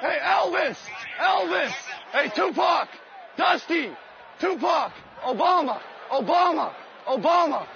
Hey, 0.00 0.18
Elvis! 0.22 0.76
Elvis! 1.18 1.72
Hey, 2.12 2.28
Tupac! 2.34 2.88
Dusty! 3.36 3.90
Tupac! 4.38 4.92
Obama! 5.22 5.80
Obama! 6.10 6.72
Obama! 7.06 7.66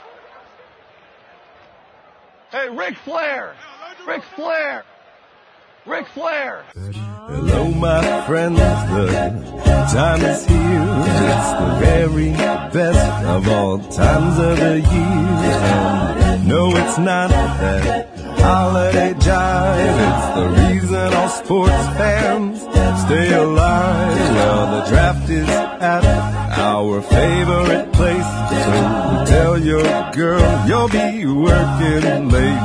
Hey, 2.51 2.69
Ric 2.71 2.97
Flair! 2.99 3.55
Ric 4.07 4.23
Flair! 4.37 4.85
Ric 5.87 6.07
Flair! 6.09 6.65
Hello, 6.75 7.69
my 7.73 8.27
friends, 8.27 8.59
the 8.59 9.89
time 9.93 10.23
is 10.23 10.47
here. 10.47 10.57
It's 10.57 11.53
the 11.53 11.77
very 11.81 12.31
best 12.73 13.25
of 13.27 13.49
all 13.49 13.79
times 13.79 14.39
of 14.39 14.59
the 14.59 14.81
year. 14.81 16.39
No, 16.47 16.71
it's 16.77 16.99
not 16.99 17.31
that 17.31 18.14
holiday 18.45 19.13
jive. 19.27 19.99
It's 20.09 20.29
the 20.39 20.47
reason 20.63 21.07
all 21.15 21.29
sports 21.29 21.87
fans 21.99 22.61
stay 23.05 23.33
alive. 23.35 24.19
Well, 24.37 24.65
the 24.75 24.83
draft 24.91 25.29
is 25.31 25.49
at 25.49 26.05
our 26.69 27.03
favorite 27.03 27.93
place. 27.93 28.31
So 28.65 29.25
tell 29.33 29.55
your 29.59 29.89
girl 30.13 30.49
you'll 30.69 30.89
be 30.89 31.27
working 31.27 32.29
late. 32.31 32.63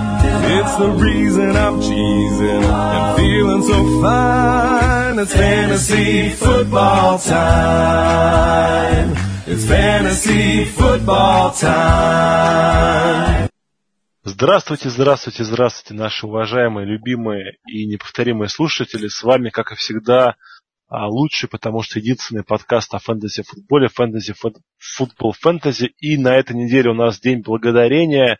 It's 0.57 0.75
the 0.77 0.89
reason 0.89 1.55
I'm 1.55 1.79
cheesing 1.79 2.63
and 2.63 3.17
feeling 3.17 3.63
so 3.63 4.01
fine. 4.01 5.19
It's 5.19 5.33
fantasy 5.33 6.29
football 6.31 7.19
time. 7.19 9.15
It's 9.45 9.65
fantasy 9.65 10.65
football 10.65 11.51
time. 11.51 13.49
Здравствуйте, 14.25 14.89
здравствуйте, 14.89 15.45
здравствуйте, 15.45 15.93
наши 15.93 16.27
уважаемые, 16.27 16.85
любимые 16.85 17.53
и 17.65 17.85
неповторимые 17.85 18.49
слушатели. 18.49 19.07
С 19.07 19.23
вами, 19.23 19.49
как 19.49 19.71
и 19.71 19.75
всегда, 19.75 20.35
а, 20.89 21.07
лучший, 21.07 21.47
потому 21.47 21.83
что 21.83 21.99
единственный 21.99 22.43
подкаст 22.43 22.93
о 22.93 22.99
фэнтези-футболе, 22.99 23.87
фэнтези-футбол 23.87 25.31
фэнтези. 25.31 25.93
И 25.99 26.17
на 26.17 26.35
этой 26.35 26.53
неделе 26.57 26.89
у 26.91 26.95
нас 26.95 27.21
День 27.21 27.41
Благодарения, 27.41 28.39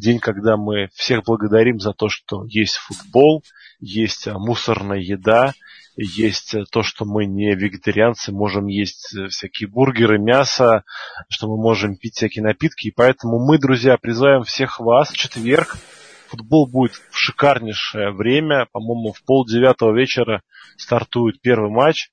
день, 0.00 0.18
когда 0.18 0.56
мы 0.56 0.88
всех 0.94 1.24
благодарим 1.24 1.80
за 1.80 1.92
то, 1.92 2.08
что 2.08 2.44
есть 2.46 2.76
футбол, 2.76 3.42
есть 3.80 4.28
а, 4.28 4.38
мусорная 4.38 4.98
еда, 4.98 5.52
есть 5.96 6.54
э, 6.54 6.64
то, 6.70 6.82
что 6.82 7.04
мы 7.04 7.26
не 7.26 7.54
вегетарианцы, 7.54 8.32
можем 8.32 8.66
есть 8.66 9.14
э, 9.14 9.28
всякие 9.28 9.68
бургеры, 9.68 10.18
мясо, 10.18 10.84
что 11.28 11.48
мы 11.48 11.56
можем 11.56 11.96
пить 11.96 12.14
всякие 12.14 12.42
напитки. 12.42 12.88
И 12.88 12.92
поэтому 12.92 13.44
мы, 13.44 13.58
друзья, 13.58 13.96
призываем 13.98 14.44
всех 14.44 14.80
вас 14.80 15.10
в 15.10 15.16
четверг. 15.16 15.76
Футбол 16.28 16.68
будет 16.68 16.92
в 16.92 17.16
шикарнейшее 17.16 18.12
время. 18.12 18.66
По-моему, 18.72 19.12
в 19.12 19.22
полдевятого 19.24 19.96
вечера 19.96 20.42
стартует 20.76 21.40
первый 21.40 21.70
матч. 21.70 22.10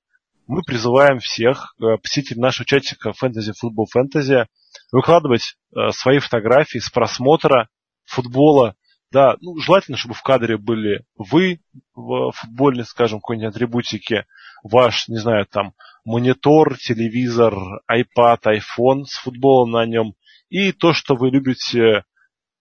Мы 0.48 0.62
призываем 0.64 1.20
всех 1.20 1.76
э, 1.80 1.98
посетить 2.02 2.38
нашего 2.38 2.66
чатика 2.66 3.10
Fantasy 3.10 3.52
Football 3.52 3.86
Fantasy, 3.96 4.46
выкладывать 4.92 5.58
свои 5.92 6.20
фотографии 6.20 6.80
с 6.80 6.90
просмотра 6.90 7.68
футбола 8.06 8.76
да, 9.12 9.38
ну, 9.40 9.58
желательно, 9.58 9.98
чтобы 9.98 10.16
в 10.16 10.22
кадре 10.22 10.58
были 10.58 11.06
вы 11.16 11.62
в 11.96 12.32
футбольной, 12.34 12.86
скажем, 12.86 13.20
какой-нибудь 13.20 13.56
атрибутике, 13.56 14.26
ваш, 14.64 15.08
не 15.08 15.18
знаю, 15.18 15.46
там, 15.46 15.74
монитор, 16.04 16.78
телевизор, 16.78 17.56
iPad, 17.90 18.40
iPhone 18.46 19.04
с 19.06 19.18
футболом 19.18 19.72
на 19.72 19.86
нем, 19.86 20.14
и 20.50 20.72
то, 20.72 20.94
что 20.94 21.16
вы 21.16 21.30
любите 21.30 22.04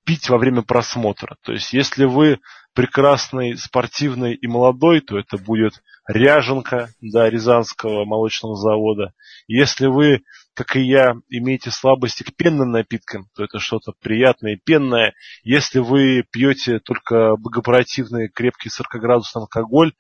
пить 0.05 0.29
во 0.29 0.39
время 0.39 0.63
просмотра. 0.63 1.37
То 1.43 1.53
есть, 1.53 1.73
если 1.73 2.05
вы 2.05 2.39
прекрасный, 2.77 3.57
спортивный 3.57 4.35
и 4.35 4.47
молодой, 4.47 5.01
то 5.01 5.19
это 5.19 5.39
будет 5.39 5.83
ряженка, 6.07 6.91
да, 7.01 7.29
Рязанского 7.29 8.05
молочного 8.05 8.55
завода. 8.55 9.15
Если 9.49 9.87
вы 9.87 10.23
как 10.55 10.75
и 10.75 10.81
я, 10.81 11.13
имеете 11.29 11.71
слабости 11.71 12.23
к 12.23 12.35
пенным 12.35 12.71
напиткам, 12.71 13.29
то 13.35 13.45
это 13.45 13.59
что-то 13.59 13.93
приятное 14.01 14.55
и 14.55 14.61
пенное. 14.63 15.13
Если 15.43 15.81
вы 15.81 16.25
пьете 16.31 16.79
только 16.79 17.37
богопротивный 17.37 18.31
крепкий 18.31 18.71
40-градусный 18.71 19.43
алкоголь, 19.43 19.93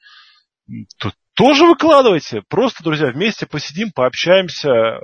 то 0.98 1.12
тоже 1.34 1.66
выкладывайте. 1.66 2.42
Просто, 2.48 2.82
друзья, 2.82 3.08
вместе 3.08 3.44
посидим, 3.46 3.90
пообщаемся. 3.94 5.00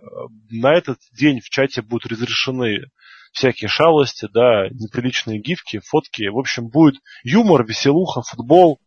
На 0.51 0.75
этот 0.75 0.97
день 1.13 1.41
в 1.41 1.51
чате 1.51 1.83
будут 1.83 2.11
разрешены 2.11 2.87
всякие 3.33 3.69
шалости, 3.69 4.29
да, 4.33 4.69
неприличные 4.69 5.41
гифки, 5.41 5.81
фотки. 5.85 6.29
В 6.29 6.39
общем, 6.39 6.69
будет 6.69 6.97
юмор, 7.25 7.65
веселуха, 7.67 8.23
футбол. 8.23 8.81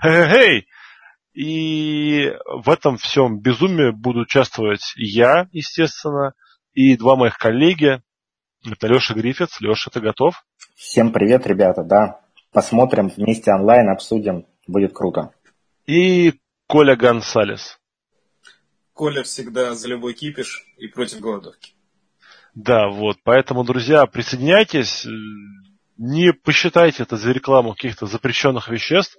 Хей-хей! 0.00 0.66
И 1.34 2.30
в 2.46 2.68
этом 2.68 2.98
всем 2.98 3.40
безумии 3.40 3.90
буду 3.90 4.20
участвовать 4.20 4.92
я, 4.96 5.48
естественно, 5.52 6.34
и 6.74 6.96
два 6.96 7.16
моих 7.16 7.38
коллеги. 7.38 8.02
Это 8.64 8.86
Леша 8.86 9.14
Гриффитс. 9.14 9.60
Леша, 9.60 9.90
ты 9.90 10.00
готов? 10.00 10.44
Всем 10.76 11.10
привет, 11.12 11.46
ребята, 11.46 11.82
да. 11.82 12.20
Посмотрим 12.52 13.08
вместе 13.08 13.50
онлайн, 13.50 13.88
обсудим. 13.88 14.46
Будет 14.66 14.92
круто. 14.92 15.32
И 15.86 16.34
Коля 16.66 16.96
Гонсалес. 16.96 17.78
Коля 18.92 19.22
всегда 19.22 19.74
за 19.74 19.88
любой 19.88 20.12
кипиш 20.12 20.66
и 20.76 20.86
против 20.86 21.20
голодовки. 21.20 21.72
Да, 22.54 22.88
вот. 22.88 23.18
Поэтому, 23.24 23.64
друзья, 23.64 24.04
присоединяйтесь. 24.06 25.06
Не 25.96 26.32
посчитайте 26.32 27.02
это 27.02 27.16
за 27.16 27.32
рекламу 27.32 27.74
каких-то 27.74 28.06
запрещенных 28.06 28.68
веществ. 28.68 29.16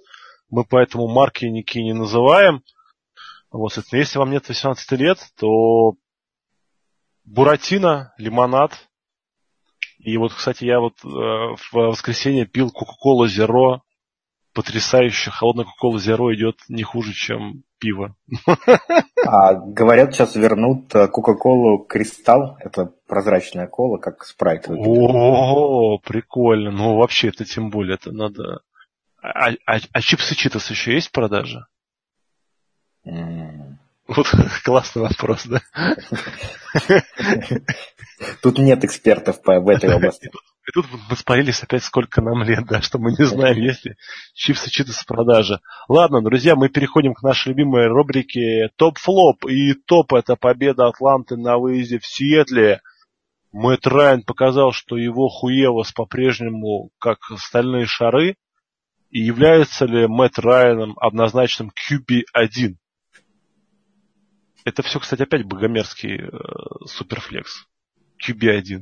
Мы 0.50 0.64
поэтому 0.64 1.08
марки 1.08 1.46
ники 1.46 1.78
не 1.78 1.94
называем. 1.94 2.62
Вот, 3.50 3.72
соответственно, 3.72 4.00
если 4.00 4.18
вам 4.18 4.30
нет 4.30 4.48
18 4.48 4.92
лет, 4.92 5.18
то 5.38 5.94
Буратино, 7.24 8.12
лимонад. 8.18 8.88
И 9.98 10.16
вот, 10.16 10.34
кстати, 10.34 10.64
я 10.64 10.80
вот 10.80 10.94
э, 11.04 11.08
в 11.08 11.72
воскресенье 11.72 12.46
пил 12.46 12.68
Coca-Cola 12.68 13.26
Zero. 13.26 13.80
Потрясающе. 14.52 15.30
Холодная 15.30 15.64
Coca-Cola 15.64 15.96
Zero 15.96 16.32
идет 16.34 16.56
не 16.68 16.82
хуже, 16.82 17.12
чем 17.12 17.62
пиво. 17.84 18.16
А, 19.26 19.54
говорят, 19.54 20.14
сейчас 20.14 20.36
вернут 20.36 20.94
э, 20.94 21.08
Coca-Cola 21.08 21.86
Кристалл. 21.88 22.58
Это 22.60 22.92
прозрачная 23.06 23.66
кола, 23.66 23.96
как 23.96 24.22
спрайт 24.24 24.66
О, 24.68 25.98
прикольно. 25.98 26.70
Ну, 26.70 26.96
вообще, 26.96 27.28
это 27.28 27.46
тем 27.46 27.70
более, 27.70 27.94
это 27.94 28.12
надо 28.12 28.60
а, 29.24 29.52
а, 29.66 29.78
а 29.92 30.00
чипсы 30.02 30.34
Читос 30.34 30.68
еще 30.68 30.92
есть 30.92 31.08
в 31.08 31.12
продаже? 31.12 31.64
Mm. 33.06 33.76
Вот 34.06 34.30
классный 34.64 35.02
вопрос, 35.02 35.46
да? 35.46 35.62
Тут 38.42 38.58
нет 38.58 38.84
экспертов 38.84 39.40
по, 39.40 39.58
в 39.60 39.68
этой 39.70 39.94
области. 39.94 40.30
И 40.66 40.72
тут 40.72 40.86
мы 41.10 41.16
спалились 41.16 41.62
опять, 41.62 41.84
сколько 41.84 42.22
нам 42.22 42.42
лет, 42.42 42.64
да, 42.66 42.80
что 42.80 42.98
мы 42.98 43.10
не 43.12 43.24
знаем, 43.26 43.56
есть 43.58 43.84
ли 43.84 43.96
чипсы 44.32 44.70
Читос 44.70 44.96
в 44.96 45.06
продаже. 45.06 45.60
Ладно, 45.88 46.22
друзья, 46.22 46.56
мы 46.56 46.70
переходим 46.70 47.12
к 47.12 47.22
нашей 47.22 47.48
любимой 47.50 47.86
рубрике 47.86 48.70
топ-флоп. 48.76 49.44
И 49.44 49.74
топ 49.74 50.14
это 50.14 50.36
победа 50.36 50.86
Атланты 50.86 51.36
на 51.36 51.58
выезде 51.58 51.98
в 51.98 52.06
Сиэтле. 52.06 52.80
Мэтт 53.52 53.86
Райан 53.86 54.22
показал, 54.22 54.72
что 54.72 54.96
его 54.96 55.28
Хуевос 55.28 55.92
по-прежнему 55.92 56.90
как 56.98 57.18
стальные 57.36 57.84
шары. 57.84 58.36
И 59.10 59.20
является 59.20 59.84
ли 59.84 60.06
Мэтт 60.06 60.38
Райаном 60.38 60.96
однозначным 60.98 61.70
QB1? 61.70 62.76
Это 64.64 64.82
все, 64.82 64.98
кстати, 64.98 65.22
опять 65.22 65.44
богомерзкий 65.44 66.22
э, 66.22 66.86
суперфлекс. 66.86 67.66
QB1. 68.26 68.80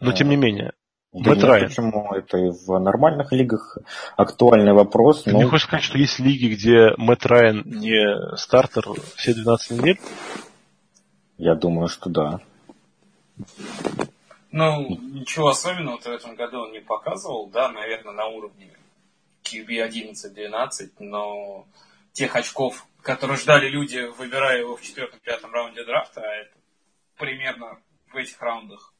Но 0.00 0.12
тем 0.12 0.28
не 0.28 0.36
менее. 0.36 0.72
Да 1.12 1.34
Райан. 1.34 1.68
Почему? 1.68 2.12
Это 2.12 2.38
и 2.38 2.50
в 2.50 2.78
нормальных 2.78 3.32
лигах 3.32 3.78
актуальный 4.16 4.72
вопрос. 4.72 5.24
Ты 5.24 5.32
но... 5.32 5.38
не 5.38 5.44
хочешь 5.44 5.66
сказать, 5.66 5.84
что 5.84 5.98
есть 5.98 6.20
лиги, 6.20 6.54
где 6.54 6.92
Мэтт 6.96 7.26
Райан 7.26 7.62
не 7.66 8.36
стартер 8.36 8.84
все 9.16 9.34
12 9.34 9.70
недель? 9.72 10.00
Я 11.36 11.56
думаю, 11.56 11.88
что 11.88 12.10
да. 12.10 12.40
Ну, 14.52 14.88
ничего 14.88 15.48
особенного 15.48 15.98
в 15.98 16.06
этом 16.06 16.34
году 16.36 16.60
он 16.60 16.72
не 16.72 16.80
показывал, 16.80 17.48
да, 17.48 17.70
наверное, 17.70 18.12
на 18.12 18.26
уровне 18.26 18.70
QB 19.44 19.88
11-12, 19.88 20.90
но 21.00 21.66
тех 22.12 22.34
очков, 22.36 22.86
которые 23.02 23.38
ждали 23.38 23.68
люди, 23.68 24.10
выбирая 24.18 24.60
его 24.60 24.76
в 24.76 24.82
четвертом-пятом 24.82 25.52
раунде 25.52 25.84
драфта, 25.84 26.20
а 26.20 26.34
это 26.34 26.52
примерно 27.16 27.78
в 28.12 28.16
этих 28.16 28.40
раундах 28.40 28.92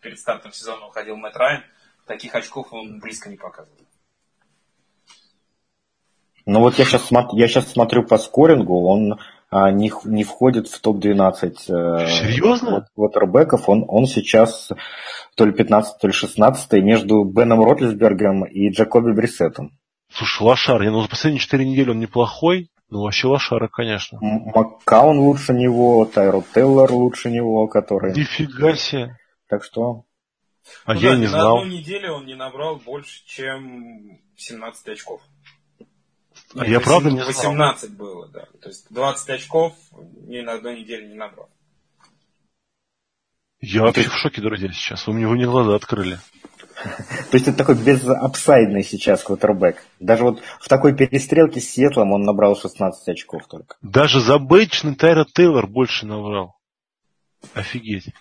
перед 0.00 0.18
стартом 0.18 0.52
сезона 0.52 0.86
уходил 0.86 1.16
Мэтт 1.16 1.36
Райан, 1.36 1.64
таких 2.06 2.34
очков 2.34 2.72
он 2.72 3.00
близко 3.00 3.28
не 3.28 3.36
показывал. 3.36 3.78
Ну 6.46 6.60
вот 6.60 6.78
я 6.78 6.84
сейчас, 6.84 7.10
я 7.32 7.48
сейчас 7.48 7.72
смотрю 7.72 8.04
по 8.04 8.18
скорингу, 8.18 8.86
он 8.86 9.18
а, 9.50 9.70
не, 9.70 9.92
не 10.04 10.24
входит 10.24 10.68
в 10.68 10.80
топ-12 10.80 11.42
э, 11.42 12.06
Серьезно? 12.08 12.86
квотербеков. 12.94 13.68
Он, 13.68 13.84
он 13.86 14.06
сейчас 14.06 14.70
то 15.36 15.44
ли 15.44 15.52
15, 15.52 16.00
то 16.00 16.06
ли 16.06 16.12
16 16.12 16.72
между 16.82 17.24
Беном 17.24 17.64
Ротлисбергом 17.64 18.44
и 18.44 18.70
Джакоби 18.70 19.12
Брисетом. 19.12 19.72
Слушай, 20.12 20.42
Лошар, 20.42 20.82
я, 20.82 20.90
ну, 20.90 21.02
за 21.02 21.08
последние 21.08 21.40
четыре 21.40 21.68
недели 21.68 21.90
он 21.90 22.00
неплохой, 22.00 22.70
ну, 22.88 23.02
вообще 23.02 23.26
лошара, 23.26 23.68
конечно. 23.68 24.18
Маккаун 24.20 25.18
лучше 25.18 25.52
него, 25.52 26.04
Тайро 26.04 26.44
Теллер 26.54 26.92
лучше 26.92 27.30
него, 27.30 27.66
который... 27.66 28.14
Нифига 28.14 28.76
себе. 28.76 29.16
Так 29.48 29.64
что... 29.64 30.04
А 30.84 30.94
Ну 30.94 31.00
я 31.00 31.10
да, 31.12 31.16
не 31.16 31.26
знал. 31.26 31.56
На 31.56 31.62
одну 31.62 31.72
неделю 31.72 32.12
он 32.14 32.26
не 32.26 32.34
набрал 32.34 32.76
больше, 32.76 33.24
чем 33.26 34.20
17 34.36 34.88
очков. 34.88 35.20
А 36.54 36.60
Нет, 36.60 36.68
я 36.68 36.80
правда 36.80 37.10
не 37.10 37.18
знал. 37.18 37.28
18 37.28 37.96
было, 37.96 38.28
да. 38.28 38.46
То 38.60 38.68
есть 38.68 38.86
20 38.90 39.30
очков 39.30 39.74
ни 39.92 40.40
на 40.40 40.54
одну 40.54 40.72
неделю 40.72 41.08
не 41.08 41.14
набрал. 41.14 41.48
Я 43.60 43.82
вообще 43.82 44.08
в 44.08 44.14
шоке, 44.14 44.40
друзья, 44.40 44.70
сейчас. 44.72 45.06
Вы 45.06 45.14
мне, 45.14 45.26
вы 45.26 45.34
мне 45.34 45.46
глаза 45.46 45.74
открыли. 45.74 46.18
То 47.30 47.36
есть 47.36 47.48
это 47.48 47.56
такой 47.56 47.74
безапсайдный 47.74 48.82
сейчас 48.82 49.22
квотербек. 49.22 49.82
Даже 49.98 50.24
вот 50.24 50.40
в 50.60 50.68
такой 50.68 50.94
перестрелке 50.94 51.60
с 51.60 51.70
Сиэтлом 51.70 52.12
он 52.12 52.22
набрал 52.22 52.56
16 52.56 53.08
очков 53.08 53.46
только. 53.48 53.76
Даже 53.82 54.20
забычный 54.20 54.94
Тайра 54.94 55.24
Тейлор 55.24 55.66
больше 55.66 56.06
набрал. 56.06 56.56
Офигеть. 57.54 58.12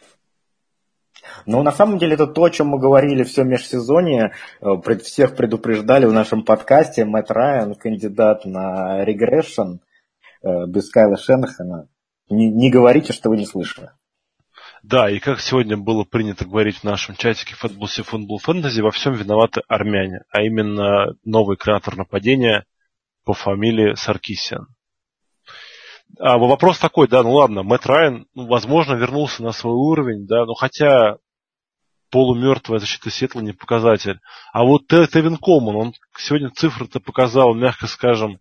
Но 1.45 1.63
на 1.63 1.71
самом 1.71 1.97
деле 1.97 2.13
это 2.13 2.27
то, 2.27 2.43
о 2.43 2.49
чем 2.49 2.67
мы 2.67 2.79
говорили 2.79 3.23
все 3.23 3.43
межсезонье, 3.43 4.33
э, 4.61 4.97
всех 5.03 5.35
предупреждали 5.35 6.05
в 6.05 6.13
нашем 6.13 6.43
подкасте. 6.43 7.03
Мэтт 7.03 7.31
Райан, 7.31 7.75
кандидат 7.75 8.45
на 8.45 9.03
регрессион 9.03 9.81
э, 10.43 10.65
без 10.67 10.89
Кайла 10.89 11.17
Шенахана. 11.17 11.87
Не, 12.29 12.49
не 12.49 12.71
говорите, 12.71 13.13
что 13.13 13.29
вы 13.29 13.37
не 13.37 13.45
слышали. 13.45 13.89
Да, 14.87 15.09
и 15.09 15.17
как 15.17 15.39
сегодня 15.39 15.77
было 15.77 16.03
принято 16.03 16.45
говорить 16.45 16.77
в 16.77 16.83
нашем 16.83 17.15
чатике 17.15 17.55
Футболсе 17.55 18.03
Футбол 18.03 18.37
Фэнтези, 18.37 18.81
во 18.81 18.91
всем 18.91 19.13
виноваты 19.15 19.63
армяне, 19.67 20.19
а 20.29 20.43
именно 20.43 21.15
новый 21.23 21.57
креатор 21.57 21.97
нападения 21.97 22.65
по 23.23 23.33
фамилии 23.33 23.95
Саркисян. 23.95 24.67
А 26.19 26.37
вопрос 26.37 26.77
такой, 26.77 27.07
да, 27.07 27.23
ну 27.23 27.31
ладно, 27.31 27.63
Мэтт 27.63 27.87
Райан, 27.87 28.27
ну, 28.35 28.45
возможно, 28.45 28.93
вернулся 28.93 29.41
на 29.41 29.53
свой 29.53 29.73
уровень, 29.73 30.27
да, 30.27 30.45
но 30.45 30.53
хотя 30.53 31.17
полумертвая 32.11 32.77
защита 32.77 33.09
Сетла 33.09 33.39
не 33.41 33.53
показатель. 33.53 34.19
А 34.53 34.63
вот 34.63 34.85
Те- 34.87 35.07
Тевин 35.07 35.37
Колман, 35.37 35.75
он 35.77 35.93
сегодня 36.15 36.51
цифры-то 36.51 36.99
показал, 36.99 37.55
мягко 37.55 37.87
скажем, 37.87 38.39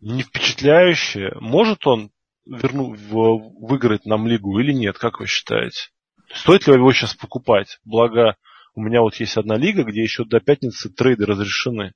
не 0.00 0.24
впечатляющие. 0.24 1.34
Может 1.40 1.86
он 1.86 2.10
верну, 2.48 2.94
в- 2.94 3.66
выиграть 3.66 4.06
нам 4.06 4.26
лигу 4.26 4.58
или 4.58 4.72
нет, 4.72 4.98
как 4.98 5.20
вы 5.20 5.26
считаете? 5.26 5.90
Стоит 6.32 6.66
ли 6.66 6.74
его 6.74 6.92
сейчас 6.92 7.14
покупать? 7.14 7.78
Благо, 7.84 8.36
у 8.74 8.80
меня 8.82 9.00
вот 9.00 9.14
есть 9.16 9.36
одна 9.36 9.56
лига, 9.56 9.84
где 9.84 10.02
еще 10.02 10.24
до 10.24 10.40
пятницы 10.40 10.90
трейды 10.90 11.26
разрешены. 11.26 11.92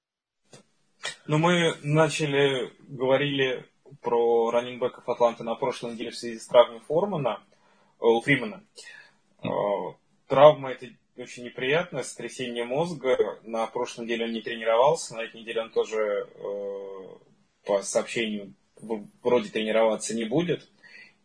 Ну, 1.27 1.39
мы 1.39 1.75
начали, 1.83 2.73
говорили 2.89 3.67
про 4.01 4.51
раннингбеков 4.51 5.09
Атланты 5.09 5.45
на 5.45 5.55
прошлой 5.55 5.93
неделе 5.93 6.11
в 6.11 6.17
связи 6.17 6.39
с 6.39 6.47
травмой 6.47 6.81
Формана, 6.81 7.43
э, 8.01 8.05
у 8.05 8.21
Фримана. 8.21 8.65
Э, 9.43 9.49
Травма 10.29 10.71
это 10.71 10.87
очень 11.17 11.45
неприятно, 11.45 12.03
сотрясение 12.03 12.65
мозга. 12.65 13.39
На 13.43 13.67
прошлой 13.67 14.05
неделе 14.05 14.25
он 14.25 14.33
не 14.33 14.41
тренировался, 14.41 15.15
на 15.15 15.23
этой 15.23 15.41
неделе 15.41 15.63
он 15.63 15.71
тоже 15.71 15.99
э, 15.99 17.09
по 17.67 17.83
сообщению 17.83 18.55
вроде 19.23 19.49
тренироваться 19.51 20.15
не 20.15 20.25
будет. 20.25 20.69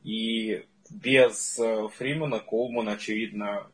И 0.04 0.66
без 0.90 1.60
э, 1.60 1.90
Фримана 1.98 2.40
Колман, 2.40 2.90
очевидно, 2.90 3.70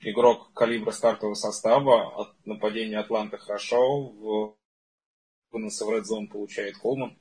игрок 0.00 0.52
калибра 0.52 0.90
стартового 0.90 1.34
состава. 1.34 2.20
От 2.20 2.46
нападения 2.46 2.98
Атланты 2.98 3.38
хорошо. 3.38 4.02
В 4.08 4.56
выносы 5.50 5.84
в 5.84 5.90
Red 5.90 6.02
Zone 6.02 6.26
получает 6.28 6.76
Колман. 6.78 7.16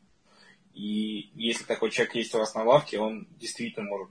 И 0.74 1.32
если 1.36 1.66
такой 1.66 1.92
человек 1.92 2.16
есть 2.16 2.34
у 2.34 2.40
вас 2.40 2.56
на 2.56 2.64
лавке, 2.64 3.00
он 3.00 3.28
действительно 3.38 3.86
может 3.86 4.10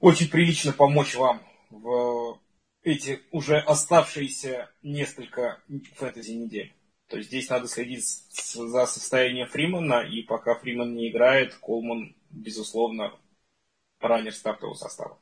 очень 0.00 0.28
прилично 0.28 0.72
помочь 0.72 1.14
вам 1.14 1.42
в 1.70 2.38
эти 2.82 3.22
уже 3.30 3.58
оставшиеся 3.58 4.70
несколько 4.82 5.62
фэнтези 5.96 6.32
недель. 6.32 6.74
То 7.14 7.18
есть 7.18 7.30
здесь 7.30 7.48
надо 7.48 7.68
следить 7.68 8.02
за 8.02 8.86
состоянием 8.86 9.46
Фримана, 9.46 10.00
и 10.00 10.22
пока 10.22 10.56
Фриман 10.56 10.96
не 10.96 11.12
играет, 11.12 11.54
Колман, 11.54 12.12
безусловно, 12.30 13.12
раннер 14.00 14.34
стартового 14.34 14.74
состава. 14.74 15.16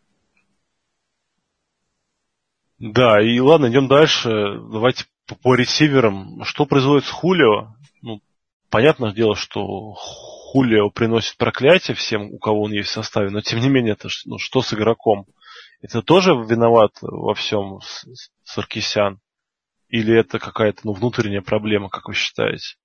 Да, 2.79 3.21
и 3.21 3.39
ладно, 3.41 3.67
идем 3.67 3.89
дальше. 3.89 4.31
Давайте 4.73 5.05
по, 5.27 5.35
по 5.35 5.55
ресиверам. 5.55 6.43
Что 6.45 6.65
производит 6.65 7.05
с 7.05 7.11
Хулио? 7.11 7.75
Ну, 8.01 8.23
понятное 8.71 9.13
дело, 9.13 9.37
что 9.37 9.93
Хулио 9.93 10.89
приносит 10.89 11.37
проклятие 11.37 11.95
всем, 11.95 12.33
у 12.33 12.39
кого 12.39 12.63
он 12.63 12.73
есть 12.73 12.89
в 12.89 12.93
составе, 12.93 13.29
но 13.29 13.43
тем 13.43 13.61
не 13.61 13.69
менее, 13.69 13.93
это 13.93 14.09
ну, 14.25 14.39
что 14.39 14.63
с 14.63 14.73
игроком? 14.73 15.27
Это 15.83 16.01
тоже 16.01 16.31
виноват 16.31 16.93
во 17.03 17.35
всем 17.35 17.81
Саркисян? 18.45 19.21
Или 19.93 20.19
это 20.19 20.39
какая-то 20.39 20.81
ну, 20.85 20.93
внутренняя 20.95 21.43
проблема, 21.43 21.91
как 21.91 22.09
вы 22.09 22.15
считаете? 22.15 22.77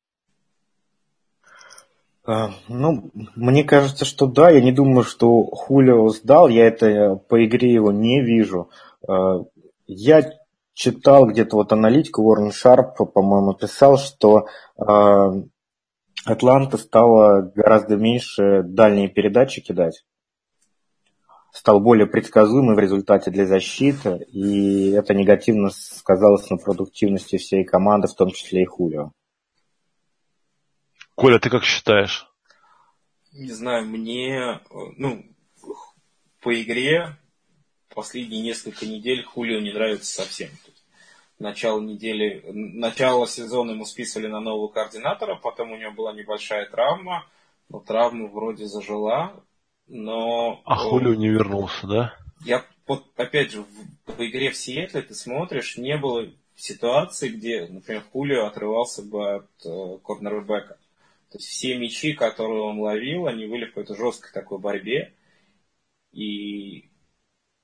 А, 2.25 2.51
Ну, 2.67 3.11
мне 3.33 3.63
кажется, 3.63 4.03
что 4.03 4.27
да. 4.27 4.49
Я 4.49 4.59
не 4.59 4.73
думаю, 4.73 5.05
что 5.05 5.45
Хулио 5.45 6.09
сдал. 6.09 6.49
Я 6.49 6.67
это 6.67 7.15
по 7.15 7.43
игре 7.45 7.71
его 7.71 7.93
не 7.93 8.21
вижу. 8.21 8.69
А, 9.07 9.45
Я 9.87 10.33
читал 10.73 11.27
где-то 11.27 11.55
вот 11.55 11.71
аналитику, 11.71 12.23
Уоррен 12.23 12.51
Шарп, 12.51 12.97
по-моему, 13.13 13.53
писал, 13.53 13.97
что 13.97 14.47
а, 14.77 15.31
Атланта 16.25 16.77
стала 16.77 17.41
гораздо 17.55 17.95
меньше 17.95 18.63
дальние 18.63 19.07
передачи 19.07 19.61
кидать. 19.61 20.03
Стал 21.51 21.79
более 21.79 22.05
предсказуемый 22.05 22.75
в 22.75 22.79
результате 22.79 23.31
для 23.31 23.45
защиты, 23.45 24.25
и 24.31 24.91
это 24.91 25.13
негативно 25.13 25.69
сказалось 25.69 26.49
на 26.49 26.57
продуктивности 26.57 27.37
всей 27.37 27.63
команды, 27.63 28.07
в 28.07 28.15
том 28.15 28.31
числе 28.31 28.63
и 28.63 28.65
Хулио. 28.65 29.11
Коля, 31.15 31.39
ты 31.39 31.49
как 31.49 31.63
считаешь? 31.63 32.29
Не 33.33 33.51
знаю, 33.51 33.85
мне, 33.85 34.59
ну, 34.97 35.25
по 36.41 36.61
игре 36.61 37.17
последние 37.93 38.43
несколько 38.43 38.85
недель 38.85 39.23
Хулио 39.23 39.59
не 39.59 39.73
нравится 39.73 40.21
совсем. 40.21 40.49
Начало 41.39 41.81
недели, 41.81 42.43
начало 42.51 43.27
сезона 43.27 43.71
ему 43.71 43.85
списывали 43.85 44.27
на 44.27 44.39
нового 44.39 44.67
координатора, 44.67 45.35
потом 45.35 45.71
у 45.71 45.77
него 45.77 45.91
была 45.91 46.13
небольшая 46.13 46.67
травма, 46.67 47.25
но 47.69 47.79
травма 47.79 48.27
вроде 48.27 48.65
зажила, 48.65 49.43
но... 49.87 50.61
А 50.65 50.75
э, 50.75 50.77
Хулио 50.77 51.15
не 51.15 51.29
вернулся, 51.29 51.87
да? 51.87 52.17
я 52.45 52.65
вот, 52.85 53.05
опять 53.17 53.51
же, 53.51 53.61
в, 53.61 54.11
в 54.11 54.25
игре 54.25 54.51
в 54.51 54.57
Сиэтле 54.57 55.01
ты 55.01 55.13
смотришь, 55.13 55.77
не 55.77 55.97
было 55.97 56.31
ситуации, 56.55 57.29
где, 57.29 57.67
например, 57.67 58.03
Хулио 58.11 58.45
отрывался 58.45 59.03
бы 59.03 59.35
от 59.35 59.65
э, 59.65 59.97
корнербека. 60.03 60.77
То 61.29 61.37
есть 61.37 61.49
все 61.49 61.77
мячи, 61.77 62.13
которые 62.13 62.61
он 62.61 62.79
ловил, 62.79 63.27
они 63.27 63.45
были 63.45 63.65
в 63.65 63.69
какой-то 63.69 63.95
жесткой 63.95 64.31
такой 64.31 64.59
борьбе. 64.59 65.13
И 66.13 66.89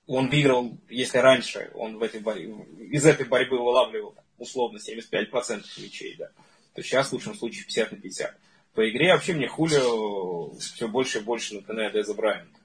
он 0.06 0.30
выиграл, 0.30 0.78
если 0.90 1.18
раньше 1.20 1.72
он 1.74 1.98
в 1.98 2.04
этой 2.04 2.20
борьбе, 2.20 2.54
из 2.92 3.06
этой 3.06 3.26
борьбы 3.26 3.58
вылавливал 3.58 4.16
условно 4.38 4.78
75% 4.78 5.64
мячей, 5.78 6.16
да, 6.18 6.30
то 6.76 6.84
сейчас 6.84 7.10
в 7.10 7.14
лучшем 7.14 7.36
случае 7.36 7.64
50 7.64 7.92
на 7.94 7.98
50. 7.98 8.38
По 8.74 8.90
игре 8.90 9.14
вообще 9.14 9.34
мне 9.34 9.48
Хулио 9.48 10.56
все 10.58 10.88
больше 10.88 11.20
и 11.20 11.24
больше 11.24 11.56
напоминает 11.56 11.94
Деза 11.94 12.14
Брайанта. 12.14 12.60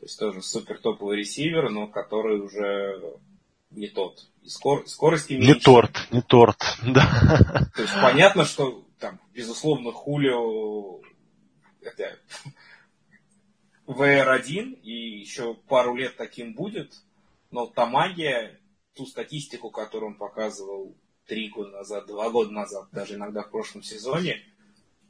То 0.00 0.06
есть 0.06 0.18
тоже 0.18 0.42
супер 0.42 0.78
топовый 0.78 1.18
ресивер, 1.18 1.68
но 1.70 1.86
который 1.86 2.40
уже 2.40 3.18
не 3.70 3.88
тот. 3.88 4.26
И 4.42 4.48
скор- 4.48 4.86
скорости 4.88 5.34
Не 5.34 5.46
меньше. 5.48 5.60
торт, 5.60 6.08
не 6.10 6.22
торт, 6.22 6.58
да. 6.86 7.68
То 7.76 7.82
есть 7.82 7.94
понятно, 8.00 8.44
что 8.44 8.84
там, 8.98 9.20
безусловно, 9.32 9.92
Хулио 9.92 11.00
это 11.82 12.18
VR1 13.86 14.80
и 14.82 15.18
еще 15.20 15.54
пару 15.54 15.94
лет 15.94 16.16
таким 16.16 16.54
будет, 16.54 16.94
но 17.50 17.66
та 17.66 17.86
магия, 17.86 18.58
ту 18.94 19.06
статистику, 19.06 19.70
которую 19.70 20.12
он 20.12 20.18
показывал 20.18 20.96
три 21.26 21.48
года 21.50 21.70
назад, 21.70 22.06
два 22.06 22.30
года 22.30 22.50
назад, 22.50 22.88
даже 22.92 23.14
иногда 23.14 23.42
в 23.42 23.50
прошлом 23.50 23.82
сезоне, 23.82 24.42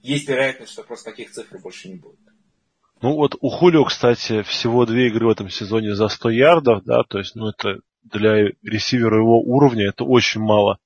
есть 0.02 0.28
вероятность, 0.28 0.73
что 0.73 0.82
просто 0.82 1.11
таких 1.11 1.30
цифр 1.30 1.59
больше 1.59 1.88
не 1.88 1.97
будет. 1.97 2.18
Ну 3.00 3.14
вот 3.14 3.37
у 3.40 3.49
Хулио, 3.49 3.85
кстати, 3.85 4.42
всего 4.42 4.87
две 4.87 5.09
игры 5.09 5.26
в 5.26 5.30
этом 5.30 5.49
сезоне 5.49 5.94
за 5.94 6.09
100 6.09 6.30
ярдов, 6.30 6.85
да, 6.85 7.02
то 7.09 7.18
есть, 7.18 7.35
ну 7.35 7.49
это 7.49 7.80
для 8.04 8.50
ресивера 8.62 9.18
его 9.18 9.40
уровня 9.40 9.88
это 9.88 10.04
очень 10.04 10.40
мало. 10.40 10.78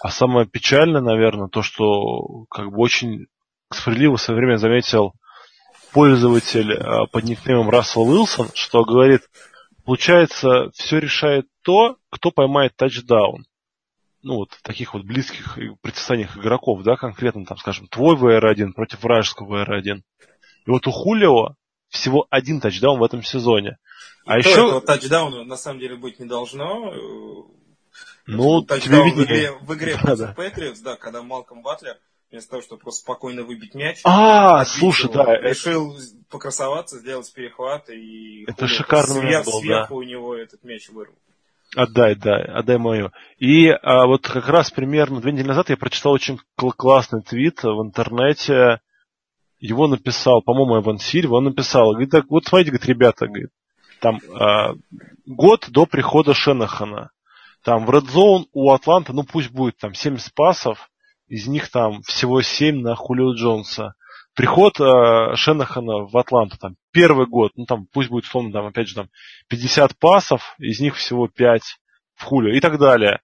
А 0.00 0.10
самое 0.10 0.46
печальное, 0.46 1.00
наверное, 1.00 1.48
то, 1.48 1.62
что 1.62 2.46
как 2.50 2.70
бы 2.70 2.78
очень 2.78 3.26
справедливо 3.70 4.16
в 4.16 4.20
свое 4.20 4.38
время 4.40 4.56
заметил 4.56 5.14
пользователь 5.92 6.72
э, 6.72 7.06
под 7.10 7.24
никнеймом 7.24 7.70
Рассел 7.70 8.02
Уилсон, 8.02 8.48
что 8.54 8.84
говорит, 8.84 9.22
получается, 9.84 10.70
все 10.74 10.98
решает 10.98 11.46
то, 11.62 11.96
кто 12.10 12.30
поймает 12.30 12.74
тачдаун. 12.76 13.44
Ну 14.22 14.36
вот 14.36 14.50
таких 14.62 14.94
вот 14.94 15.04
близких 15.04 15.58
противостояниях 15.80 16.36
игроков, 16.36 16.82
да, 16.82 16.96
конкретно 16.96 17.44
там, 17.44 17.58
скажем, 17.58 17.88
твой 17.88 18.16
VR1 18.16 18.72
против 18.72 19.02
вражеского 19.02 19.64
VR1. 19.64 20.02
И 20.66 20.70
вот 20.70 20.86
у 20.86 20.90
Хулио 20.90 21.56
всего 21.88 22.26
один 22.30 22.60
тачдаун 22.60 22.98
в 22.98 23.04
этом 23.04 23.22
сезоне. 23.22 23.78
А 24.24 24.38
еще... 24.38 24.50
Этого 24.50 24.80
тачдауна 24.80 25.44
на 25.44 25.56
самом 25.56 25.80
деле 25.80 25.96
быть 25.96 26.18
не 26.18 26.26
должно. 26.26 26.92
Ну, 28.26 28.64
тебе. 28.64 29.02
В 29.02 29.24
игре, 29.24 29.52
в 29.60 29.74
игре 29.74 29.98
да, 30.04 30.32
Патриотс, 30.34 30.80
да, 30.80 30.96
когда 30.96 31.22
Малком 31.22 31.62
Батлер 31.62 31.98
вместо 32.30 32.50
того, 32.50 32.62
чтобы 32.62 32.80
просто 32.80 33.02
спокойно 33.02 33.42
выбить 33.42 33.74
мяч. 33.74 34.00
А, 34.04 34.64
слушай, 34.64 35.04
его, 35.04 35.14
да. 35.14 35.36
Решил 35.36 35.94
это... 35.94 36.02
покрасоваться, 36.30 36.98
сделать 36.98 37.30
перехват 37.34 37.90
и... 37.90 38.44
Это 38.48 38.66
шикарно 38.68 39.14
сверх, 39.14 39.44
был, 39.44 39.60
Сверху 39.60 39.94
да. 39.94 39.94
у 39.94 40.02
него 40.02 40.34
этот 40.34 40.64
мяч 40.64 40.88
вырвал. 40.88 41.16
Отдай, 41.74 42.14
да, 42.14 42.36
отдай 42.36 42.76
мою. 42.78 43.12
И 43.38 43.68
а, 43.68 44.06
вот 44.06 44.28
как 44.28 44.48
раз 44.48 44.70
примерно 44.70 45.20
две 45.20 45.32
недели 45.32 45.48
назад 45.48 45.70
я 45.70 45.76
прочитал 45.76 46.12
очень 46.12 46.38
классный 46.56 47.22
твит 47.22 47.62
в 47.62 47.82
интернете. 47.82 48.80
Его 49.58 49.86
написал, 49.86 50.42
по-моему, 50.42 50.80
Эван 50.80 50.98
Сильва. 50.98 51.38
Он 51.38 51.44
написал, 51.44 51.92
говорит, 51.92 52.10
так, 52.10 52.26
вот 52.28 52.44
смотрите, 52.44 52.72
говорит, 52.72 52.88
ребята, 52.88 53.26
говорит, 53.26 53.50
там 54.00 54.20
а, 54.34 54.74
год 55.24 55.68
до 55.70 55.86
прихода 55.86 56.34
Шенахана. 56.34 57.10
Там 57.62 57.86
в 57.86 57.90
Red 57.90 58.06
Zone 58.12 58.46
у 58.52 58.72
Атланта, 58.72 59.12
ну 59.12 59.22
пусть 59.22 59.50
будет 59.50 59.78
там 59.78 59.94
70 59.94 60.34
пасов, 60.34 60.90
из 61.28 61.46
них 61.46 61.70
там 61.70 62.02
всего 62.02 62.42
7 62.42 62.80
на 62.80 62.96
Хулио 62.96 63.34
Джонса. 63.34 63.94
Приход 64.34 64.80
э, 64.80 65.36
Шенахана 65.36 66.06
в 66.06 66.16
Атланту, 66.16 66.56
там, 66.58 66.76
первый 66.90 67.26
год, 67.26 67.52
ну 67.56 67.66
там, 67.66 67.86
пусть 67.92 68.08
будет 68.08 68.24
условно, 68.24 68.50
там, 68.52 68.66
опять 68.66 68.88
же, 68.88 68.94
там, 68.94 69.10
50 69.48 69.98
пасов, 69.98 70.54
из 70.58 70.80
них 70.80 70.96
всего 70.96 71.28
5 71.28 71.62
в 72.14 72.24
Хулио 72.24 72.54
и 72.54 72.60
так 72.60 72.78
далее. 72.78 73.20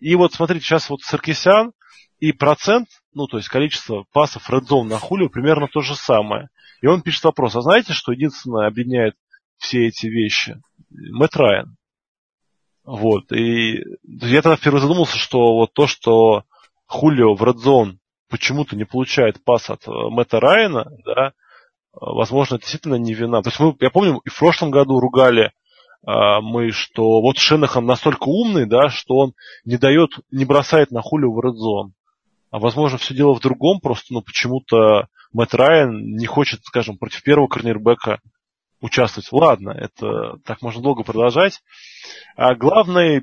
И 0.00 0.14
вот 0.16 0.34
смотрите, 0.34 0.64
сейчас 0.64 0.90
вот 0.90 1.02
Саркисян 1.02 1.72
и 2.18 2.32
процент, 2.32 2.88
ну, 3.12 3.26
то 3.26 3.36
есть 3.36 3.48
количество 3.48 4.06
пасов 4.12 4.50
Red 4.50 4.82
на 4.82 4.98
Хулио 4.98 5.28
примерно 5.28 5.68
то 5.68 5.80
же 5.80 5.94
самое. 5.94 6.48
И 6.80 6.86
он 6.86 7.02
пишет 7.02 7.24
вопрос, 7.24 7.54
а 7.54 7.62
знаете, 7.62 7.92
что 7.92 8.12
единственное 8.12 8.66
объединяет 8.66 9.14
все 9.58 9.86
эти 9.86 10.06
вещи? 10.06 10.60
Мэтт 10.90 11.36
Райан. 11.36 11.76
Вот, 12.84 13.32
и 13.32 13.82
я 14.02 14.42
тогда 14.42 14.56
впервые 14.56 14.82
задумался, 14.82 15.16
что 15.16 15.54
вот 15.54 15.72
то, 15.72 15.86
что 15.86 16.44
Хулио 16.86 17.34
в 17.34 17.42
Red 17.42 17.56
Zone 17.64 17.96
почему-то 18.28 18.76
не 18.76 18.84
получает 18.84 19.42
пас 19.44 19.70
от 19.70 19.86
э, 19.86 19.90
Мэтта 19.90 20.40
Райана, 20.40 20.90
да, 21.04 21.32
возможно, 21.92 22.56
это 22.56 22.62
действительно 22.62 22.96
не 22.96 23.14
вина. 23.14 23.42
То 23.42 23.48
есть 23.48 23.60
мы, 23.60 23.76
я 23.80 23.90
помню, 23.90 24.20
и 24.24 24.28
в 24.28 24.38
прошлом 24.38 24.70
году 24.70 25.00
ругали 25.00 25.52
а, 26.06 26.40
мы, 26.40 26.70
что 26.70 27.20
вот 27.20 27.38
Шенахан 27.38 27.86
настолько 27.86 28.24
умный, 28.24 28.66
да, 28.66 28.88
что 28.88 29.16
он 29.16 29.32
не 29.64 29.76
дает, 29.76 30.10
не 30.30 30.44
бросает 30.44 30.90
на 30.90 31.00
Хулио 31.00 31.32
в 31.32 31.38
Zone. 31.38 31.92
А 32.50 32.58
возможно, 32.58 32.98
все 32.98 33.14
дело 33.14 33.34
в 33.34 33.40
другом, 33.40 33.80
просто 33.80 34.12
ну, 34.12 34.22
почему-то 34.22 35.08
Мэтт 35.32 35.54
Райан 35.54 36.14
не 36.16 36.26
хочет, 36.26 36.60
скажем, 36.64 36.98
против 36.98 37.22
первого 37.22 37.48
корнербека 37.48 38.20
участвовать. 38.80 39.32
Ладно, 39.32 39.70
это 39.70 40.38
так 40.44 40.62
можно 40.62 40.82
долго 40.82 41.02
продолжать. 41.02 41.62
А 42.36 42.54
главный 42.54 43.22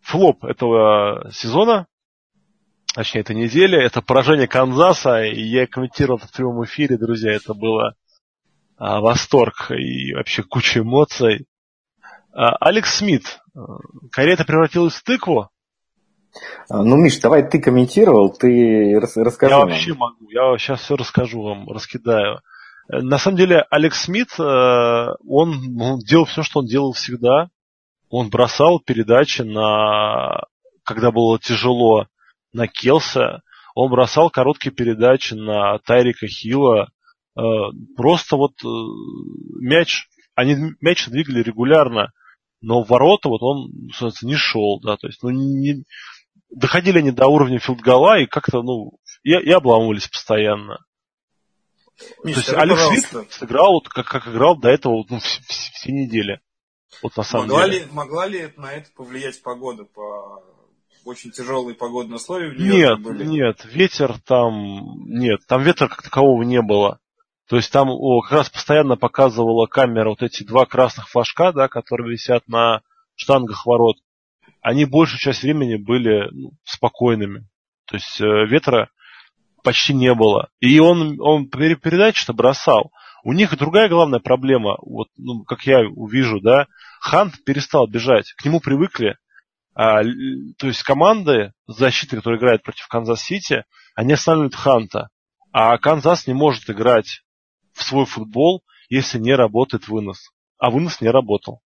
флоп 0.00 0.44
этого 0.44 1.30
сезона 1.32 1.86
точнее, 2.94 3.22
этой 3.22 3.36
недели. 3.36 3.80
Это 3.80 4.02
поражение 4.02 4.48
Канзаса, 4.48 5.22
и 5.22 5.40
я 5.42 5.66
комментировал 5.66 6.18
это 6.18 6.28
в 6.28 6.32
прямом 6.32 6.64
эфире, 6.64 6.98
друзья, 6.98 7.32
это 7.32 7.54
было 7.54 7.94
а, 8.76 9.00
восторг 9.00 9.70
и 9.70 10.14
вообще 10.14 10.42
куча 10.42 10.80
эмоций. 10.80 11.46
А, 12.32 12.56
Алекс 12.60 12.96
Смит, 12.96 13.40
э, 13.56 13.60
карета 14.12 14.44
превратилась 14.44 14.94
в 14.94 15.02
тыкву? 15.02 15.50
А, 16.68 16.82
ну, 16.82 16.96
Миш, 16.96 17.18
давай 17.18 17.48
ты 17.48 17.60
комментировал, 17.60 18.30
ты 18.30 18.98
расскажи 19.00 19.52
Я 19.52 19.60
нам. 19.60 19.68
вообще 19.68 19.94
могу, 19.94 20.28
я 20.30 20.56
сейчас 20.58 20.82
все 20.82 20.96
расскажу 20.96 21.42
вам, 21.42 21.68
раскидаю. 21.68 22.40
Э, 22.92 23.00
на 23.00 23.18
самом 23.18 23.36
деле, 23.36 23.64
Алекс 23.70 24.02
Смит, 24.02 24.28
э, 24.38 24.42
он, 24.42 25.80
он 25.80 25.98
делал 26.00 26.26
все, 26.26 26.42
что 26.42 26.60
он 26.60 26.66
делал 26.66 26.92
всегда. 26.92 27.48
Он 28.10 28.30
бросал 28.30 28.80
передачи 28.80 29.42
на 29.42 30.46
когда 30.88 31.10
было 31.10 31.38
тяжело 31.38 32.06
на 32.52 32.66
Келса, 32.66 33.42
он 33.74 33.90
бросал 33.90 34.30
короткие 34.30 34.72
передачи 34.72 35.34
на 35.34 35.78
Тайрика 35.78 36.26
Хилла. 36.26 36.88
Э, 37.36 37.42
просто 37.96 38.36
вот 38.36 38.52
э, 38.64 38.68
мяч, 39.60 40.08
они 40.34 40.74
мяч 40.80 41.06
двигали 41.06 41.42
регулярно, 41.42 42.12
но 42.60 42.82
в 42.82 42.88
ворота 42.88 43.28
вот 43.28 43.42
он, 43.42 43.90
собственно, 43.94 44.30
не 44.30 44.36
шел, 44.36 44.80
да, 44.80 44.96
то 44.96 45.06
есть, 45.06 45.22
ну, 45.22 45.30
не, 45.30 45.84
доходили 46.50 46.98
они 46.98 47.12
до 47.12 47.28
уровня 47.28 47.58
филдгола 47.58 48.18
и 48.18 48.26
как-то, 48.26 48.62
ну, 48.62 48.98
и, 49.22 49.30
и 49.30 49.50
обламывались 49.52 50.08
постоянно. 50.08 50.84
Миш, 52.22 52.34
то 52.34 52.40
есть 52.40 52.52
Алекс 52.54 53.34
сыграл 53.34 53.74
вот 53.74 53.88
как, 53.88 54.06
как 54.06 54.28
играл 54.28 54.56
до 54.56 54.68
этого 54.68 55.04
ну, 55.08 55.18
все, 55.18 55.40
все, 55.42 55.70
все 55.72 55.92
недели. 55.92 56.40
Вот 57.02 57.16
на 57.16 57.22
самом 57.22 57.48
могла 57.48 57.68
деле. 57.68 57.80
Ли, 57.80 57.90
могла 57.90 58.26
ли 58.26 58.52
на 58.56 58.72
это 58.72 58.90
повлиять 58.94 59.42
погода 59.42 59.84
по 59.84 60.42
очень 61.08 61.30
тяжелые 61.30 61.74
погодные 61.74 62.16
условия 62.16 62.50
в 62.50 62.58
Нет, 62.60 63.00
были? 63.00 63.24
нет, 63.24 63.64
ветер 63.64 64.14
там, 64.26 65.06
нет, 65.06 65.40
там 65.48 65.62
ветра 65.62 65.88
как 65.88 66.02
такового 66.02 66.42
не 66.42 66.60
было. 66.60 67.00
То 67.48 67.56
есть 67.56 67.72
там 67.72 67.88
о, 67.88 68.20
как 68.20 68.32
раз 68.32 68.50
постоянно 68.50 68.96
показывала 68.96 69.66
камера 69.66 70.10
вот 70.10 70.22
эти 70.22 70.44
два 70.44 70.66
красных 70.66 71.08
флажка, 71.08 71.52
да, 71.52 71.68
которые 71.68 72.12
висят 72.12 72.46
на 72.46 72.82
штангах 73.14 73.64
ворот. 73.64 73.96
Они 74.60 74.84
большую 74.84 75.18
часть 75.18 75.42
времени 75.42 75.76
были 75.76 76.28
ну, 76.30 76.50
спокойными. 76.64 77.48
То 77.86 77.96
есть 77.96 78.20
э, 78.20 78.46
ветра 78.46 78.90
почти 79.64 79.94
не 79.94 80.12
было. 80.12 80.50
И 80.60 80.78
он, 80.78 81.18
он 81.20 81.48
передачи-то 81.48 82.34
бросал. 82.34 82.92
У 83.24 83.32
них 83.32 83.56
другая 83.56 83.88
главная 83.88 84.20
проблема, 84.20 84.76
вот, 84.82 85.08
ну, 85.16 85.42
как 85.44 85.62
я 85.66 85.80
увижу, 85.80 86.40
да, 86.40 86.66
Хант 87.00 87.42
перестал 87.44 87.86
бежать. 87.86 88.32
К 88.32 88.44
нему 88.44 88.60
привыкли, 88.60 89.16
а, 89.78 90.02
то 90.02 90.66
есть 90.66 90.82
команды 90.82 91.52
защиты, 91.68 92.16
которые 92.16 92.40
играют 92.40 92.64
против 92.64 92.88
Канзас-Сити, 92.88 93.64
они 93.94 94.14
останавливают 94.14 94.56
Ханта. 94.56 95.08
А 95.52 95.78
Канзас 95.78 96.26
не 96.26 96.34
может 96.34 96.68
играть 96.68 97.22
в 97.74 97.84
свой 97.84 98.04
футбол, 98.04 98.64
если 98.88 99.20
не 99.20 99.36
работает 99.36 99.86
вынос. 99.86 100.32
А 100.58 100.72
вынос 100.72 101.00
не 101.00 101.08
работал. 101.08 101.62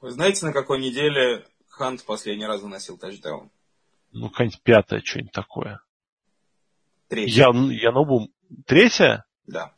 Вы 0.00 0.10
знаете, 0.12 0.46
на 0.46 0.54
какой 0.54 0.80
неделе 0.80 1.46
Хант 1.68 2.02
последний 2.06 2.46
раз 2.46 2.62
выносил 2.62 2.96
тачдаун? 2.96 3.50
Ну, 4.12 4.30
какая-нибудь 4.30 4.62
пятая, 4.62 5.02
что-нибудь 5.04 5.32
такое. 5.32 5.82
Третья. 7.08 7.52
Я, 7.52 7.72
я 7.74 7.92
нову... 7.92 8.30
Третья? 8.64 9.26
Да. 9.46 9.74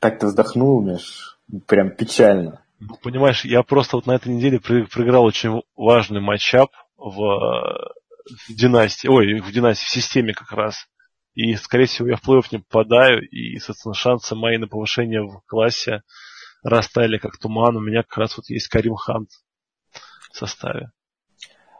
Так 0.00 0.18
ты 0.18 0.28
вздохнул, 0.28 0.82
Миш 0.82 1.31
прям 1.66 1.90
печально. 1.90 2.64
Ну, 2.80 2.96
понимаешь, 3.02 3.44
я 3.44 3.62
просто 3.62 3.96
вот 3.96 4.06
на 4.06 4.12
этой 4.12 4.32
неделе 4.32 4.58
проиграл 4.58 5.24
очень 5.24 5.62
важный 5.76 6.20
матчап 6.20 6.70
в, 6.96 7.14
в 7.16 8.54
династии, 8.54 9.08
ой, 9.08 9.40
в 9.40 9.52
династии, 9.52 9.84
в 9.84 9.90
системе 9.90 10.34
как 10.34 10.50
раз. 10.52 10.88
И, 11.34 11.54
скорее 11.54 11.86
всего, 11.86 12.08
я 12.08 12.16
в 12.16 12.28
плей-офф 12.28 12.46
не 12.50 12.58
попадаю, 12.58 13.26
и, 13.28 13.58
соответственно, 13.58 13.94
шансы 13.94 14.34
мои 14.34 14.58
на 14.58 14.66
повышение 14.66 15.22
в 15.22 15.40
классе 15.46 16.02
растаяли 16.62 17.18
как 17.18 17.38
туман. 17.38 17.76
У 17.76 17.80
меня 17.80 18.02
как 18.02 18.18
раз 18.18 18.36
вот 18.36 18.48
есть 18.50 18.68
Карим 18.68 18.96
Хант 18.96 19.30
в 20.32 20.36
составе. 20.36 20.90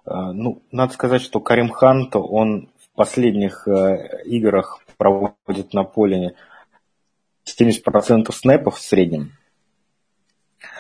А, 0.05 0.33
ну, 0.33 0.63
надо 0.71 0.95
сказать, 0.95 1.23
что 1.23 1.41
Карим 1.41 1.71
Хант, 1.71 2.17
он 2.17 2.71
в 2.79 2.97
последних 2.97 3.67
э, 3.69 4.23
играх 4.25 4.81
проводит 4.97 5.73
на 5.73 5.85
поле 5.85 6.35
70% 7.47 8.33
снэпов 8.33 8.77
в 8.77 8.81
среднем. 8.81 9.33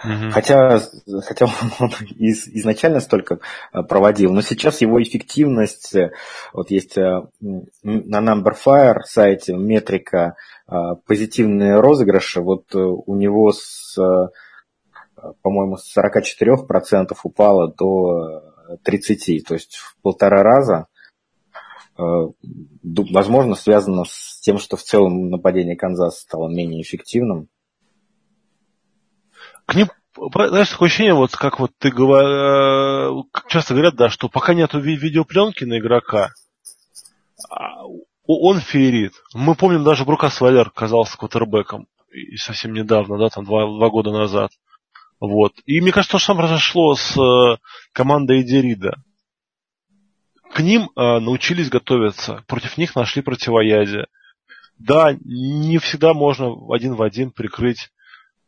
Угу. 0.04 0.30
Хотя, 0.32 0.80
хотя 1.26 1.46
он 1.46 1.90
из, 2.16 2.48
изначально 2.48 3.00
столько 3.00 3.38
э, 3.72 3.82
проводил, 3.82 4.32
но 4.32 4.42
сейчас 4.42 4.80
его 4.80 5.00
эффективность, 5.00 5.94
э, 5.94 6.12
вот 6.52 6.70
есть 6.70 6.98
э, 6.98 7.22
на 7.40 8.20
Numberfire 8.20 9.00
сайте 9.04 9.54
метрика 9.54 10.34
позитивные 11.06 11.80
розыгрыши, 11.80 12.40
вот 12.40 12.74
у 12.74 13.14
него 13.14 13.52
с, 13.52 13.94
по-моему, 15.42 15.76
с 15.76 15.94
44% 15.94 17.14
упало 17.24 17.74
до 17.74 18.42
30, 18.82 19.44
то 19.46 19.54
есть 19.54 19.74
в 19.76 19.96
полтора 20.00 20.42
раза. 20.42 20.86
Возможно, 21.98 23.54
связано 23.54 24.04
с 24.06 24.40
тем, 24.40 24.56
что 24.56 24.78
в 24.78 24.82
целом 24.82 25.28
нападение 25.28 25.76
Канзаса 25.76 26.20
стало 26.20 26.48
менее 26.48 26.80
эффективным 26.80 27.48
к 29.66 29.74
ним, 29.74 29.88
знаешь, 30.14 30.70
такое 30.70 30.88
ощущение, 30.88 31.14
вот 31.14 31.32
как 31.32 31.58
вот 31.58 31.72
ты 31.78 31.90
говоришь, 31.90 33.24
э, 33.34 33.48
часто 33.48 33.74
говорят, 33.74 33.96
да, 33.96 34.08
что 34.08 34.28
пока 34.28 34.54
нету 34.54 34.80
ви- 34.80 34.96
видеопленки 34.96 35.64
на 35.64 35.78
игрока, 35.78 36.32
а, 37.50 37.84
он 38.26 38.60
феерит. 38.60 39.14
Мы 39.34 39.54
помним, 39.54 39.84
даже 39.84 40.04
Брука 40.04 40.30
Валер 40.40 40.70
казался 40.70 41.16
квотербеком 41.16 41.86
и 42.10 42.36
совсем 42.36 42.72
недавно, 42.72 43.18
да, 43.18 43.28
там 43.30 43.44
два, 43.44 43.66
два 43.66 43.88
года 43.88 44.10
назад. 44.10 44.52
Вот. 45.20 45.52
И 45.66 45.80
мне 45.80 45.92
кажется, 45.92 46.12
то 46.12 46.18
же 46.18 46.24
самое 46.24 46.48
произошло 46.48 46.94
с 46.94 47.16
э, 47.16 47.58
командой 47.92 48.42
Эдирида. 48.42 48.96
К 50.52 50.60
ним 50.60 50.90
э, 50.94 51.20
научились 51.20 51.70
готовиться, 51.70 52.44
против 52.46 52.76
них 52.76 52.94
нашли 52.94 53.22
противоядие. 53.22 54.06
Да, 54.78 55.16
не 55.24 55.78
всегда 55.78 56.12
можно 56.12 56.52
один 56.74 56.94
в 56.94 57.02
один 57.02 57.30
прикрыть 57.30 57.90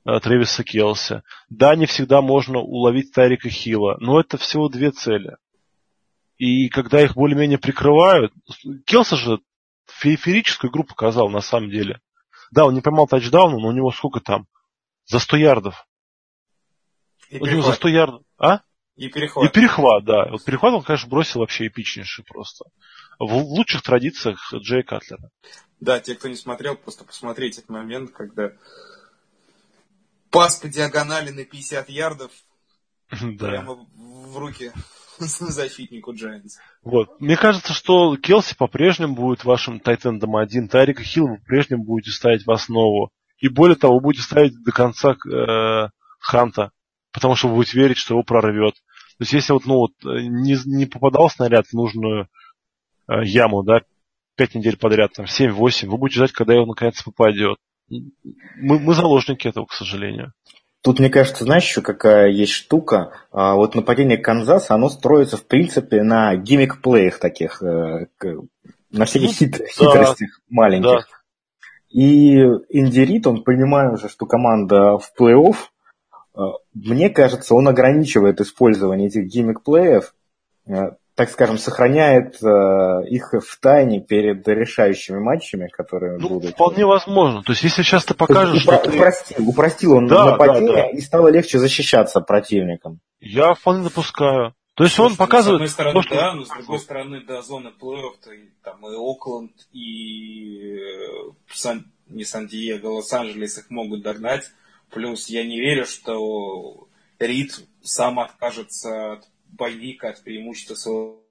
Трэвиса 0.05 0.65
Келси. 0.65 1.23
Да, 1.49 1.75
не 1.77 1.87
всегда 1.87 2.21
можно 2.21 2.59
уловить 2.59 3.13
Тарика 3.13 3.49
Хила, 3.49 3.97
но 4.01 4.21
это 4.21 4.37
всего 4.37 4.69
две 4.69 4.91
цели. 4.91 5.37
И 6.37 6.69
когда 6.69 7.01
их 7.01 7.15
более-менее 7.15 7.59
прикрывают, 7.59 8.33
Келса 8.87 9.17
же 9.17 9.39
феерическую 9.87 10.71
игру 10.71 10.85
показал 10.85 11.31
на 11.31 11.41
самом 11.41 11.71
деле. 11.71 12.01
Да, 12.51 12.67
он 12.67 12.75
не 12.75 12.81
поймал 12.81 13.07
тачдауна, 13.07 13.59
но 13.59 13.69
у 13.69 13.73
него 13.73 13.91
сколько 13.91 14.21
там? 14.21 14.47
За 15.07 15.19
100 15.19 15.37
ярдов. 15.37 15.87
И 17.31 17.39
у 17.39 17.47
него 17.47 17.63
за 17.63 17.73
перехват. 17.73 17.77
100 17.77 17.89
ярдов. 17.89 18.23
А? 18.39 18.61
И 18.97 19.09
перехват. 19.09 19.45
И 19.45 19.53
перехват, 19.53 20.05
да. 20.05 20.31
Вот 20.31 20.45
перехват 20.45 20.75
он, 20.75 20.83
конечно, 20.83 21.09
бросил 21.09 21.41
вообще 21.41 21.67
эпичнейший 21.67 22.25
просто. 22.25 22.67
В 23.19 23.33
лучших 23.33 23.83
традициях 23.83 24.53
Джей 24.55 24.83
Катлера. 24.83 25.31
Да, 25.81 25.99
те, 26.01 26.15
кто 26.15 26.29
не 26.29 26.37
смотрел, 26.37 26.77
просто 26.77 27.05
посмотрите 27.05 27.59
этот 27.59 27.71
момент, 27.71 28.13
когда 28.13 28.53
пас 30.35 30.57
по 30.57 30.69
диагонали 30.69 31.31
на 31.31 31.45
50 31.45 31.89
ярдов 31.89 32.33
Да. 33.11 33.49
прямо 33.49 33.87
в 33.95 34.37
руки 34.37 34.73
защитнику 35.19 36.13
Giants. 36.13 36.59
Вот. 36.83 37.21
Мне 37.21 37.37
кажется, 37.37 37.73
что 37.73 38.17
Келси 38.17 38.57
по-прежнему 38.57 39.15
будет 39.15 39.45
вашим 39.45 39.79
тайтендом 39.79 40.37
один, 40.37 40.69
Тарика 40.69 41.05
Хилл 41.05 41.29
вы 41.29 41.39
по-прежнему 41.39 41.85
будете 41.85 42.11
ставить 42.11 42.45
в 42.45 42.51
основу. 42.51 43.11
И 43.39 43.49
более 43.49 43.77
того, 43.77 43.95
вы 43.97 44.01
будете 44.01 44.25
ставить 44.25 44.61
до 44.65 44.73
конца 44.73 45.13
э, 45.13 45.89
Ханта, 46.19 46.73
потому 47.13 47.37
что 47.37 47.49
вы 47.49 47.57
будете 47.57 47.79
верить, 47.79 47.99
что 47.99 48.15
его 48.15 48.23
прорвет. 48.25 48.75
То 48.75 49.23
есть 49.23 49.33
если 49.33 49.53
вот, 49.53 49.67
ну, 49.67 49.75
вот, 49.75 49.93
э, 50.05 50.23
не, 50.23 50.57
не 50.65 50.87
попадал 50.87 51.31
снаряд 51.31 51.67
в 51.67 51.75
нужную 51.75 52.29
э, 53.07 53.25
яму, 53.25 53.63
да, 53.63 53.83
пять 54.37 54.55
недель 54.55 54.77
подряд, 54.77 55.13
там, 55.13 55.27
7-8, 55.27 55.89
вы 55.89 55.99
будете 55.99 56.17
ждать, 56.17 56.33
когда 56.33 56.55
его 56.55 56.67
наконец 56.67 57.03
попадет. 57.03 57.59
Мы, 57.89 58.79
мы 58.79 58.95
заложники 58.95 59.49
этого, 59.49 59.67
к 59.67 59.73
сожалению. 59.73 60.33
Тут, 60.83 60.99
мне 60.99 61.09
кажется, 61.09 61.45
знаешь, 61.45 61.65
еще 61.65 61.81
какая 61.81 62.29
есть 62.29 62.53
штука. 62.53 63.13
А, 63.33 63.55
вот 63.55 63.75
нападение 63.75 64.19
Канзаса, 64.19 64.75
оно 64.75 64.91
строится, 64.91 65.37
в 65.39 65.47
принципе, 65.47 66.03
на 66.03 66.37
гиммик-плеях 66.37 67.19
таких, 67.19 67.63
э, 67.63 68.07
на 68.91 69.05
всяких 69.07 69.29
Ну, 69.29 69.33
хит- 69.35 69.59
да. 69.59 69.67
хитростях 69.67 70.41
маленьких. 70.51 70.91
Да. 70.91 71.07
И 71.89 72.35
Инди 72.69 73.01
Рид, 73.01 73.27
он, 73.27 73.45
понимая 73.45 73.91
уже, 73.93 74.09
что 74.09 74.27
команда 74.27 74.99
в 74.99 75.11
плей-офф, 75.19 75.57
э, 76.37 76.41
мне 76.75 77.09
кажется, 77.09 77.55
он 77.55 77.67
ограничивает 77.69 78.41
использование 78.43 79.09
этих 79.09 79.25
гиммик-плеев, 79.27 80.15
э, 80.67 80.73
так 81.15 81.31
скажем, 81.31 81.59
сохраняет 81.59 82.43
э, 82.43 83.07
их 83.09 83.33
в 83.33 83.61
тайне 83.61 84.01
перед 84.01 84.47
решающими 84.49 85.19
матчами, 85.19 85.69
которые 85.69 86.19
Ну, 86.19 86.29
будут. 86.29 86.55
вполне 86.55 86.85
возможно. 86.85 87.43
То 87.43 87.53
есть, 87.53 87.63
если 87.63 87.83
сейчас 87.83 88.05
ты 88.05 88.15
покажешь, 88.15 88.63
что 88.63 88.77
ты... 88.79 88.91
упростил, 88.91 89.49
упростил 89.49 89.93
он 89.95 90.07
Да, 90.09 90.33
нападение, 90.33 90.73
да, 90.75 90.83
да. 90.83 90.91
и 90.91 91.01
стало 91.01 91.29
легче 91.29 91.59
защищаться 91.59 92.21
противникам. 92.21 92.99
Я 93.21 93.55
вполне 93.55 93.85
допускаю. 93.85 94.55
То 94.75 94.83
есть 94.83 94.99
он 94.99 95.11
Слушайте, 95.15 95.19
показывает... 95.19 95.61
С 95.71 95.73
одной 95.73 95.93
стороны, 95.93 95.95
то, 95.95 96.03
что- 96.03 96.15
да, 96.17 96.33
но 96.35 96.45
с 96.45 96.49
другой 96.49 96.79
стороны, 96.81 97.21
до 97.21 97.43
зоны 97.43 97.71
плей-офф 97.81 98.35
и, 98.35 98.51
там 98.65 98.85
и 98.85 98.97
Окленд, 98.97 99.53
и 99.73 100.79
э, 100.81 101.31
Сан- 101.53 101.93
не 102.09 102.25
Сан-Диего, 102.25 102.89
Лос-Анджелес 102.89 103.59
их 103.59 103.71
могут 103.71 104.03
догнать. 104.03 104.51
Плюс 104.91 105.29
я 105.29 105.45
не 105.45 105.61
верю, 105.61 105.87
что 105.87 106.89
Рид 107.21 107.53
сам 107.85 108.19
откажется 108.19 109.13
от 109.13 109.29
bye 109.57 109.75
week 109.75 109.99
а, 109.99 110.11
от 110.11 110.23
преимущества 110.23 110.75
своего 110.75 111.23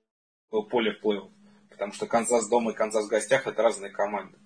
поля 0.69 0.93
в 0.93 1.05
плей-офф. 1.05 1.29
Потому 1.69 1.93
что 1.93 2.05
Канзас 2.05 2.49
дома 2.49 2.71
и 2.71 2.75
Канзас 2.75 3.05
в 3.05 3.09
гостях 3.09 3.47
это 3.47 3.61
разные 3.61 3.91
команды. 3.91 4.37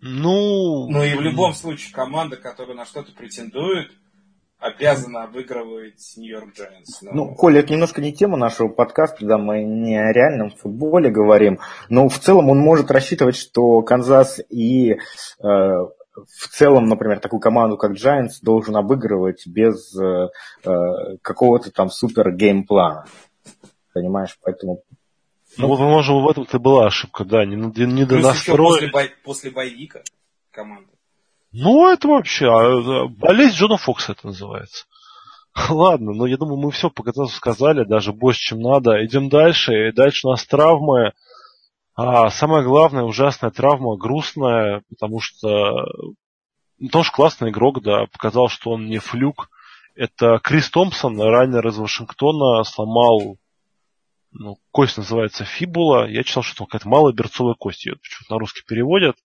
Ну... 0.00 0.88
Ну 0.90 1.04
и 1.04 1.14
в 1.14 1.20
любом 1.20 1.54
случае 1.54 1.94
команда, 1.94 2.36
которая 2.36 2.76
на 2.76 2.84
что-то 2.84 3.12
претендует, 3.12 3.92
обязана 4.58 5.24
обыгрывать 5.24 6.14
Нью-Йорк 6.16 6.54
Джайанс. 6.54 7.02
Ну, 7.02 7.34
Коля, 7.34 7.60
это 7.60 7.72
немножко 7.72 8.00
не 8.00 8.12
тема 8.12 8.36
нашего 8.36 8.68
подкаста, 8.68 9.26
да, 9.26 9.38
мы 9.38 9.64
не 9.64 9.96
о 9.96 10.12
реальном 10.12 10.50
футболе 10.50 11.10
говорим, 11.10 11.58
но 11.88 12.08
в 12.08 12.18
целом 12.18 12.48
он 12.48 12.58
может 12.58 12.90
рассчитывать, 12.90 13.36
что 13.36 13.82
Канзас 13.82 14.40
и 14.48 14.92
э, 14.92 14.96
в 16.14 16.48
целом, 16.48 16.88
например, 16.88 17.20
такую 17.20 17.40
команду, 17.40 17.76
как 17.76 17.92
Giants, 17.92 18.40
должен 18.42 18.76
обыгрывать 18.76 19.46
без 19.46 19.96
э, 19.98 20.28
э, 20.64 21.16
какого-то 21.22 21.70
там 21.70 21.90
супер 21.90 22.32
геймплана. 22.32 23.06
Понимаешь, 23.94 24.38
поэтому 24.42 24.82
Ну, 25.56 25.68
вот, 25.68 25.78
возможно, 25.78 26.20
в 26.20 26.28
этом-то 26.28 26.58
была 26.58 26.86
ошибка, 26.86 27.24
да, 27.24 27.44
не, 27.44 27.56
не, 27.56 27.86
не 27.86 28.02
еще 28.02 28.06
донастроили. 28.06 28.62
после, 28.62 28.90
bye- 28.90 29.14
после 29.24 29.50
bye 29.50 29.69
week 29.69 29.95
а 29.95 30.02
команда. 30.50 30.88
Ну, 31.52 31.90
это 31.90 32.08
вообще, 32.08 32.46
а, 32.46 33.08
болезнь 33.08 33.56
Джона 33.56 33.76
Фокса 33.76 34.12
это 34.12 34.26
называется. 34.26 34.86
Ладно, 35.68 36.12
но 36.12 36.26
я 36.26 36.36
думаю, 36.38 36.56
мы 36.58 36.70
все 36.70 36.88
по 36.90 37.04
сказали, 37.28 37.84
даже 37.84 38.12
больше, 38.12 38.40
чем 38.40 38.60
надо. 38.60 39.04
Идем 39.04 39.28
дальше, 39.28 39.88
и 39.88 39.92
дальше 39.92 40.26
у 40.26 40.30
нас 40.30 40.44
травмы. 40.46 41.12
А 41.94 42.30
самое 42.30 42.64
главное, 42.64 43.04
ужасная 43.04 43.50
травма, 43.50 43.96
грустная, 43.96 44.82
потому 44.88 45.20
что 45.20 45.86
ну, 46.78 46.88
тоже 46.88 47.12
классный 47.12 47.50
игрок, 47.50 47.82
да, 47.82 48.06
показал, 48.06 48.48
что 48.48 48.70
он 48.70 48.86
не 48.86 48.98
флюк. 48.98 49.50
Это 49.94 50.40
Крис 50.42 50.70
Томпсон, 50.70 51.20
раннер 51.20 51.66
из 51.68 51.76
Вашингтона, 51.76 52.64
сломал, 52.64 53.36
ну, 54.32 54.56
кость 54.70 54.96
называется 54.96 55.44
фибула. 55.44 56.08
Я 56.08 56.24
читал, 56.24 56.42
что 56.42 56.64
какая-то 56.64 56.88
малая 56.88 57.12
берцовая 57.12 57.54
кость, 57.54 57.84
ее 57.84 57.96
почему-то 57.96 58.34
на 58.34 58.40
русский 58.40 58.62
переводят. 58.66 59.16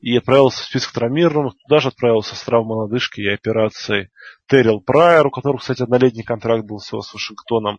И 0.00 0.16
отправился 0.16 0.62
в 0.62 0.66
список 0.66 0.92
травмированных, 0.92 1.54
туда 1.66 1.80
же 1.80 1.88
отправился 1.88 2.34
с 2.34 2.42
травмой 2.42 2.76
лодыжки 2.76 3.20
и 3.20 3.28
операцией 3.28 4.10
Террел 4.46 4.80
Прайер, 4.80 5.28
у 5.28 5.30
которого, 5.30 5.60
кстати, 5.60 5.82
однолетний 5.82 6.24
контракт 6.24 6.64
был 6.64 6.78
всего 6.78 7.02
с 7.02 7.14
Вашингтоном. 7.14 7.78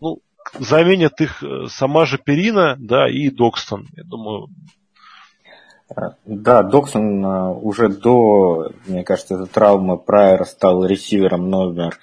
Ну, 0.00 0.20
заменят 0.58 1.20
их 1.20 1.42
э, 1.42 1.66
сама 1.68 2.04
же 2.04 2.18
Перина, 2.18 2.76
да, 2.78 3.08
и 3.08 3.30
Докстон. 3.30 3.86
Я 3.96 4.04
думаю, 4.04 4.48
Да, 6.24 6.62
Доксон 6.62 7.24
а, 7.24 7.50
уже 7.52 7.88
до, 7.88 8.70
мне 8.86 9.04
кажется, 9.04 9.34
этой 9.34 9.46
травмы 9.46 9.98
Прайера 9.98 10.44
стал 10.44 10.84
ресивером 10.84 11.48
номер 11.48 11.98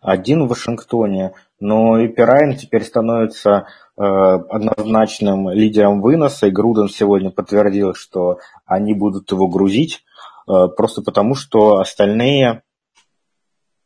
один 0.00 0.44
в 0.44 0.48
Вашингтоне, 0.48 1.32
но 1.58 1.98
и 1.98 2.08
Пирайн 2.08 2.56
теперь 2.56 2.84
становится 2.84 3.66
э, 3.96 4.02
однозначным 4.02 5.50
лидером 5.50 6.00
выноса, 6.00 6.46
и 6.46 6.50
Груден 6.50 6.88
сегодня 6.88 7.30
подтвердил, 7.30 7.94
что 7.94 8.38
они 8.64 8.94
будут 8.94 9.32
его 9.32 9.48
грузить, 9.48 10.04
э, 10.48 10.68
просто 10.76 11.02
потому 11.02 11.34
что 11.34 11.78
остальные 11.78 12.62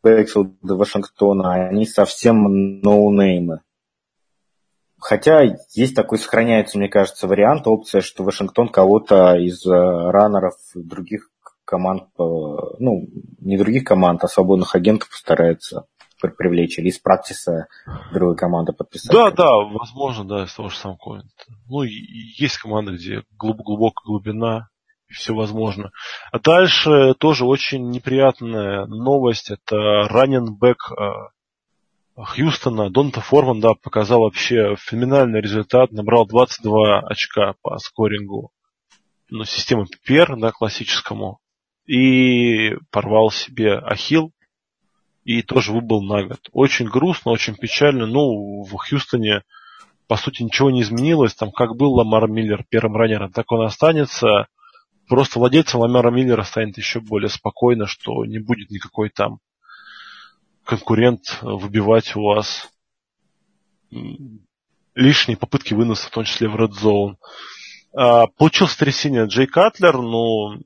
бэкфилды 0.02 0.74
Вашингтона, 0.74 1.54
они 1.54 1.86
совсем 1.86 2.80
ноунеймы. 2.80 3.60
Хотя 5.00 5.42
есть 5.74 5.94
такой, 5.94 6.18
сохраняется, 6.18 6.78
мне 6.78 6.88
кажется, 6.88 7.26
вариант, 7.26 7.66
опция, 7.66 8.00
что 8.00 8.22
Вашингтон 8.24 8.68
кого-то 8.68 9.34
из 9.36 9.64
э, 9.66 9.70
раннеров 9.70 10.54
других 10.74 11.30
команд, 11.64 12.04
э, 12.18 12.22
ну, 12.78 13.06
не 13.40 13.56
других 13.56 13.84
команд, 13.84 14.22
а 14.24 14.28
свободных 14.28 14.74
агентов 14.74 15.08
постарается 15.10 15.86
при- 16.20 16.30
привлечь 16.30 16.78
или 16.78 16.88
из 16.88 16.98
практиса 16.98 17.66
другой 18.12 18.36
команды 18.36 18.72
подписать. 18.72 19.10
да, 19.12 19.30
да, 19.30 19.50
возможно, 19.72 20.24
да, 20.24 20.44
из 20.44 20.52
того 20.54 20.68
же 20.68 20.76
самого 20.76 20.98
Ковента. 20.98 21.30
Ну, 21.68 21.82
есть 21.82 22.58
команды, 22.58 22.92
где 22.92 23.22
глуб- 23.38 23.62
глубокая 23.64 24.04
глубина, 24.04 24.68
и 25.08 25.12
все 25.14 25.34
возможно. 25.34 25.90
А 26.30 26.38
дальше 26.38 27.14
тоже 27.18 27.44
очень 27.46 27.88
неприятная 27.90 28.86
новость. 28.86 29.50
Это 29.50 29.76
раненбэк 30.08 30.92
э, 30.92 31.02
Хьюстона, 32.24 32.90
Донта 32.90 33.20
Форман, 33.20 33.60
да, 33.60 33.74
показал 33.74 34.20
вообще 34.20 34.76
феноменальный 34.78 35.40
результат, 35.40 35.92
набрал 35.92 36.26
22 36.26 37.00
очка 37.00 37.54
по 37.62 37.78
скорингу 37.78 38.50
ну, 39.28 39.44
системы 39.44 39.84
PPR, 39.84 40.36
да, 40.36 40.50
классическому, 40.50 41.38
и 41.86 42.76
порвал 42.90 43.30
себе 43.30 43.74
ахилл, 43.74 44.32
и 45.24 45.42
тоже 45.42 45.72
выбыл 45.72 46.02
на 46.02 46.24
год. 46.24 46.40
Очень 46.52 46.88
грустно, 46.88 47.32
очень 47.32 47.54
печально. 47.54 48.06
Ну, 48.06 48.62
в 48.62 48.76
Хьюстоне, 48.76 49.42
по 50.08 50.16
сути, 50.16 50.42
ничего 50.42 50.70
не 50.70 50.82
изменилось. 50.82 51.34
Там 51.34 51.52
как 51.52 51.76
был 51.76 51.92
Ламар 51.92 52.28
Миллер 52.28 52.64
первым 52.68 52.96
раннером, 52.96 53.32
так 53.32 53.50
он 53.52 53.64
останется. 53.64 54.48
Просто 55.08 55.38
владельцем 55.38 55.80
Ламара 55.80 56.10
Миллера 56.10 56.42
станет 56.42 56.76
еще 56.78 57.00
более 57.00 57.28
спокойно, 57.28 57.86
что 57.86 58.24
не 58.24 58.38
будет 58.38 58.70
никакой 58.70 59.10
там 59.10 59.38
конкурент 60.70 61.38
выбивать 61.42 62.14
у 62.14 62.22
вас 62.22 62.70
лишние 64.94 65.36
попытки 65.36 65.74
выноса, 65.74 66.06
в 66.06 66.10
том 66.10 66.22
числе 66.22 66.48
в 66.48 66.54
Red 66.54 66.74
Zone. 66.80 67.16
А, 67.92 68.28
получил 68.28 68.68
сотрясение 68.68 69.26
Джей 69.26 69.48
Катлер, 69.48 69.98
но 69.98 70.58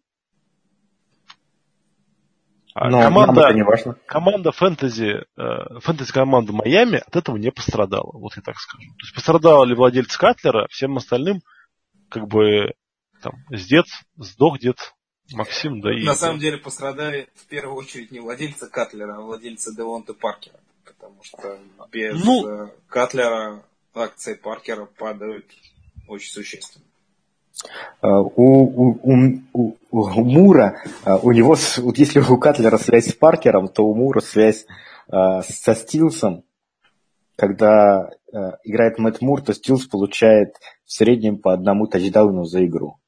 А 2.75 2.91
Но 2.91 3.01
команда, 3.01 3.33
нам 3.33 3.45
это 3.45 3.55
не 3.55 3.63
важно. 3.63 3.95
команда 4.05 4.53
фэнтези, 4.53 5.25
э, 5.39 5.79
фэнтези 5.81 6.13
команда 6.13 6.53
Майами 6.53 6.99
от 6.99 7.17
этого 7.17 7.37
не 7.37 7.51
пострадала, 7.51 8.11
вот 8.13 8.37
я 8.37 8.43
так 8.43 8.59
скажу. 8.59 8.91
То 8.99 9.05
есть 9.05 9.15
пострадал 9.15 9.65
ли 9.65 9.75
владелец 9.75 10.15
Катлера, 10.17 10.67
всем 10.69 10.97
остальным 10.97 11.41
как 12.11 12.27
бы 12.27 12.75
там 13.23 13.35
дед, 13.49 13.87
сдох 14.17 14.59
дед 14.59 14.77
Максим, 15.33 15.81
да 15.81 15.93
и... 15.93 16.05
На 16.05 16.15
самом 16.15 16.39
деле 16.39 16.59
пострадали 16.59 17.29
в 17.35 17.47
первую 17.47 17.77
очередь 17.77 18.11
не 18.13 18.21
владельцы 18.21 18.69
Катлера, 18.69 19.17
а 19.17 19.21
владельцы 19.21 19.75
Девонта 19.75 20.15
Паркера. 20.15 20.59
Потому 20.85 21.17
что 21.23 21.59
без 21.91 22.23
Ну. 22.25 22.47
э, 22.47 22.69
Катлера 22.89 23.63
акции 23.95 24.35
Паркера 24.35 24.87
падают 24.87 25.47
очень 26.09 26.31
существенно. 26.31 26.85
Э, 28.03 28.09
У, 28.09 28.33
у, 28.37 29.01
у, 29.53 29.77
у- 29.91 30.25
Мура, 30.25 30.83
э, 31.05 31.17
у 31.23 31.33
него, 31.33 31.57
вот 31.79 31.99
если 31.99 32.21
у 32.21 32.37
Катлера 32.39 32.77
связь 32.79 33.09
с 33.11 33.13
Паркером, 33.15 33.69
то 33.69 33.85
у 33.85 33.95
Мура 33.95 34.21
связь 34.21 34.67
э, 35.09 35.43
со 35.43 35.75
Стилсом. 35.75 36.45
Когда 37.37 38.11
э, 38.33 38.37
играет 38.65 38.99
Мэтт 38.99 39.21
Мур, 39.23 39.43
то 39.43 39.55
Стилс 39.55 39.87
получает 39.87 40.55
в 40.85 40.93
среднем 40.93 41.39
по 41.39 41.53
одному 41.53 41.87
тачдауну 41.87 42.45
за 42.45 42.65
игру. 42.67 42.99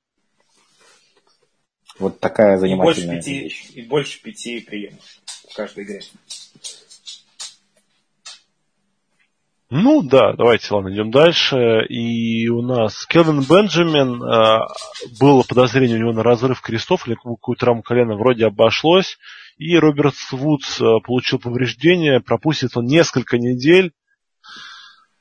Вот 1.99 2.21
такая 2.21 2.57
И 2.57 2.59
больше, 2.59 3.01
занимательная 3.01 3.17
пяти, 3.17 3.41
вещь. 3.41 3.71
и 3.75 3.83
больше 3.83 4.23
пяти 4.23 4.61
приемов 4.61 5.05
в 5.51 5.55
каждой 5.55 5.85
игре. 5.85 6.03
Ну 9.69 10.03
да, 10.03 10.33
давайте, 10.35 10.73
ладно, 10.73 10.95
идем 10.95 11.11
дальше. 11.11 11.85
И 11.89 12.49
у 12.49 12.63
нас 12.63 13.05
Келвин 13.07 13.43
Бенджамин, 13.43 14.23
э, 14.23 14.61
было 15.19 15.43
подозрение 15.43 15.97
у 15.97 16.01
него 16.01 16.13
на 16.13 16.23
разрыв 16.23 16.61
крестов 16.61 17.09
или 17.09 17.15
какую-то 17.15 17.61
травму 17.61 17.83
колена, 17.83 18.15
вроде 18.15 18.47
обошлось. 18.47 19.19
И 19.59 19.77
Роберт 19.77 20.15
Вудс 20.31 20.81
э, 20.81 20.85
получил 21.05 21.41
повреждение, 21.41 22.21
пропустит 22.21 22.77
он 22.77 22.85
несколько 22.85 23.39
недель. 23.39 23.93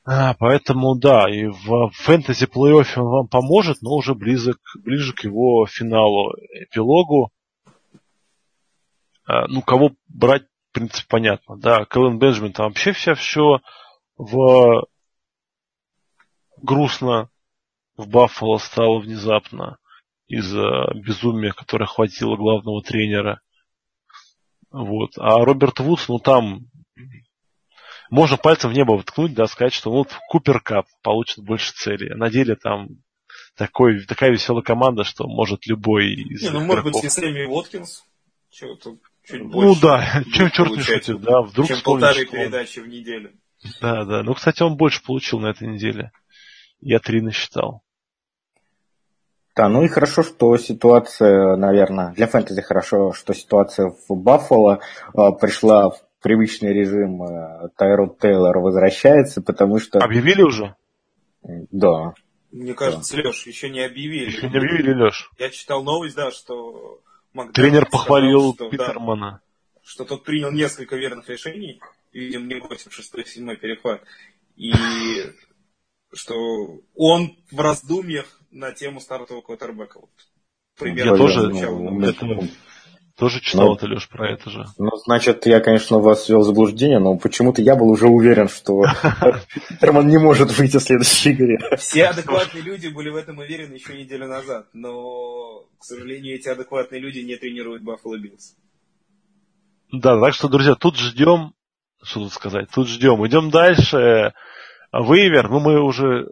А, 0.08 0.36
поэтому 0.36 0.96
да, 0.96 1.28
и 1.28 1.48
в 1.48 1.90
фэнтези 1.94 2.46
плей-оффе 2.46 3.00
он 3.00 3.08
вам 3.08 3.28
поможет, 3.28 3.82
но 3.82 3.96
уже 3.96 4.14
близок, 4.14 4.60
ближе 4.84 5.14
к 5.14 5.24
его 5.24 5.66
финалу, 5.66 6.32
эпилогу. 6.52 7.32
А, 9.26 9.48
ну, 9.48 9.64
кого 9.64 9.92
брать, 10.08 10.44
в 10.70 10.74
принципе, 10.74 11.08
понятно. 11.10 11.58
Да, 11.58 11.86
Кэлен 11.86 12.20
Бенджамин 12.20 12.54
там 12.54 12.68
вообще 12.68 12.92
вся 12.92 13.16
все 13.16 13.62
в 14.18 14.86
грустно 16.62 17.30
в 17.98 18.08
Баффало 18.08 18.58
стало 18.58 19.00
внезапно 19.00 19.78
из-за 20.28 20.92
безумия, 20.94 21.52
которое 21.52 21.88
хватило 21.88 22.36
главного 22.36 22.84
тренера. 22.84 23.42
Вот. 24.70 25.12
А 25.18 25.44
Роберт 25.44 25.80
Вудс, 25.80 26.08
ну 26.10 26.20
там 26.20 26.66
можно 28.10 28.38
пальцем 28.38 28.70
в 28.72 28.74
небо 28.74 28.94
воткнуть, 28.94 29.34
да, 29.34 29.48
сказать, 29.48 29.74
что 29.74 29.90
ну, 29.90 29.98
вот 29.98 30.10
Купер 30.30 30.60
Кап 30.62 30.86
получит 31.02 31.44
больше 31.44 31.74
целей. 31.74 32.12
А 32.14 32.18
на 32.18 32.30
деле 32.30 32.56
там 32.56 32.88
такой, 33.56 34.06
такая 34.06 34.32
веселая 34.32 34.64
команда, 34.64 35.04
что 35.04 35.28
может 35.28 35.66
любой 35.68 36.14
из 36.14 36.42
Не, 36.44 36.50
ну, 36.50 36.62
может 36.62 36.84
быть, 36.84 36.94
игроков. 36.94 37.06
и 37.06 37.10
Сэмми 37.10 37.46
Уоткинс. 37.46 38.04
Чего 38.52 38.76
тут 38.76 39.02
чуть 39.24 39.42
Ну 39.44 39.50
больше. 39.50 39.82
да, 39.82 40.24
чем 40.34 40.50
черт 40.52 40.72
не 40.72 40.82
шутит, 40.82 41.22
да, 41.22 41.42
вдруг 41.42 41.68
Чем 41.68 41.78
вспомнишь, 41.78 42.02
полторы 42.08 42.26
что 42.26 42.36
он- 42.38 42.44
передачи 42.44 42.80
в 42.80 42.88
неделю. 42.88 43.32
Да, 43.82 44.06
да. 44.06 44.24
Ну, 44.24 44.34
кстати, 44.34 44.62
он 44.64 44.78
больше 44.78 45.04
получил 45.04 45.40
на 45.40 45.48
этой 45.48 45.68
неделе. 45.68 46.12
Я 46.82 47.00
три 47.00 47.22
насчитал. 47.22 47.82
Да, 49.56 49.70
ну 49.70 49.84
и 49.84 49.88
хорошо, 49.88 50.22
что 50.24 50.58
ситуация, 50.58 51.56
наверное, 51.56 52.14
для 52.14 52.28
фэнтези 52.28 52.62
хорошо, 52.62 53.14
что 53.14 53.34
ситуация 53.34 53.94
в 54.10 54.14
Баффало 54.16 54.82
э, 55.14 55.18
пришла 55.40 55.90
в 55.92 55.98
привычный 56.26 56.74
режим, 56.74 57.22
э, 57.22 57.70
Тайрод 57.78 58.18
Тейлор 58.18 58.58
возвращается, 58.58 59.44
потому 59.44 59.80
что... 59.80 60.00
Объявили 60.00 60.42
уже? 60.42 60.76
Да. 61.44 62.16
Мне 62.52 62.74
кажется, 62.74 63.16
Леш, 63.18 63.46
еще 63.46 63.70
не 63.70 63.82
объявили. 63.82 64.32
Еще 64.32 64.50
не 64.50 64.58
объявили, 64.58 65.04
Леш. 65.04 65.30
Я 65.38 65.52
читал 65.52 65.84
новость, 65.84 66.16
да, 66.16 66.32
что 66.32 67.00
Макдональдс 67.34 67.54
Тренер 67.54 67.82
сказал, 67.84 67.92
похвалил 67.92 68.54
что, 68.56 68.64
да, 68.64 68.70
Питермана. 68.72 69.42
что 69.84 70.04
тот 70.04 70.24
принял 70.24 70.52
несколько 70.52 70.96
верных 70.96 71.30
решений, 71.30 71.80
видимо, 72.12 72.48
не 72.48 72.56
86-й 72.56 73.58
перехват, 73.58 74.02
и 74.56 74.74
что 76.12 76.80
он 76.96 77.38
в 77.52 77.60
раздумьях 77.60 78.42
на 78.50 78.72
тему 78.72 79.00
стартового 79.00 79.44
квотербека. 79.44 80.00
Вот, 80.00 80.10
примерно 80.80 81.12
Я 81.12 81.18
тоже- 81.18 81.50
ну, 81.50 82.02
это- 82.02 82.50
Тоже 83.18 83.40
читал 83.40 83.68
Ну. 83.70 83.76
это, 83.76 83.86
Леш, 83.88 84.10
про 84.10 84.30
это 84.32 84.50
же. 84.50 84.66
Ну, 84.78 84.90
значит, 85.06 85.46
я, 85.46 85.62
конечно, 85.62 86.00
вас 86.00 86.28
ввел 86.28 86.42
в 86.42 86.44
заблуждение, 86.44 87.00
но 87.00 87.18
почему-то 87.18 87.62
я 87.62 87.76
был 87.78 87.90
уже 87.90 88.08
уверен, 88.08 88.50
что 88.50 88.84
Питерман 89.70 90.08
не 90.10 90.18
может 90.18 90.52
выйти 90.58 90.78
в 90.78 90.82
следующей 90.82 91.32
игре. 91.32 91.58
Все 91.78 92.08
адекватные 92.08 92.62
люди 92.62 92.88
были 92.90 93.10
в 93.10 93.16
этом 93.16 93.38
уверены 93.38 93.76
еще 93.76 93.98
неделю 93.98 94.28
назад, 94.28 94.68
но, 94.74 95.62
к 95.80 95.84
сожалению, 95.86 96.36
эти 96.36 96.50
адекватные 96.50 97.00
люди 97.00 97.20
не 97.20 97.38
тренируют 97.38 97.84
Баффало 97.84 98.18
Биллс. 98.18 98.56
Да, 99.94 100.20
так 100.20 100.34
что, 100.34 100.50
друзья, 100.50 100.76
тут 100.76 100.98
ждем, 100.98 101.54
что 102.04 102.20
тут 102.22 102.34
сказать, 102.34 102.68
тут 102.74 102.90
ждем. 102.90 103.26
Идем 103.26 103.50
дальше. 103.50 104.34
Вейвер, 104.92 105.50
ну 105.50 105.60
мы 105.62 105.82
уже 105.82 106.26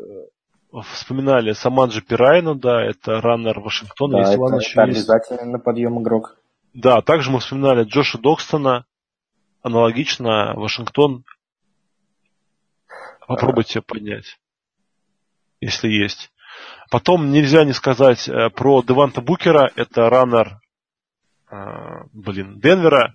э, 0.73 0.81
вспоминали 0.93 1.53
Самаджи 1.53 2.01
Пирайну, 2.01 2.55
да, 2.55 2.83
это 2.83 3.21
раннер 3.21 3.59
Вашингтона, 3.61 4.13
Да, 4.13 4.19
если 4.19 4.33
это, 4.35 4.41
он 4.43 4.53
это 4.55 4.63
еще 4.63 4.81
есть. 4.81 5.09
обязательно 5.09 5.45
на 5.51 5.59
подъем 5.59 6.01
игрок. 6.01 6.37
Да, 6.73 7.01
также 7.01 7.29
мы 7.29 7.39
вспоминали 7.39 7.83
Джоша 7.83 8.17
Докстона, 8.17 8.85
аналогично 9.61 10.53
Вашингтон. 10.55 11.23
Попробуйте 13.27 13.81
поднять, 13.81 14.39
если 15.61 15.87
есть. 15.87 16.31
Потом 16.89 17.31
нельзя 17.31 17.63
не 17.63 17.73
сказать 17.73 18.27
э, 18.27 18.49
про 18.49 18.81
Деванта 18.81 19.21
Букера, 19.21 19.71
это 19.75 20.09
раннер, 20.09 20.59
э, 21.49 21.55
блин, 22.11 22.59
Денвера. 22.59 23.13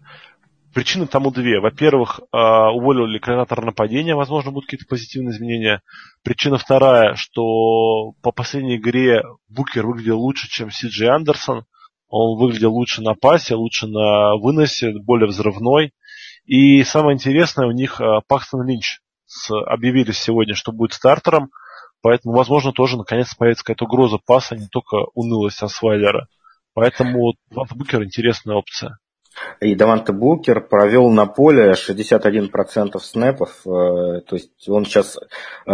Причины 0.72 1.06
тому 1.06 1.30
две. 1.30 1.60
Во-первых, 1.60 2.20
э, 2.20 2.36
уволили 2.36 3.18
координатора 3.18 3.64
нападения, 3.64 4.14
возможно, 4.14 4.52
будут 4.52 4.66
какие-то 4.66 4.86
позитивные 4.88 5.32
изменения. 5.32 5.82
Причина 6.22 6.58
вторая, 6.58 7.14
что 7.14 8.12
по 8.22 8.30
последней 8.30 8.76
игре 8.76 9.22
Букер 9.48 9.86
выглядел 9.86 10.20
лучше, 10.20 10.48
чем 10.48 10.70
Си 10.70 10.88
Джей 10.88 11.10
Андерсон. 11.10 11.64
Он 12.08 12.38
выглядел 12.38 12.72
лучше 12.72 13.02
на 13.02 13.14
пасе, 13.14 13.54
лучше 13.54 13.86
на 13.86 14.36
выносе, 14.36 14.92
более 14.92 15.28
взрывной. 15.28 15.92
И 16.44 16.82
самое 16.84 17.14
интересное, 17.14 17.66
у 17.66 17.72
них 17.72 18.00
э, 18.00 18.04
Пакстон 18.26 18.66
Линч 18.66 19.00
объявили 19.50 20.12
сегодня, 20.12 20.54
что 20.54 20.72
будет 20.72 20.94
стартером. 20.94 21.50
Поэтому, 22.00 22.34
возможно, 22.34 22.72
тоже 22.72 22.96
наконец 22.96 23.34
появится 23.34 23.64
какая-то 23.64 23.84
угроза 23.84 24.18
паса, 24.24 24.54
а 24.54 24.58
не 24.58 24.68
только 24.68 24.96
унылость 25.14 25.62
Асвайлера. 25.62 26.28
Поэтому 26.74 27.34
Вант 27.50 27.72
Букер 27.74 28.04
интересная 28.04 28.56
опция. 28.56 28.98
И 29.60 29.74
Даванте 29.74 30.12
Букер 30.12 30.66
провел 30.66 31.10
на 31.10 31.26
поле 31.26 31.72
61% 31.72 32.98
снэпов, 32.98 33.50
э, 33.66 34.20
то 34.22 34.36
есть 34.36 34.68
он 34.68 34.84
сейчас 34.84 35.16
э, 35.66 35.72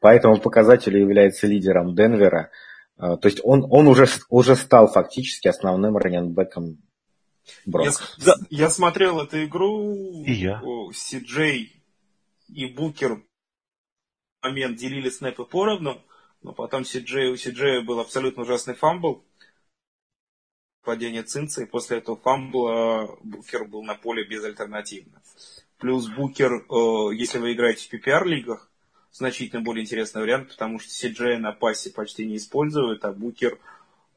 по 0.00 0.08
этому 0.08 0.38
показателю 0.38 1.00
является 1.00 1.46
лидером 1.46 1.94
Денвера. 1.94 2.50
Э, 2.98 3.16
То 3.16 3.28
есть 3.28 3.40
он, 3.44 3.66
он 3.70 3.86
уже, 3.88 4.06
уже 4.28 4.56
стал 4.56 4.88
фактически 4.88 5.48
основным 5.48 5.96
раннинбеком 5.96 6.78
Я, 7.44 7.52
Бронкос. 7.66 8.16
с- 8.18 8.46
я 8.50 8.70
смотрел 8.70 9.20
эту 9.20 9.44
игру, 9.44 10.24
И 10.24 10.32
я. 10.32 10.62
Си 10.92 11.18
Джей 11.20 11.82
и 12.48 12.66
Букер 12.66 13.16
в 13.16 13.22
момент 14.42 14.76
делили 14.78 15.10
снэпы 15.10 15.44
поровну, 15.44 16.00
но 16.42 16.52
потом 16.52 16.84
Си 16.84 17.00
Джей, 17.00 17.30
у 17.30 17.36
Си 17.36 17.50
Джея 17.50 17.82
был 17.82 18.00
абсолютно 18.00 18.42
ужасный 18.42 18.74
фамбл, 18.74 19.24
падение 20.84 21.22
Цинца, 21.24 21.62
и 21.62 21.66
после 21.66 21.98
этого 21.98 22.16
фамбла 22.16 23.18
Букер 23.24 23.64
был 23.66 23.82
на 23.82 23.96
поле 23.96 24.24
безальтернативно. 24.24 25.20
Плюс 25.78 26.06
Букер, 26.08 26.52
э, 26.54 27.14
если 27.14 27.38
вы 27.38 27.52
играете 27.52 27.88
в 27.88 27.92
PPR-лигах, 27.92 28.70
значительно 29.16 29.62
более 29.62 29.84
интересный 29.84 30.22
вариант, 30.22 30.48
потому 30.48 30.78
что 30.78 30.90
Си 30.90 31.08
Джея 31.08 31.38
на 31.38 31.52
пасе 31.52 31.90
почти 31.90 32.26
не 32.26 32.36
используют, 32.36 33.04
а 33.04 33.12
Букер 33.12 33.54
э, 33.54 33.58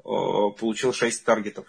получил 0.04 0.94
6 0.94 1.26
таргетов 1.26 1.66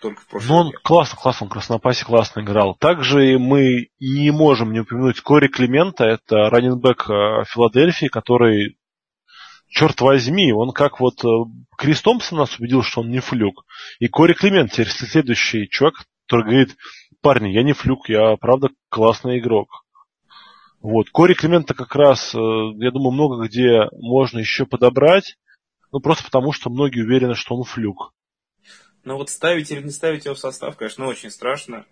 только 0.00 0.20
в 0.20 0.26
прошлом 0.26 0.48
Ну, 0.48 0.56
он 0.56 0.72
классно, 0.82 1.18
классно, 1.18 1.44
он 1.44 1.50
краснопасе 1.50 2.04
классно 2.04 2.40
играл. 2.40 2.74
Также 2.74 3.38
мы 3.38 3.88
не 4.00 4.30
можем 4.30 4.72
не 4.72 4.80
упомянуть 4.80 5.20
Кори 5.20 5.48
Климента, 5.48 6.04
это 6.04 6.50
раненбэк 6.50 7.08
э, 7.08 7.44
Филадельфии, 7.46 8.06
который, 8.06 8.76
черт 9.68 10.00
возьми, 10.00 10.52
он 10.52 10.72
как 10.72 11.00
вот 11.00 11.24
э, 11.24 11.28
Крис 11.76 12.02
Томпсон 12.02 12.38
нас 12.38 12.58
убедил, 12.58 12.82
что 12.82 13.00
он 13.00 13.10
не 13.10 13.20
флюк. 13.20 13.64
И 13.98 14.08
Кори 14.08 14.34
Климент 14.34 14.72
теперь 14.72 14.88
следующий 14.88 15.68
чувак, 15.68 16.04
который 16.26 16.44
говорит, 16.44 16.76
парни, 17.20 17.48
я 17.48 17.62
не 17.62 17.72
флюк, 17.72 18.08
я 18.08 18.36
правда 18.36 18.68
классный 18.90 19.38
игрок. 19.38 19.83
Вот. 20.84 21.08
Кори 21.08 21.32
Климента 21.32 21.72
как 21.72 21.94
раз, 21.96 22.34
э, 22.34 22.38
я 22.38 22.90
думаю, 22.90 23.12
много 23.12 23.48
где 23.48 23.88
можно 23.92 24.38
еще 24.38 24.66
подобрать, 24.66 25.38
ну 25.90 25.98
просто 25.98 26.24
потому, 26.24 26.52
что 26.52 26.68
многие 26.68 27.00
уверены, 27.00 27.34
что 27.34 27.56
он 27.56 27.64
флюк. 27.64 28.12
Но 29.02 29.16
вот 29.16 29.30
ставить 29.30 29.70
или 29.70 29.80
не 29.82 29.90
ставить 29.90 30.26
его 30.26 30.34
в 30.34 30.38
состав, 30.38 30.76
конечно, 30.76 31.06
очень 31.06 31.30
страшно. 31.30 31.86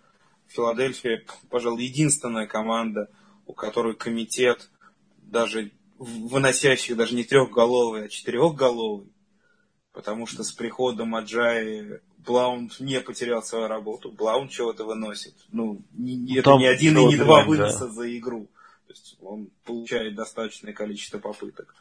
Филадельфия, 0.49 1.25
пожалуй, 1.49 1.85
единственная 1.85 2.47
команда, 2.47 3.09
у 3.47 3.55
которой 3.55 3.95
комитет, 3.95 4.71
даже 5.17 5.71
выносящий 5.99 6.95
даже 6.95 7.15
не 7.15 7.25
трехголовый, 7.25 8.05
а 8.05 8.09
четырехголовый, 8.11 9.11
потому 9.95 10.27
что 10.27 10.45
с 10.45 10.53
приходом 10.53 11.15
Аджаи 11.15 12.01
Блаунд 12.19 12.79
не 12.79 13.01
потерял 13.01 13.43
свою 13.43 13.69
работу. 13.69 14.13
Блаунд 14.13 14.51
чего-то 14.51 14.85
выносит. 14.85 15.33
Ну, 15.51 15.81
не, 15.93 16.37
это 16.37 16.57
не 16.57 16.67
один 16.67 16.99
и 16.99 17.07
не 17.07 17.17
два 17.17 17.43
выноса 17.47 17.87
да. 17.87 17.91
за 17.91 18.19
игру. 18.19 18.51
То 18.93 18.99
есть 18.99 19.17
он 19.23 19.51
получает 19.65 20.15
достаточное 20.15 20.75
количество 20.75 21.19
попыток. 21.19 21.75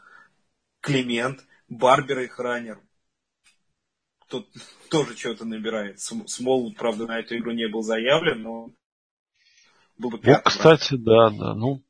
Климент, 0.79 1.45
Барбер 1.67 2.19
их 2.19 2.39
раннер. 2.39 2.79
Тут 4.29 4.47
тоже 4.89 5.17
что-то 5.17 5.43
набирает. 5.43 5.99
Смолвуд, 5.99 6.77
правда, 6.77 7.07
на 7.07 7.19
эту 7.19 7.37
игру 7.37 7.51
не 7.51 7.67
был 7.67 7.81
заявлен, 7.81 8.43
но 8.43 8.69
был 9.97 10.11
бы 10.11 10.19
пятым. 10.19 10.35
Ну, 10.35 10.41
кстати, 10.49 10.95
да, 10.95 11.29
да. 11.31 11.53
Ну, 11.53 11.83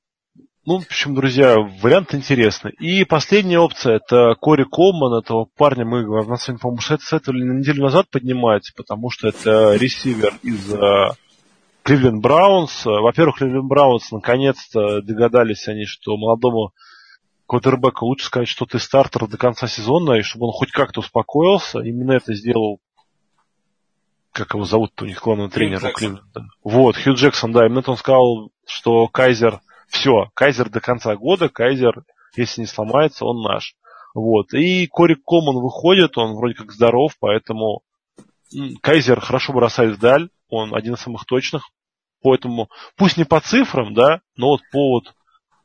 ну, 0.65 0.79
в 0.79 0.85
общем, 0.87 1.13
друзья, 1.13 1.55
вариант 1.59 2.15
интересный. 2.15 2.71
И 2.79 3.05
последняя 3.05 3.59
опция, 3.59 3.97
это 3.97 4.33
Кори 4.41 4.63
Колман, 4.63 5.19
этого 5.19 5.45
парня 5.55 5.85
мы 5.85 6.01
на 6.03 6.37
сегодня, 6.37 6.59
по-моему, 6.59 6.81
советовали 6.81 7.43
неделю 7.43 7.83
назад 7.83 8.09
поднимать, 8.09 8.73
потому 8.75 9.11
что 9.11 9.27
это 9.27 9.75
ресивер 9.75 10.33
из 10.41 10.73
Кливленд 11.83 12.21
Браунс. 12.21 12.85
Во-первых, 12.85 13.37
Кливленд 13.37 13.67
Браунс 13.67 14.11
наконец-то 14.11 15.01
догадались 15.01 15.67
они, 15.67 15.85
что 15.85 16.17
молодому 16.17 16.73
квотербеку 17.47 18.05
лучше 18.05 18.27
сказать, 18.27 18.47
что 18.47 18.65
ты 18.65 18.79
стартер 18.79 19.27
до 19.27 19.37
конца 19.37 19.67
сезона, 19.67 20.13
и 20.13 20.21
чтобы 20.21 20.47
он 20.47 20.53
хоть 20.53 20.71
как-то 20.71 21.01
успокоился. 21.01 21.79
Именно 21.79 22.13
это 22.13 22.33
сделал 22.33 22.79
как 24.31 24.53
его 24.53 24.63
зовут 24.63 24.99
у 25.01 25.05
них 25.05 25.21
главного 25.21 25.49
тренера 25.49 25.91
Кливленда. 25.91 26.47
Вот, 26.63 26.95
Хью 26.95 27.15
Джексон, 27.15 27.51
да, 27.51 27.65
именно 27.65 27.79
это 27.79 27.91
он 27.91 27.97
сказал, 27.97 28.51
что 28.65 29.07
Кайзер 29.07 29.59
все, 29.87 30.29
Кайзер 30.33 30.69
до 30.69 30.79
конца 30.79 31.15
года, 31.15 31.49
Кайзер, 31.49 32.03
если 32.37 32.61
не 32.61 32.67
сломается, 32.67 33.25
он 33.25 33.41
наш. 33.41 33.75
Вот. 34.13 34.53
И 34.53 34.87
Кори 34.87 35.15
Коман 35.15 35.57
выходит, 35.57 36.17
он 36.17 36.35
вроде 36.35 36.55
как 36.55 36.71
здоров, 36.71 37.13
поэтому 37.19 37.81
Кайзер 38.81 39.19
хорошо 39.19 39.53
бросает 39.53 39.97
вдаль, 39.97 40.29
он 40.51 40.75
один 40.75 40.93
из 40.93 40.99
самых 40.99 41.25
точных. 41.25 41.71
Поэтому, 42.21 42.69
пусть 42.95 43.17
не 43.17 43.23
по 43.23 43.41
цифрам, 43.41 43.95
да, 43.95 44.21
но 44.35 44.49
вот 44.49 44.61
по 44.71 44.91
вот, 44.91 45.15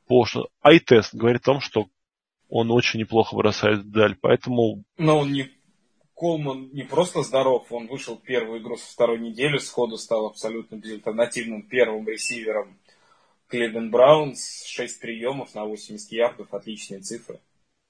по 0.06 0.24
что, 0.24 0.48
ай-тест 0.64 1.14
говорит 1.14 1.42
о 1.42 1.52
том, 1.52 1.60
что 1.60 1.86
он 2.48 2.70
очень 2.70 3.00
неплохо 3.00 3.36
бросает 3.36 3.80
вдаль, 3.80 4.16
поэтому... 4.18 4.84
Но 4.96 5.18
он 5.18 5.32
не 5.32 5.50
Колман 6.14 6.70
не 6.72 6.82
просто 6.82 7.20
здоров, 7.22 7.70
он 7.70 7.88
вышел 7.88 8.16
первую 8.16 8.62
игру 8.62 8.78
со 8.78 8.90
второй 8.90 9.18
недели, 9.18 9.58
сходу 9.58 9.98
стал 9.98 10.26
абсолютно 10.26 10.76
безальтернативным 10.76 11.62
первым 11.62 12.08
ресивером 12.08 12.78
Клевен 13.48 13.90
Браунс, 13.90 14.64
6 14.64 14.98
приемов 14.98 15.54
на 15.54 15.66
80 15.66 16.10
ярдов, 16.12 16.54
отличные 16.54 17.00
цифры. 17.00 17.38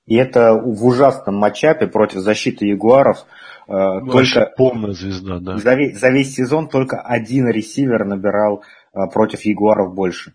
И 0.06 0.14
это 0.14 0.54
в 0.54 0.84
ужасном 0.84 1.36
матчапе 1.36 1.88
против 1.88 2.20
защиты 2.20 2.66
Ягуаров. 2.66 3.26
Э, 3.68 4.00
ну, 4.00 4.12
только 4.12 4.52
полная 4.56 4.92
звезда, 4.92 5.40
да. 5.40 5.58
За 5.58 5.74
весь, 5.74 5.98
за 5.98 6.10
весь 6.10 6.34
сезон 6.34 6.68
только 6.68 7.00
один 7.00 7.48
ресивер 7.48 8.04
набирал 8.04 8.62
э, 8.94 8.98
против 9.12 9.44
Ягуаров 9.44 9.94
больше. 9.94 10.34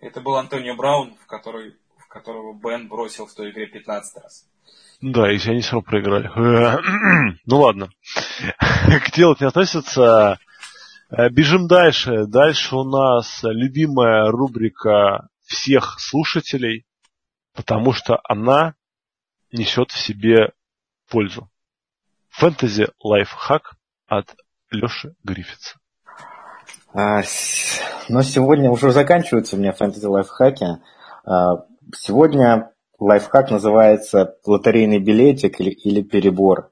Это 0.00 0.20
был 0.20 0.36
Антонио 0.36 0.74
Браун, 0.76 1.14
в, 1.22 1.26
который, 1.26 1.76
в 1.96 2.08
которого 2.08 2.54
Бен 2.54 2.88
бросил 2.88 3.26
в 3.26 3.34
той 3.34 3.50
игре 3.50 3.66
15 3.66 4.22
раз. 4.22 4.44
Да, 5.00 5.30
и 5.30 5.38
они 5.48 5.60
все 5.60 5.72
равно 5.72 5.82
проиграли. 5.82 6.30
ну 7.46 7.58
ладно. 7.58 7.90
К 8.58 9.12
делу 9.14 9.36
не 9.38 9.46
относится. 9.46 10.38
Э, 11.10 11.30
бежим 11.30 11.68
дальше. 11.68 12.26
Дальше 12.26 12.74
у 12.74 12.82
нас 12.82 13.40
любимая 13.44 14.30
рубрика 14.32 15.28
всех 15.46 15.96
слушателей, 16.00 16.84
потому 17.58 17.92
что 17.92 18.20
она 18.22 18.74
несет 19.50 19.90
в 19.90 19.98
себе 19.98 20.52
пользу. 21.10 21.50
Фэнтези 22.28 22.86
лайфхак 23.02 23.72
от 24.06 24.36
Леши 24.70 25.16
Гриффитса. 25.24 25.76
А, 26.94 27.22
но 28.08 28.22
сегодня 28.22 28.70
уже 28.70 28.92
заканчиваются 28.92 29.56
у 29.56 29.58
меня 29.58 29.72
фэнтези 29.72 30.06
лайфхаки. 30.06 30.66
А, 31.24 31.64
сегодня 31.96 32.70
лайфхак 33.00 33.50
называется 33.50 34.36
лотерейный 34.46 35.00
билетик 35.00 35.58
или, 35.60 35.70
или 35.70 36.02
перебор. 36.02 36.70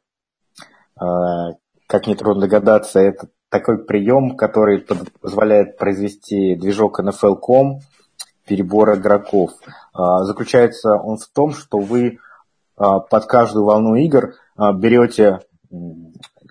А, 0.95 1.55
как 1.89 2.07
нетрудно 2.07 2.43
догадаться, 2.43 3.01
это 3.01 3.29
такой 3.49 3.85
прием, 3.85 4.37
который 4.37 4.87
позволяет 5.21 5.79
произвести 5.79 6.55
движок 6.55 7.01
NFL.com, 7.01 7.81
перебор 8.47 8.95
игроков. 8.95 9.53
А, 9.93 10.25
заключается 10.25 10.95
он 10.95 11.19
в 11.19 11.29
том, 11.29 11.53
что 11.53 11.79
вы 11.79 12.19
а, 12.77 13.01
под 13.01 13.27
каждую 13.27 13.65
волну 13.65 13.97
игр 13.97 14.35
а, 14.57 14.73
берете 14.73 15.41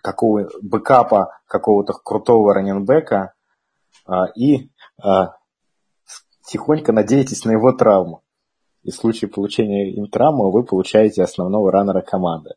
какого 0.01 0.49
бэкапа 0.61 1.39
какого-то 1.47 1.93
крутого 1.93 2.53
раненбека 2.53 3.33
и 4.35 4.69
тихонько 6.45 6.91
надеетесь 6.91 7.43
на 7.45 7.51
его 7.51 7.71
травму. 7.71 8.21
И 8.83 8.91
в 8.91 8.95
случае 8.95 9.31
получения 9.31 9.93
им 9.93 10.07
травмы 10.07 10.51
вы 10.51 10.63
получаете 10.63 11.23
основного 11.23 11.71
раннера 11.71 12.01
команды. 12.01 12.51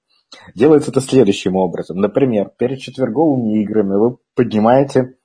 Делается 0.55 0.91
это 0.91 1.01
следующим 1.01 1.57
образом. 1.57 1.99
Например, 1.99 2.51
перед 2.59 2.81
четверговыми 2.81 3.63
играми 3.63 3.95
вы 3.95 4.19
поднимаете 4.35 5.17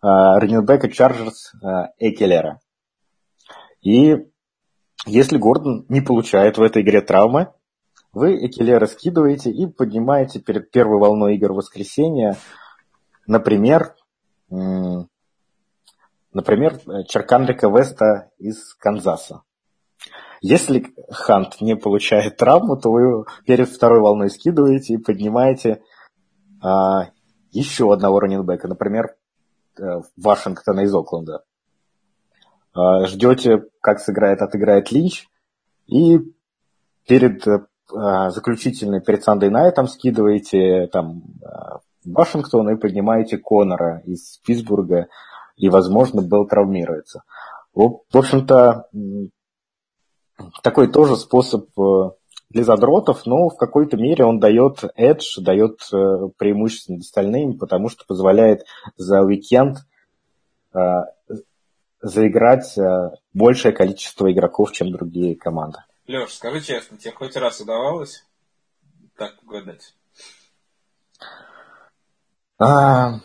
раненбека 0.00 0.88
Чарджерс 0.88 1.52
Экелера. 1.98 2.60
И 3.86 4.26
если 5.06 5.38
Гордон 5.38 5.86
не 5.88 6.00
получает 6.00 6.58
в 6.58 6.62
этой 6.62 6.82
игре 6.82 7.02
травмы, 7.02 7.52
вы 8.12 8.44
Экелера 8.44 8.86
скидываете 8.86 9.52
и 9.52 9.68
поднимаете 9.68 10.40
перед 10.40 10.72
первой 10.72 10.98
волной 10.98 11.36
игр 11.36 11.52
воскресенья, 11.52 12.36
например, 13.28 13.94
например, 14.50 15.20
Черкандрика 17.06 17.68
Веста 17.68 18.32
из 18.38 18.74
Канзаса. 18.74 19.42
Если 20.40 20.92
Хант 21.08 21.60
не 21.60 21.76
получает 21.76 22.38
травму, 22.38 22.76
то 22.76 22.90
вы 22.90 23.24
перед 23.46 23.68
второй 23.68 24.00
волной 24.00 24.30
скидываете 24.30 24.94
и 24.94 24.98
поднимаете 24.98 25.80
а, 26.60 27.10
еще 27.52 27.92
одного 27.92 28.18
раненбека, 28.18 28.66
например, 28.66 29.14
э, 29.78 30.00
Вашингтона 30.16 30.80
из 30.80 30.94
Окленда. 30.94 31.44
А, 32.76 33.06
ждете, 33.06 33.64
как 33.80 34.00
сыграет, 34.00 34.42
отыграет 34.42 34.92
Линч, 34.92 35.28
и 35.86 36.18
перед 37.08 37.46
а, 37.94 38.30
заключительной, 38.30 39.00
перед 39.00 39.24
Сандей 39.24 39.48
Найтом 39.48 39.88
скидываете 39.88 40.88
там 40.88 41.22
а, 41.42 41.78
Вашингтона 42.04 42.70
и 42.70 42.76
поднимаете 42.76 43.38
Конора 43.38 44.02
из 44.04 44.38
Питтсбурга, 44.44 45.08
и, 45.56 45.70
возможно, 45.70 46.20
Белл 46.20 46.46
травмируется. 46.46 47.22
В 47.74 48.00
общем-то, 48.12 48.88
такой 50.62 50.90
тоже 50.90 51.16
способ 51.16 51.68
э, 51.78 52.10
для 52.50 52.64
задротов, 52.64 53.26
но 53.26 53.48
в 53.48 53.56
какой-то 53.56 53.96
мере 53.96 54.24
он 54.24 54.38
дает 54.38 54.84
edge, 54.98 55.40
дает 55.40 55.80
э, 55.92 56.28
преимущество 56.38 56.92
над 56.92 57.02
остальными, 57.02 57.52
потому 57.52 57.88
что 57.88 58.04
позволяет 58.06 58.64
за 58.96 59.22
уикенд 59.22 59.78
э, 60.74 60.78
заиграть 62.00 62.76
большее 63.32 63.72
количество 63.72 64.30
игроков, 64.30 64.72
чем 64.72 64.92
другие 64.92 65.36
команды. 65.36 65.78
Леш, 66.06 66.34
скажи 66.34 66.60
честно, 66.60 66.96
тебе 66.96 67.12
хоть 67.12 67.36
раз 67.36 67.60
удавалось 67.60 68.24
так 69.16 69.34
угадать? 69.42 69.94
А... 72.58 73.20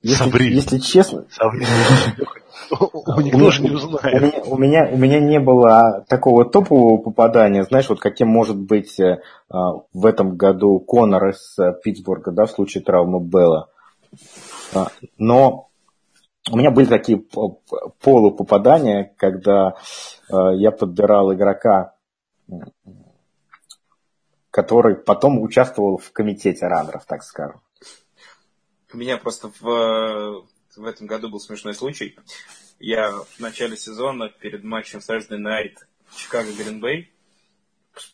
Если, 0.00 0.44
если 0.44 0.78
честно, 0.78 1.26
Никто 2.70 3.50
же 3.50 3.62
не 3.62 3.70
узнает. 3.70 4.46
У 4.46 4.56
меня, 4.56 4.88
у 4.90 4.96
меня 4.96 5.20
не 5.20 5.40
было 5.40 6.04
такого 6.08 6.44
топового 6.44 6.98
попадания, 6.98 7.64
знаешь, 7.64 7.88
вот 7.88 8.00
каким 8.00 8.28
может 8.28 8.56
быть 8.56 8.98
э, 9.00 9.20
а, 9.48 9.72
в 9.92 10.06
этом 10.06 10.36
году 10.36 10.78
Конор 10.78 11.30
из 11.30 11.58
э, 11.58 11.72
Питтсбурга, 11.82 12.30
да, 12.30 12.46
в 12.46 12.50
случае 12.50 12.84
травмы 12.84 13.20
Белла. 13.20 13.68
А, 14.74 14.88
но 15.16 15.70
у 16.50 16.56
меня 16.56 16.70
были 16.70 16.86
такие 16.86 17.22
полупопадания, 18.00 19.14
когда 19.16 19.74
э, 20.30 20.34
я 20.56 20.70
подбирал 20.70 21.32
игрока, 21.34 21.94
который 24.50 24.96
потом 24.96 25.40
участвовал 25.40 25.98
в 25.98 26.12
комитете 26.12 26.66
раннеров, 26.66 27.04
так 27.06 27.22
скажем. 27.22 27.60
У 28.92 28.96
меня 28.96 29.18
просто 29.18 29.50
в 29.60 30.46
в 30.78 30.86
этом 30.86 31.06
году 31.06 31.28
был 31.28 31.40
смешной 31.40 31.74
случай. 31.74 32.16
Я 32.78 33.10
в 33.10 33.40
начале 33.40 33.76
сезона 33.76 34.28
перед 34.28 34.62
матчем 34.62 35.00
Thursday 35.00 35.38
Night 35.38 35.74
Чикаго 36.14 36.52
Гринбей 36.52 37.12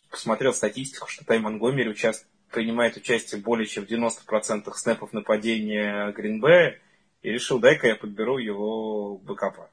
посмотрел 0.09 0.53
статистику, 0.53 1.07
что 1.07 1.23
Тай 1.23 1.39
Монгомери 1.39 1.89
участвует 1.89 2.31
принимает 2.55 2.95
участие 2.95 3.41
более 3.41 3.67
чем 3.67 3.85
в 3.85 3.89
90% 3.89 4.73
снэпов 4.73 5.11
нападения 5.11 6.09
Гринбея, 6.13 6.79
и 7.21 7.29
решил, 7.29 7.59
дай-ка 7.59 7.87
я 7.87 7.95
подберу 7.97 8.37
его 8.37 9.17
бэкапа. 9.17 9.69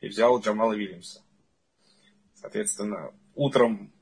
И 0.00 0.08
взял 0.08 0.40
Джамала 0.40 0.72
Вильямса. 0.72 1.22
Соответственно, 2.34 3.14
утром 3.36 3.92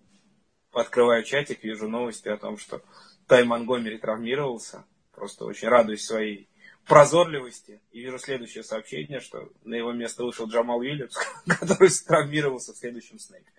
открываю 0.73 1.25
чатик, 1.25 1.63
вижу 1.63 1.89
новости 1.89 2.29
о 2.29 2.39
том, 2.39 2.57
что 2.57 2.83
Тай 3.27 3.45
Монгомери 3.45 3.99
травмировался. 3.99 4.85
Просто 5.13 5.45
очень 5.45 5.69
радуюсь 5.69 6.05
своей 6.05 6.49
прозорливости. 6.87 7.83
И 7.93 8.01
вижу 8.01 8.19
следующее 8.19 8.65
сообщение, 8.65 9.21
что 9.21 9.53
на 9.65 9.75
его 9.75 9.93
место 9.93 10.25
вышел 10.25 10.47
Джамал 10.47 10.81
Вильямс, 10.81 11.17
который 11.47 11.91
травмировался 12.07 12.73
в 12.73 12.77
следующем 12.79 13.19
снэпе. 13.19 13.53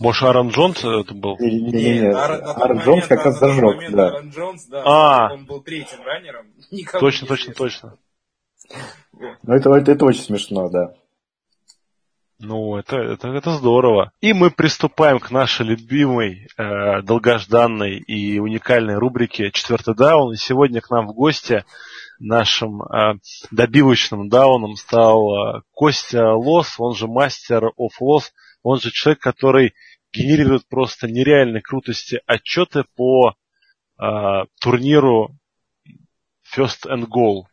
Может, 0.00 0.22
Аарон 0.24 0.48
Джонс 0.48 0.84
это 0.84 1.14
был? 1.14 1.36
Не, 1.38 1.60
не, 1.60 2.00
не, 2.00 2.12
Аарон 2.12 2.78
Джонс 2.78 3.06
как 3.06 3.24
раз 3.24 3.38
зажег, 3.38 3.90
да. 3.92 4.08
Аарон 4.08 4.30
Джонс, 4.30 4.66
да, 4.66 4.82
А. 4.84 5.32
он 5.32 5.44
был 5.44 5.60
третьим 5.60 6.02
раннером. 6.02 6.46
Никому 6.70 7.00
Точно, 7.00 7.24
не 7.24 7.28
точно, 7.28 7.54
точно. 7.54 7.98
Ну, 9.42 9.54
это, 9.54 9.70
это, 9.70 9.92
это 9.92 10.04
очень 10.04 10.22
смешно, 10.22 10.68
да. 10.68 10.94
Ну, 12.40 12.76
это, 12.76 12.96
это, 12.96 13.28
это 13.28 13.52
здорово. 13.52 14.12
И 14.20 14.32
мы 14.32 14.50
приступаем 14.50 15.20
к 15.20 15.30
нашей 15.30 15.64
любимой, 15.64 16.48
э, 16.56 17.02
долгожданной 17.02 17.98
и 17.98 18.38
уникальной 18.38 18.96
рубрике 18.96 19.50
«Четвертый 19.52 19.94
даун». 19.94 20.32
И 20.32 20.36
сегодня 20.36 20.80
к 20.80 20.90
нам 20.90 21.06
в 21.06 21.14
гости 21.14 21.64
нашим 22.18 22.82
э, 22.82 23.14
добивочным 23.50 24.28
дауном 24.28 24.74
стал 24.76 25.30
э, 25.30 25.60
Костя 25.72 26.32
Лос, 26.32 26.74
он 26.78 26.94
же 26.94 27.06
мастер 27.06 27.66
of 27.66 27.90
Loss, 28.02 28.32
он 28.64 28.80
же 28.80 28.90
человек, 28.90 29.20
который 29.20 29.74
генерирует 30.12 30.66
просто 30.66 31.06
нереальной 31.06 31.60
крутости 31.60 32.20
отчеты 32.26 32.84
по 32.96 33.34
э, 34.00 34.04
турниру 34.60 35.36
First 36.56 36.88
and 36.88 37.06
Goal. 37.06 37.44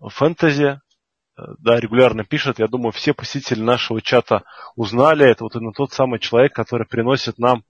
Э, 1.38 1.41
Да, 1.60 1.80
регулярно 1.80 2.24
пишет. 2.24 2.60
Я 2.60 2.67
думаю, 2.67 2.93
все 2.93 3.13
посетители 3.13 3.62
нашего 3.62 4.02
чата 4.02 4.43
узнали. 4.76 5.30
Это 5.30 5.43
вот 5.43 5.56
именно 5.56 5.74
тот 5.74 5.91
самый 5.91 6.19
человек, 6.19 6.54
который 6.54 6.88
приносит 6.88 7.38
нам 7.38 7.60
э, 7.60 7.63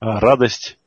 радость. 0.00 0.78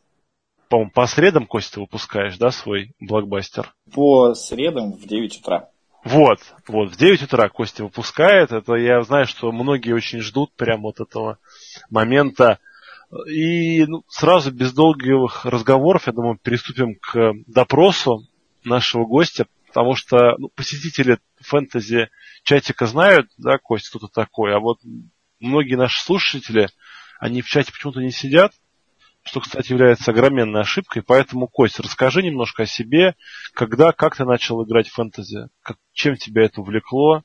По-моему, 0.68 0.92
по 0.92 1.08
средам, 1.08 1.48
Костя, 1.48 1.80
выпускаешь, 1.80 2.38
да, 2.38 2.52
свой 2.52 2.94
блокбастер? 3.00 3.74
По 3.94 4.34
средам 4.36 4.94
в 4.94 5.08
9 5.08 5.39
утра. 5.39 5.70
Вот, 6.04 6.40
вот, 6.68 6.92
в 6.92 6.98
9 6.98 7.24
утра 7.24 7.50
Костя 7.50 7.84
выпускает. 7.84 8.52
Это 8.52 8.76
я 8.76 9.02
знаю, 9.02 9.26
что 9.26 9.52
многие 9.52 9.94
очень 9.94 10.22
ждут 10.22 10.54
прям 10.56 10.82
вот 10.82 11.00
этого 11.00 11.40
момента. 11.90 12.60
И 13.28 13.86
ну, 13.86 14.04
сразу 14.08 14.52
без 14.52 14.72
долгих 14.72 15.46
разговоров, 15.46 16.08
я 16.08 16.14
думаю, 16.14 16.38
переступим 16.42 16.96
к 16.96 17.34
допросу 17.48 18.28
нашего 18.64 19.06
гостя, 19.06 19.48
потому 19.68 19.96
что 19.96 20.36
ну, 20.38 20.50
посетители 20.50 21.18
фэнтези 21.42 22.10
чатика 22.44 22.86
знают, 22.86 23.28
да, 23.38 23.58
Костя, 23.58 23.98
кто-то 23.98 24.14
такой, 24.14 24.56
а 24.56 24.60
вот 24.60 24.80
многие 25.40 25.76
наши 25.76 26.02
слушатели, 26.04 26.70
они 27.20 27.42
в 27.42 27.48
чате 27.48 27.72
почему-то 27.72 28.02
не 28.02 28.12
сидят, 28.12 28.54
что, 29.30 29.42
кстати, 29.42 29.72
является 29.72 30.10
огроменной 30.10 30.62
ошибкой. 30.62 31.04
Поэтому, 31.04 31.48
Костя, 31.48 31.84
расскажи 31.84 32.24
немножко 32.24 32.63
о 32.63 32.65
себе, 32.65 33.15
когда, 33.54 33.92
как 33.92 34.15
ты 34.15 34.26
начал 34.26 34.63
играть 34.63 34.88
в 34.88 34.94
фэнтези, 34.94 35.50
как, 35.62 35.78
чем 35.94 36.15
тебя 36.15 36.46
это 36.46 36.62
увлекло. 36.62 37.22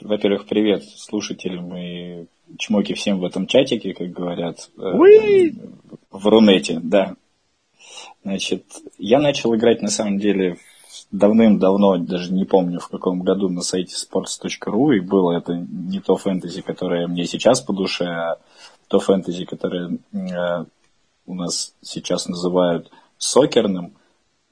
Во-первых, 0.00 0.46
привет 0.46 0.82
слушателям 0.84 1.76
и 1.76 2.26
чмоки 2.58 2.94
всем 2.94 3.18
в 3.20 3.24
этом 3.24 3.46
чатике, 3.46 3.92
как 3.92 4.10
говорят 4.12 4.70
э, 4.78 4.80
Уи! 4.80 5.54
в 6.10 6.26
Рунете, 6.26 6.80
да. 6.82 7.16
Значит, 8.24 8.64
я 8.96 9.20
начал 9.20 9.54
играть 9.54 9.82
на 9.82 9.88
самом 9.88 10.18
деле 10.18 10.56
давным-давно, 11.10 11.98
даже 11.98 12.32
не 12.32 12.46
помню 12.46 12.80
в 12.80 12.88
каком 12.88 13.20
году, 13.20 13.50
на 13.50 13.60
сайте 13.60 13.94
sports.ru, 13.94 14.96
и 14.96 15.00
было 15.00 15.36
это 15.36 15.54
не 15.54 16.00
то 16.00 16.16
фэнтези, 16.16 16.62
которое 16.62 17.06
мне 17.06 17.26
сейчас 17.26 17.60
по 17.60 17.74
душе, 17.74 18.06
а 18.06 18.38
то 18.88 18.98
фэнтези, 18.98 19.44
которое 19.44 19.98
э, 20.12 20.64
у 21.26 21.34
нас 21.34 21.74
сейчас 21.82 22.28
называют 22.28 22.90
сокерным. 23.18 23.94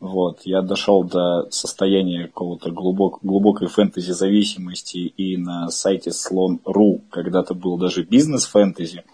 Вот, 0.00 0.40
я 0.44 0.60
дошел 0.60 1.02
до 1.02 1.50
состояния 1.50 2.26
какого-то 2.26 2.70
глубок, 2.70 3.20
глубокой 3.22 3.68
фэнтези-зависимости 3.68 4.98
и 4.98 5.36
на 5.36 5.70
сайте 5.70 6.12
слон.ру 6.12 7.00
когда-то 7.10 7.54
был 7.54 7.78
даже 7.78 8.02
бизнес-фэнтези, 8.02 9.04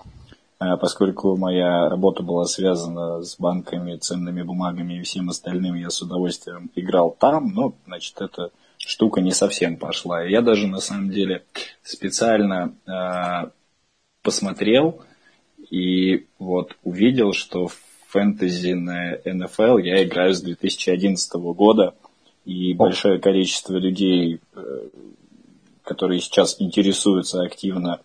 э, 0.59 0.77
поскольку 0.81 1.37
моя 1.37 1.89
работа 1.89 2.23
была 2.23 2.47
связана 2.47 3.23
с 3.23 3.37
банками, 3.39 3.97
ценными 3.97 4.43
бумагами 4.43 4.95
и 4.95 5.03
всем 5.03 5.29
остальным, 5.29 5.77
я 5.77 5.91
с 5.91 6.03
удовольствием 6.03 6.71
играл 6.75 7.15
там, 7.17 7.53
но, 7.55 7.75
значит, 7.87 8.21
эта 8.21 8.51
штука 8.79 9.21
не 9.21 9.33
совсем 9.33 9.77
пошла. 9.77 10.25
Я 10.25 10.41
даже, 10.41 10.67
на 10.67 10.81
самом 10.81 11.11
деле, 11.11 11.45
специально 11.83 12.75
э, 12.87 13.51
посмотрел 14.23 15.03
и 15.71 16.27
вот 16.39 16.77
увидел, 16.83 17.33
что 17.33 17.69
в 17.69 17.79
фэнтези 18.09 18.73
на 18.73 19.19
НФЛ 19.25 19.79
я 19.79 20.03
играю 20.05 20.35
с 20.35 20.43
2011 20.43 21.33
года, 21.55 21.95
и 22.45 22.75
большое 22.75 23.21
количество 23.21 23.77
людей, 23.77 24.41
э, 24.55 24.89
которые 25.85 26.21
сейчас 26.21 26.57
интересуются 26.61 27.43
активно 27.43 28.01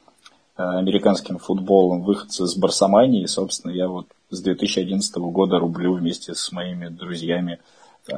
э, 0.58 0.62
американским 0.62 1.40
футболом, 1.40 2.04
выходцы 2.04 2.46
с 2.46 2.56
Барсамании, 2.56 3.26
собственно, 3.26 3.72
я 3.72 3.88
вот 3.88 4.08
с 4.30 4.42
2011 4.42 5.16
года 5.16 5.58
рублю 5.58 5.94
вместе 5.94 6.36
с 6.36 6.52
моими 6.52 6.88
друзьями 6.90 7.60
э, 8.08 8.14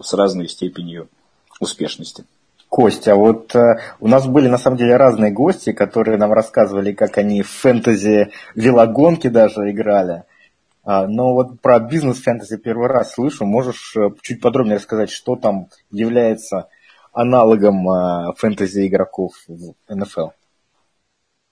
с 0.00 0.14
разной 0.14 0.48
степенью 0.48 1.08
успешности. 1.58 2.24
Костя, 2.70 3.16
вот 3.16 3.54
э, 3.56 3.80
у 3.98 4.06
нас 4.06 4.28
были 4.28 4.46
на 4.46 4.56
самом 4.56 4.76
деле 4.76 4.96
разные 4.96 5.32
гости, 5.32 5.72
которые 5.72 6.16
нам 6.18 6.32
рассказывали, 6.32 6.92
как 6.92 7.18
они 7.18 7.42
в 7.42 7.50
фэнтези 7.50 8.30
велогонки 8.54 9.26
даже 9.26 9.68
играли. 9.70 10.22
А, 10.84 11.08
но 11.08 11.34
вот 11.34 11.60
про 11.60 11.80
бизнес-фэнтези 11.80 12.58
первый 12.58 12.86
раз 12.86 13.14
слышу. 13.14 13.44
Можешь 13.44 13.96
э, 13.96 14.10
чуть 14.22 14.40
подробнее 14.40 14.76
рассказать, 14.76 15.10
что 15.10 15.34
там 15.34 15.66
является 15.90 16.68
аналогом 17.12 17.90
э, 17.90 18.34
фэнтези 18.36 18.86
игроков 18.86 19.32
в 19.48 19.74
НФЛ? 19.88 20.28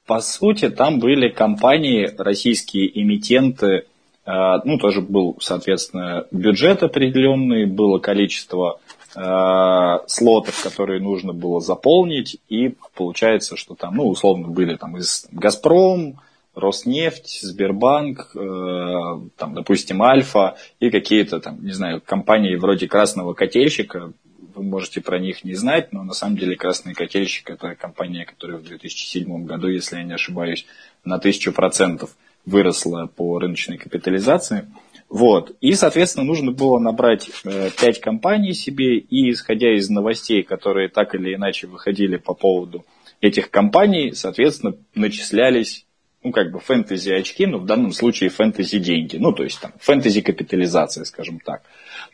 По 0.07 0.21
сути, 0.21 0.71
там 0.71 1.01
были 1.01 1.31
компании, 1.31 2.09
российские 2.17 3.03
эмитенты, 3.03 3.87
э, 4.25 4.33
ну, 4.65 4.79
тоже 4.79 5.01
был, 5.01 5.37
соответственно, 5.41 6.29
бюджет 6.31 6.85
определенный, 6.85 7.67
было 7.67 7.99
количество 7.99 8.79
э, 9.15 9.99
слотов, 10.07 10.63
которые 10.63 11.01
нужно 11.01 11.33
было 11.33 11.61
заполнить, 11.61 12.39
и 12.49 12.75
получается, 12.95 13.57
что 13.57 13.75
там, 13.75 13.97
ну, 13.97 14.09
условно, 14.09 14.49
были 14.49 14.77
там 14.77 14.97
из 14.97 15.27
«Газпром», 15.33 16.21
Роснефть, 16.59 17.41
Сбербанк, 17.43 18.33
э, 18.35 19.21
там, 19.37 19.55
допустим, 19.55 20.03
Альфа 20.03 20.57
и 20.81 20.91
какие-то 20.91 21.41
там, 21.41 21.65
не 21.65 21.73
знаю, 21.73 22.03
компании 22.05 22.57
вроде 22.57 22.89
Красного 22.89 23.35
Котельщика. 23.35 24.13
Вы 24.55 24.63
можете 24.65 25.01
про 25.01 25.21
них 25.21 25.45
не 25.45 25.55
знать, 25.55 25.93
но 25.93 26.03
на 26.03 26.15
самом 26.15 26.37
деле 26.37 26.57
Красный 26.57 26.95
Котельщик 26.95 27.51
это 27.51 27.77
компания, 27.77 28.25
которая 28.25 28.59
в 28.59 28.65
2007 28.65 29.45
году, 29.45 29.69
если 29.69 29.99
я 29.99 30.03
не 30.03 30.15
ошибаюсь, 30.15 30.67
на 31.05 31.19
тысячу 31.19 31.53
процентов 31.53 32.17
выросла 32.45 33.07
по 33.07 33.39
рыночной 33.39 33.79
капитализации. 33.79 34.67
Вот. 35.09 35.57
И, 35.61 35.73
соответственно, 35.75 36.27
нужно 36.27 36.53
было 36.53 36.79
набрать 36.79 37.31
э, 37.45 37.71
5 37.81 38.01
компаний 38.01 38.53
себе, 38.53 38.99
и 38.99 39.31
исходя 39.31 39.75
из 39.75 39.89
новостей, 39.89 40.43
которые 40.43 40.89
так 40.89 41.15
или 41.15 41.35
иначе 41.35 41.67
выходили 41.67 42.17
по 42.17 42.35
поводу 42.35 42.85
этих 43.21 43.51
компаний, 43.51 44.13
соответственно, 44.13 44.77
начислялись 44.95 45.87
ну, 46.23 46.33
как 46.33 46.51
бы 46.51 46.59
фэнтези 46.59 47.11
очки, 47.11 47.47
но 47.47 47.59
в 47.59 47.65
данном 47.65 47.93
случае 47.93 48.31
фэнтези 48.31 48.79
деньги. 48.79 49.17
Ну, 49.17 49.33
то 49.33 49.45
есть 49.45 49.61
там 49.61 49.73
фэнтези 49.81 50.21
капитализация, 50.21 51.05
скажем 51.05 51.41
так. 51.41 51.63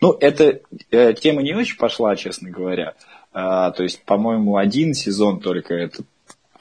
Ну, 0.01 0.12
эта 0.21 0.61
э, 0.91 1.14
тема 1.14 1.43
не 1.43 1.55
очень 1.55 1.77
пошла, 1.77 2.14
честно 2.14 2.51
говоря. 2.51 2.95
А, 3.33 3.73
то 3.73 3.83
есть, 3.83 4.05
по-моему, 4.05 4.57
один 4.57 4.95
сезон 4.95 5.41
только 5.41 5.75
это 5.75 6.05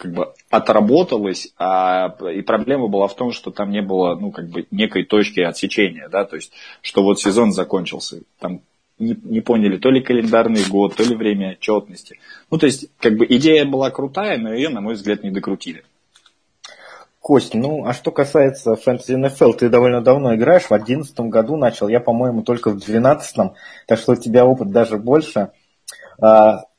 как 0.04 0.12
бы 0.12 0.34
отработалось, 0.50 1.54
а, 1.58 2.14
и 2.30 2.42
проблема 2.42 2.90
была 2.90 3.08
в 3.08 3.16
том, 3.16 3.32
что 3.32 3.52
там 3.52 3.72
не 3.72 3.82
было, 3.82 4.16
ну, 4.16 4.32
как 4.32 4.50
бы 4.50 4.68
некой 4.70 5.06
точки 5.06 5.40
отсечения, 5.40 6.10
да, 6.10 6.26
то 6.26 6.36
есть, 6.36 6.52
что 6.82 7.04
вот 7.04 7.22
сезон 7.22 7.54
закончился, 7.54 8.20
там 8.38 8.60
не, 9.00 9.18
не 9.24 9.40
поняли 9.40 9.78
то 9.78 9.90
ли 9.90 10.02
календарный 10.02 10.66
год, 10.70 10.96
то 10.96 11.04
ли 11.04 11.16
время 11.16 11.52
отчетности. 11.52 12.20
Ну, 12.52 12.58
то 12.58 12.66
есть, 12.66 12.90
как 13.00 13.16
бы 13.16 13.26
идея 13.30 13.64
была 13.64 13.92
крутая, 13.92 14.38
но 14.38 14.54
ее, 14.54 14.68
на 14.68 14.82
мой 14.82 14.96
взгляд, 14.96 15.24
не 15.24 15.32
докрутили. 15.32 15.86
Кость, 17.22 17.54
ну 17.54 17.86
а 17.86 17.94
что 17.94 18.12
касается 18.12 18.76
фэнтези 18.76 19.16
НФЛ, 19.16 19.54
ты 19.54 19.70
довольно 19.70 20.02
давно 20.02 20.36
играешь, 20.36 20.64
в 20.64 20.70
2011 20.70 21.18
году 21.22 21.56
начал, 21.56 21.88
я, 21.88 22.02
по-моему, 22.02 22.44
только 22.44 22.72
в 22.72 22.74
2012, 22.74 23.54
так 23.88 24.00
что 24.00 24.12
у 24.12 24.16
тебя 24.18 24.46
опыт 24.46 24.72
даже 24.72 24.98
больше. 24.98 25.52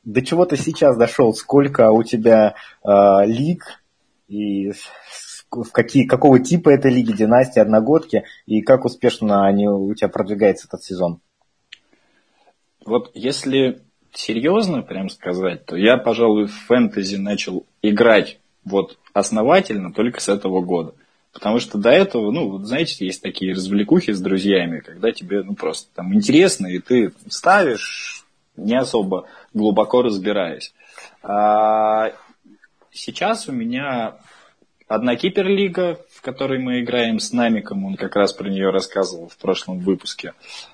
До 0.05 0.21
чего 0.21 0.45
ты 0.45 0.55
сейчас 0.55 0.97
дошел? 0.97 1.33
Сколько 1.33 1.91
у 1.91 2.03
тебя 2.03 2.55
а, 2.83 3.25
лиг? 3.25 3.81
и 4.27 4.71
в 5.51 5.71
какие, 5.71 6.05
какого 6.05 6.39
типа 6.39 6.69
это 6.69 6.89
лиги, 6.89 7.11
династии, 7.11 7.59
одногодки, 7.59 8.23
и 8.45 8.61
как 8.61 8.85
успешно 8.85 9.45
они, 9.45 9.67
у 9.67 9.93
тебя 9.93 10.09
продвигается 10.09 10.67
этот 10.67 10.83
сезон? 10.83 11.19
Вот 12.85 13.11
если 13.13 13.81
серьезно 14.11 14.81
прям 14.81 15.09
сказать, 15.09 15.65
то 15.65 15.75
я, 15.75 15.97
пожалуй, 15.97 16.47
в 16.47 16.53
фэнтези 16.67 17.15
начал 17.15 17.65
играть 17.81 18.39
вот 18.63 18.97
основательно 19.13 19.93
только 19.93 20.21
с 20.21 20.29
этого 20.29 20.61
года. 20.61 20.93
Потому 21.31 21.59
что 21.59 21.77
до 21.77 21.89
этого, 21.89 22.31
ну, 22.31 22.57
знаете, 22.59 23.05
есть 23.05 23.21
такие 23.21 23.53
развлекухи 23.53 24.13
с 24.13 24.21
друзьями, 24.21 24.79
когда 24.79 25.11
тебе, 25.11 25.43
ну, 25.43 25.53
просто 25.53 25.89
там 25.93 26.13
интересно, 26.13 26.67
и 26.67 26.79
ты 26.79 27.11
ставишь, 27.27 28.14
не 28.57 28.75
особо 28.75 29.27
глубоко 29.53 30.01
разбираясь. 30.01 30.73
А 31.23 32.11
сейчас 32.91 33.47
у 33.47 33.51
меня 33.51 34.15
одна 34.87 35.15
киперлига, 35.15 35.99
в 36.11 36.21
которой 36.21 36.59
мы 36.59 36.81
играем 36.81 37.19
с 37.19 37.31
Намиком, 37.31 37.85
он 37.85 37.95
как 37.95 38.15
раз 38.15 38.33
про 38.33 38.49
нее 38.49 38.69
рассказывал 38.69 39.27
в 39.27 39.37
прошлом 39.37 39.79
выпуске. 39.79 40.33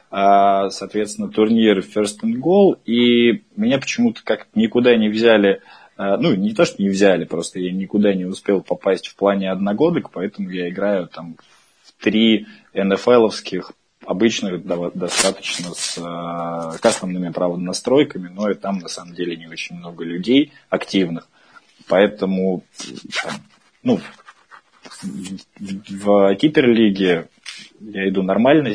А, 0.10 0.70
соответственно, 0.70 1.30
турнир 1.30 1.80
First 1.80 2.24
and 2.24 2.36
Goal, 2.36 2.78
и 2.86 3.44
меня 3.56 3.80
почему-то 3.80 4.22
как 4.24 4.48
никуда 4.56 4.96
не 4.96 5.10
взяли 5.10 5.62
а, 6.02 6.18
ну, 6.18 6.34
не 6.34 6.54
то, 6.54 6.66
что 6.66 6.82
не 6.82 6.90
взяли, 6.90 7.26
просто 7.26 7.60
я 7.60 7.72
никуда 7.72 8.14
не 8.16 8.26
успел 8.26 8.62
попасть 8.62 9.08
в 9.08 9.16
плане 9.16 9.52
одногодок, 9.52 10.10
поэтому 10.12 10.50
я 10.50 10.68
играю 10.70 11.08
там 11.08 11.38
в 11.84 12.04
три 12.04 12.48
НФЛовских 12.74 13.74
обычных 14.06 14.66
достаточно 14.66 15.74
с 15.74 15.98
э, 15.98 16.78
кастомными, 16.80 17.32
правда, 17.32 17.60
настройками, 17.60 18.30
но 18.30 18.50
и 18.50 18.56
там 18.56 18.80
на 18.80 18.88
самом 18.88 19.14
деле 19.14 19.36
не 19.36 19.48
очень 19.48 19.76
много 19.78 20.04
людей 20.04 20.54
активных. 20.70 21.28
Поэтому 21.88 22.64
ну, 23.84 24.00
в, 25.02 25.86
в 25.90 26.36
киперлиге 26.36 27.28
я 27.80 28.10
иду 28.10 28.24
нормально, 28.24 28.74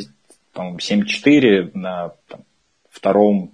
по-моему, 0.53 0.79
7-4 0.79 1.71
на 1.75 2.13
там, 2.29 2.41
втором 2.91 3.53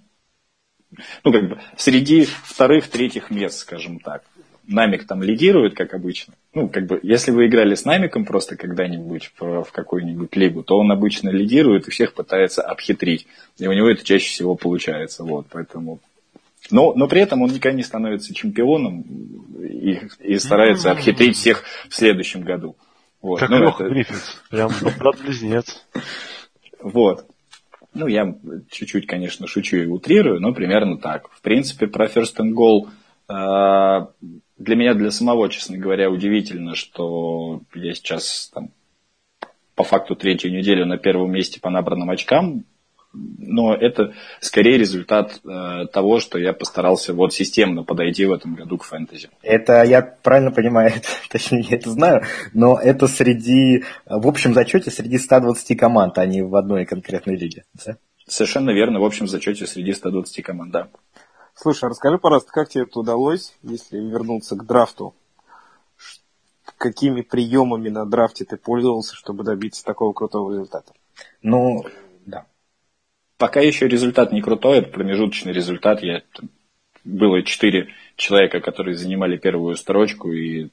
ну, 1.25 1.33
как 1.33 1.49
бы, 1.49 1.61
среди 1.77 2.27
вторых, 2.45 2.89
третьих 2.89 3.31
мест, 3.31 3.61
скажем 3.61 3.99
так. 3.99 4.25
Намик 4.67 5.07
там 5.07 5.23
лидирует, 5.23 5.75
как 5.75 5.95
обычно. 5.95 6.35
Ну, 6.55 6.69
как 6.69 6.87
бы, 6.87 7.01
если 7.03 7.31
вы 7.31 7.47
играли 7.47 7.75
с 7.75 7.85
Намиком 7.85 8.25
просто 8.25 8.57
когда-нибудь 8.57 9.33
в, 9.39 9.65
в 9.65 9.73
какую-нибудь 9.73 10.35
лигу, 10.37 10.63
то 10.63 10.79
он 10.79 10.93
обычно 10.93 11.31
лидирует 11.31 11.89
и 11.89 11.91
всех 11.91 12.15
пытается 12.15 12.63
обхитрить. 12.63 13.27
И 13.59 13.67
у 13.67 13.73
него 13.73 13.89
это 13.89 14.05
чаще 14.05 14.29
всего 14.29 14.55
получается. 14.55 15.25
Вот, 15.25 15.47
поэтому 15.51 16.01
но, 16.71 16.95
но 16.95 17.09
при 17.09 17.21
этом 17.21 17.43
он 17.43 17.51
никогда 17.51 17.77
не 17.77 17.83
становится 17.83 18.35
чемпионом 18.35 19.03
и, 19.61 20.01
и 20.21 20.39
старается 20.39 20.93
обхитрить 20.93 21.37
всех 21.37 21.65
в 21.89 21.95
следующем 21.95 22.43
году. 22.43 22.77
Вот. 23.21 23.41
Как 23.41 23.51
ну, 23.51 23.59
Леха 23.59 23.85
это... 23.85 23.93
Гриффитс, 23.93 24.43
прям 24.51 24.71
брат-близнец. 24.99 25.85
Вот. 26.81 27.27
Ну, 27.95 28.07
я 28.07 28.35
чуть-чуть, 28.71 29.07
конечно, 29.07 29.47
шучу 29.47 29.77
и 29.77 29.87
утрирую, 29.87 30.41
но 30.41 30.55
примерно 30.55 30.99
так. 30.99 31.29
В 31.31 31.43
принципе, 31.43 31.87
про 31.87 32.07
First 32.07 32.39
and 32.39 32.55
Goal 32.55 32.89
э, 33.29 34.07
для 34.63 34.77
меня, 34.77 34.95
для 34.95 35.11
самого, 35.11 35.49
честно 35.49 35.77
говоря, 35.77 36.11
удивительно, 36.11 36.75
что 36.75 37.61
я 37.75 37.95
сейчас 37.95 38.51
там, 38.55 38.71
по 39.75 39.85
факту 39.85 40.15
третью 40.15 40.53
неделю 40.53 40.87
на 40.87 40.99
первом 40.99 41.33
месте 41.33 41.61
по 41.61 41.71
набранным 41.71 42.11
очкам 42.11 42.65
но 43.13 43.75
это 43.75 44.15
скорее 44.41 44.79
результат 44.79 45.41
э, 45.45 45.87
того, 45.93 46.21
что 46.21 46.39
я 46.39 46.53
постарался 46.53 47.13
вот 47.13 47.35
системно 47.35 47.85
подойти 47.85 48.25
в 48.25 48.33
этом 48.33 48.55
году 48.55 48.79
к 48.79 48.85
фэнтези. 48.85 49.29
Это 49.43 49.83
я 49.83 50.03
правильно 50.03 50.51
понимаю, 50.51 50.93
это, 50.97 51.09
точнее 51.31 51.61
я 51.69 51.77
это 51.77 51.91
знаю, 51.91 52.23
но 52.55 52.79
это 52.79 53.07
среди, 53.07 53.85
в 54.07 54.27
общем 54.27 54.55
зачете 54.55 54.91
среди 54.91 55.19
120 55.19 55.79
команд, 55.79 56.19
а 56.19 56.27
не 56.27 56.43
в 56.43 56.57
одной 56.57 56.87
конкретной 56.87 57.37
лиге. 57.37 57.65
Да? 57.85 57.97
Совершенно 58.27 58.71
верно, 58.71 59.01
в 59.01 59.05
общем 59.05 59.27
зачете 59.27 59.67
среди 59.67 59.93
120 59.93 60.43
команд, 60.43 60.73
да. 60.73 60.89
Слушай, 61.55 61.85
а 61.85 61.89
расскажи, 61.91 62.19
пожалуйста, 62.19 62.51
как 62.53 62.69
тебе 62.69 62.85
это 62.85 62.99
удалось, 62.99 63.55
если 63.63 63.99
вернуться 63.99 64.57
к 64.57 64.67
драфту? 64.67 65.15
Какими 66.79 67.21
приемами 67.21 67.89
на 67.89 68.07
драфте 68.07 68.45
ты 68.45 68.57
пользовался, 68.57 69.15
чтобы 69.15 69.45
добиться 69.45 69.85
такого 69.85 70.13
крутого 70.13 70.53
результата? 70.53 70.93
Ну, 71.43 71.85
да. 72.27 72.47
Пока 73.37 73.61
еще 73.61 73.89
результат 73.89 74.33
не 74.33 74.41
крутой, 74.41 74.79
это 74.79 74.91
промежуточный 74.91 75.53
результат. 75.53 76.03
Я, 76.03 76.23
было 77.05 77.43
четыре 77.43 77.89
человека, 78.17 78.61
которые 78.61 78.97
занимали 78.97 79.37
первую 79.37 79.77
строчку, 79.77 80.33
и 80.33 80.69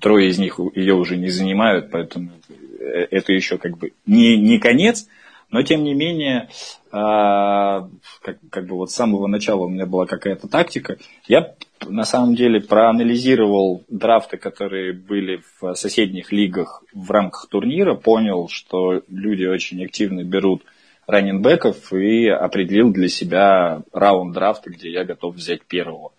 трое 0.00 0.28
из 0.28 0.38
них 0.38 0.58
ее 0.74 0.94
уже 0.94 1.16
не 1.16 1.28
занимают, 1.28 1.90
поэтому 1.90 2.30
э, 2.78 3.06
это 3.10 3.32
еще 3.32 3.58
как 3.58 3.78
бы 3.78 3.92
не, 4.06 4.36
не 4.36 4.58
конец, 4.58 5.08
но 5.50 5.62
тем 5.62 5.84
не 5.84 5.94
менее, 5.94 6.48
а, 6.92 7.88
как, 8.22 8.38
как 8.50 8.66
бы 8.66 8.76
вот 8.76 8.90
с 8.90 8.94
самого 8.94 9.26
начала 9.26 9.64
у 9.64 9.68
меня 9.68 9.86
была 9.86 10.06
какая-то 10.06 10.48
тактика. 10.48 10.96
Я 11.26 11.54
на 11.86 12.04
самом 12.04 12.34
деле 12.34 12.60
проанализировал 12.60 13.84
драфты, 13.88 14.36
которые 14.36 14.92
были 14.92 15.42
в 15.60 15.74
соседних 15.74 16.32
лигах 16.32 16.84
в 16.92 17.10
рамках 17.10 17.48
турнира, 17.48 17.94
понял, 17.94 18.48
что 18.48 19.02
люди 19.08 19.44
очень 19.44 19.84
активно 19.84 20.24
берут 20.24 20.62
раненбеков 21.06 21.92
и 21.92 22.28
определил 22.28 22.92
для 22.92 23.08
себя 23.08 23.82
раунд 23.92 24.32
драфта, 24.32 24.70
где 24.70 24.90
я 24.90 25.04
готов 25.04 25.34
взять 25.34 25.64
первого. 25.64 26.12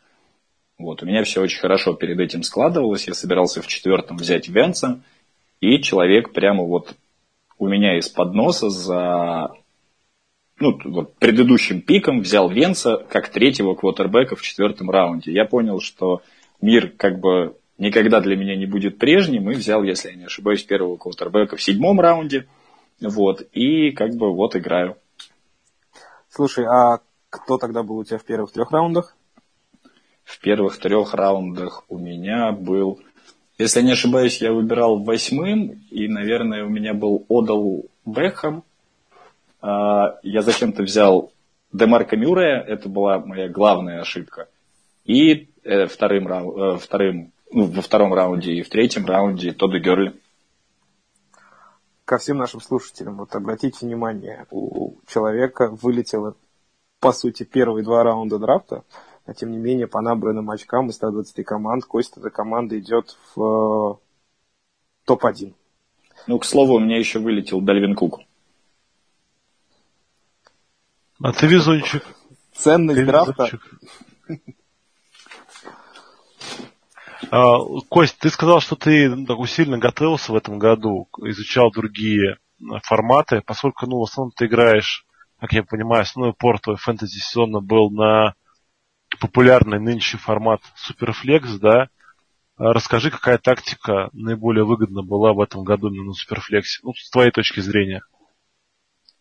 Вот, 0.78 1.04
у 1.04 1.06
меня 1.06 1.24
все 1.24 1.42
очень 1.42 1.60
хорошо 1.60 1.94
перед 1.94 2.20
этим 2.20 2.44
складывалось. 2.44 3.08
Я 3.08 3.14
собирался 3.14 3.62
в 3.62 3.68
четвертом 3.68 4.18
взять 4.18 4.50
Венца, 4.50 5.02
и 5.60 5.80
человек 5.80 6.34
прямо 6.34 6.64
вот 6.64 6.96
у 7.62 7.68
меня 7.68 7.97
из-под 7.99 8.34
носа 8.34 8.70
за 8.70 9.51
ну, 10.59 10.80
вот, 10.84 11.16
предыдущим 11.16 11.82
пиком 11.82 12.22
взял 12.22 12.49
Венца 12.49 12.97
как 13.09 13.30
третьего 13.30 13.76
квотербека 13.76 14.36
в 14.36 14.41
четвертом 14.41 14.89
раунде. 14.89 15.32
Я 15.32 15.45
понял, 15.45 15.80
что 15.80 16.22
мир 16.59 16.91
как 16.97 17.20
бы 17.20 17.55
никогда 17.78 18.20
для 18.20 18.36
меня 18.36 18.55
не 18.55 18.66
будет 18.66 18.97
прежним, 18.97 19.49
и 19.49 19.53
взял, 19.53 19.84
если 19.84 20.09
я 20.09 20.16
не 20.16 20.26
ошибаюсь, 20.26 20.64
первого 20.64 20.97
квотербека 20.97 21.55
в 21.55 21.62
седьмом 21.62 22.01
раунде– 22.01 22.47
вот, 23.01 23.41
и 23.51 23.91
как 23.91 24.14
бы 24.16 24.34
вот 24.34 24.55
играю. 24.55 24.97
Слушай, 26.30 26.66
а 26.66 26.99
кто 27.30 27.57
тогда 27.57 27.84
был 27.84 27.97
у 27.97 28.03
тебя 28.03 28.20
в 28.20 28.24
первых 28.24 28.51
трех 28.51 28.72
раундах? 28.72 29.16
В 30.24 30.39
первых 30.39 30.78
трех 30.78 31.14
раундах 31.14 31.84
у 31.89 31.97
меня 31.97 32.51
был, 32.51 33.01
если 33.62 33.82
не 33.82 33.91
ошибаюсь, 33.91 34.41
я 34.41 34.51
выбирал 34.51 34.99
восьмым, 35.03 35.84
и, 35.89 36.07
наверное, 36.07 36.66
у 36.66 36.70
меня 36.70 36.93
был 36.93 37.26
Одал 37.30 37.86
Бекхэм. 38.05 38.64
А, 39.62 40.20
я 40.24 40.41
зачем-то 40.41 40.84
взял 40.84 41.32
Демарка 41.72 42.18
Мюррея, 42.18 42.59
это 42.59 42.89
была 42.89 43.20
моя 43.20 43.47
главная 43.49 44.01
ошибка. 44.01 44.49
И 45.05 45.49
э, 45.64 45.86
вторым, 45.86 46.28
э, 46.28 46.78
вторым, 46.78 47.32
ну, 47.51 47.66
во 47.66 47.82
втором 47.82 48.14
раунде 48.14 48.53
и 48.53 48.62
в 48.62 48.70
третьем 48.70 49.05
раунде 49.05 49.51
Тодда 49.51 49.80
Герли 49.80 50.14
ко 52.05 52.18
всем 52.18 52.38
нашим 52.38 52.59
слушателям. 52.59 53.18
Вот 53.18 53.34
обратите 53.36 53.86
внимание, 53.86 54.45
у 54.51 54.95
человека 55.07 55.70
вылетело, 55.70 56.36
по 56.99 57.14
сути, 57.14 57.43
первые 57.43 57.86
два 57.86 58.03
раунда 58.03 58.38
драфта, 58.38 58.84
а 59.26 59.34
тем 59.34 59.51
не 59.51 59.57
менее, 59.57 59.88
по 59.88 60.01
набранным 60.01 60.49
очкам 60.49 60.89
из 60.89 60.95
120 60.95 61.45
команд, 61.45 61.86
Костя 61.86 62.19
эта 62.19 62.30
команда 62.30 62.80
идет 62.80 63.17
в 63.36 63.41
э, 63.41 63.95
топ-1. 65.05 65.53
Ну, 66.28 66.39
к 66.39 66.45
слову, 66.45 66.76
у 66.76 66.80
меня 66.80 66.97
еще 66.97 67.19
вылетел 67.19 67.61
Дальвин 67.61 67.95
Кук. 67.95 68.19
А 71.24 71.32
ты 71.34 71.47
везунчик. 71.47 72.03
Ценность 72.53 72.99
ты 72.99 73.05
драфта. 73.05 73.43
Везунчик. 73.43 74.55
А, 77.30 77.59
Кость, 77.89 78.17
ты 78.19 78.30
сказал, 78.30 78.59
что 78.59 78.76
ты 78.76 79.09
ну, 79.09 79.26
так 79.26 79.39
усиленно 79.39 79.78
готовился 79.78 80.34
в 80.34 80.36
этом 80.36 80.59
году, 80.59 81.07
изучал 81.19 81.72
другие 81.72 82.38
форматы, 82.84 83.41
поскольку, 83.45 83.86
ну, 83.86 83.99
в 83.99 84.03
основном 84.03 84.32
ты 84.36 84.47
играешь, 84.47 85.05
как 85.39 85.53
я 85.53 85.63
понимаю, 85.63 86.01
основной 86.01 86.34
порт 86.34 86.63
твой 86.63 86.76
фэнтези 86.76 87.19
сезона 87.19 87.61
был 87.61 87.89
на 87.89 88.36
популярный 89.22 89.80
нынче 89.80 90.17
формат 90.17 90.61
Superflex, 90.76 91.59
да? 91.59 91.88
А 92.57 92.74
расскажи, 92.74 93.11
какая 93.11 93.38
тактика 93.38 94.09
наиболее 94.11 94.65
выгодна 94.65 95.03
была 95.03 95.32
в 95.34 95.39
этом 95.39 95.63
году 95.63 95.89
на 95.89 96.11
Superflex, 96.11 96.63
ну, 96.84 96.93
с 96.93 97.09
твоей 97.09 97.32
точки 97.32 97.59
зрения. 97.61 98.01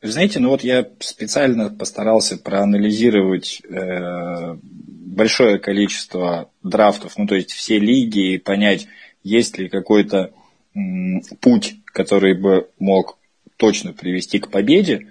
Вы 0.02 0.10
знаете, 0.10 0.40
ну 0.40 0.48
вот 0.48 0.64
я 0.64 0.86
специально 1.00 1.68
постарался 1.68 2.38
проанализировать 2.38 3.60
э, 3.68 4.56
большое 4.62 5.58
количество 5.58 6.50
драфтов, 6.62 7.18
ну 7.18 7.26
то 7.26 7.34
есть 7.34 7.52
все 7.52 7.78
лиги, 7.78 8.32
и 8.34 8.38
понять, 8.38 8.88
есть 9.22 9.58
ли 9.58 9.68
какой-то 9.68 10.32
м, 10.74 11.20
путь, 11.40 11.76
который 11.84 12.34
бы 12.34 12.70
мог 12.78 13.18
точно 13.58 13.92
привести 13.92 14.38
к 14.38 14.50
победе. 14.50 15.06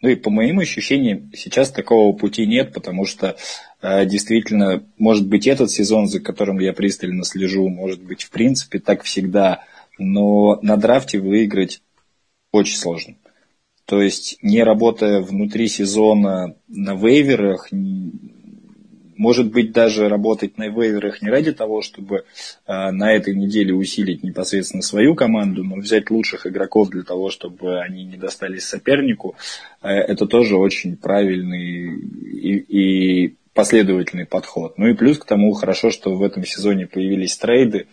Ну 0.00 0.08
и 0.10 0.16
по 0.16 0.30
моим 0.30 0.58
ощущениям, 0.58 1.30
сейчас 1.34 1.70
такого 1.70 2.14
пути 2.16 2.46
нет, 2.46 2.72
потому 2.74 3.06
что 3.06 3.36
э, 3.80 4.04
действительно, 4.04 4.84
может 4.98 5.26
быть, 5.26 5.46
этот 5.46 5.70
сезон, 5.70 6.08
за 6.08 6.20
которым 6.20 6.58
я 6.58 6.72
пристально 6.72 7.24
слежу, 7.24 7.68
может 7.68 8.02
быть, 8.02 8.24
в 8.24 8.30
принципе, 8.30 8.80
так 8.80 9.02
всегда, 9.04 9.64
но 9.98 10.58
на 10.62 10.76
драфте 10.76 11.18
выиграть 11.18 11.80
очень 12.52 12.76
сложно. 12.76 13.16
То 13.86 14.02
есть, 14.02 14.38
не 14.42 14.62
работая 14.62 15.20
внутри 15.20 15.68
сезона 15.68 16.56
на 16.68 16.94
вейверах, 16.94 17.68
может 19.16 19.50
быть, 19.50 19.72
даже 19.72 20.08
работать 20.08 20.58
на 20.58 20.68
вейверах 20.68 21.22
не 21.22 21.30
ради 21.30 21.52
того, 21.52 21.82
чтобы 21.82 22.24
э, 22.66 22.90
на 22.90 23.12
этой 23.12 23.34
неделе 23.34 23.74
усилить 23.74 24.22
непосредственно 24.22 24.82
свою 24.82 25.14
команду, 25.14 25.64
но 25.64 25.76
взять 25.76 26.10
лучших 26.10 26.46
игроков 26.46 26.90
для 26.90 27.02
того, 27.02 27.30
чтобы 27.30 27.80
они 27.80 28.04
не 28.04 28.16
достались 28.16 28.64
сопернику, 28.64 29.36
э, 29.82 29.88
это 29.88 30.26
тоже 30.26 30.56
очень 30.56 30.96
правильный 30.96 31.98
и, 31.98 32.56
и 32.56 33.36
последовательный 33.54 34.26
подход. 34.26 34.78
Ну 34.78 34.88
и 34.88 34.94
плюс 34.94 35.18
к 35.18 35.24
тому 35.24 35.52
хорошо, 35.52 35.90
что 35.90 36.14
в 36.14 36.22
этом 36.22 36.44
сезоне 36.44 36.86
появились 36.86 37.36
трейды, 37.36 37.86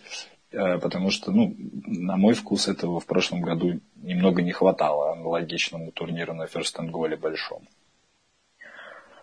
э, 0.50 0.78
потому 0.78 1.10
что, 1.10 1.30
ну, 1.30 1.54
на 1.86 2.16
мой 2.16 2.34
вкус, 2.34 2.68
этого 2.68 3.00
в 3.00 3.06
прошлом 3.06 3.40
году 3.40 3.80
немного 4.02 4.42
не 4.42 4.52
хватало 4.52 5.12
аналогичному 5.12 5.92
турниру 5.92 6.34
на 6.34 6.44
First 6.44 6.76
and 6.78 6.90
Goal 6.90 7.16
большому. 7.16 7.62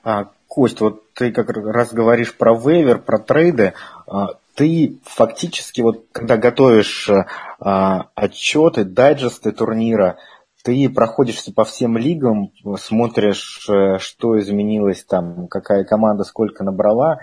А, 0.10 0.32
Кость, 0.48 0.82
вот 0.82 1.14
ты 1.14 1.32
как 1.32 1.52
раз 1.52 1.94
говоришь 1.94 2.36
про 2.36 2.56
вейвер, 2.56 2.98
про 2.98 3.20
трейды. 3.20 3.74
А, 4.08 4.40
ты 4.56 4.98
фактически, 5.04 5.82
вот 5.82 6.06
когда 6.12 6.38
готовишь 6.38 7.12
а, 7.60 8.10
отчеты, 8.16 8.86
дайджесты 8.86 9.52
турнира, 9.52 10.18
ты 10.64 10.90
проходишься 10.90 11.54
по 11.54 11.64
всем 11.64 11.96
лигам, 11.96 12.52
смотришь, 12.78 13.70
э, 13.70 13.98
что 14.00 14.38
изменилось 14.40 15.06
там, 15.06 15.48
какая 15.48 15.86
команда 15.86 16.26
сколько 16.26 16.66
набрала. 16.66 17.20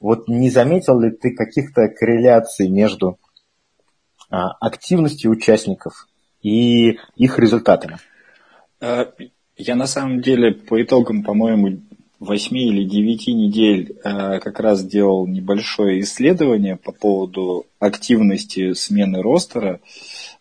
Вот 0.00 0.26
не 0.26 0.50
заметил 0.50 0.98
ли 0.98 1.10
ты 1.12 1.36
каких-то 1.36 1.86
корреляций 1.88 2.68
между 2.68 3.18
активностью 4.28 5.30
участников 5.30 6.08
и 6.42 6.98
их 7.14 7.38
результатами? 7.38 7.98
Э, 8.80 9.04
я 9.56 9.76
на 9.76 9.86
самом 9.86 10.20
деле 10.20 10.54
по 10.54 10.82
итогам, 10.82 11.22
по-моему, 11.22 11.82
восьми 12.20 12.68
или 12.68 12.84
девяти 12.84 13.32
недель 13.32 13.96
э, 14.04 14.38
как 14.40 14.60
раз 14.60 14.84
делал 14.84 15.26
небольшое 15.26 16.00
исследование 16.02 16.76
по 16.76 16.92
поводу 16.92 17.66
активности 17.78 18.74
смены 18.74 19.22
ростера. 19.22 19.80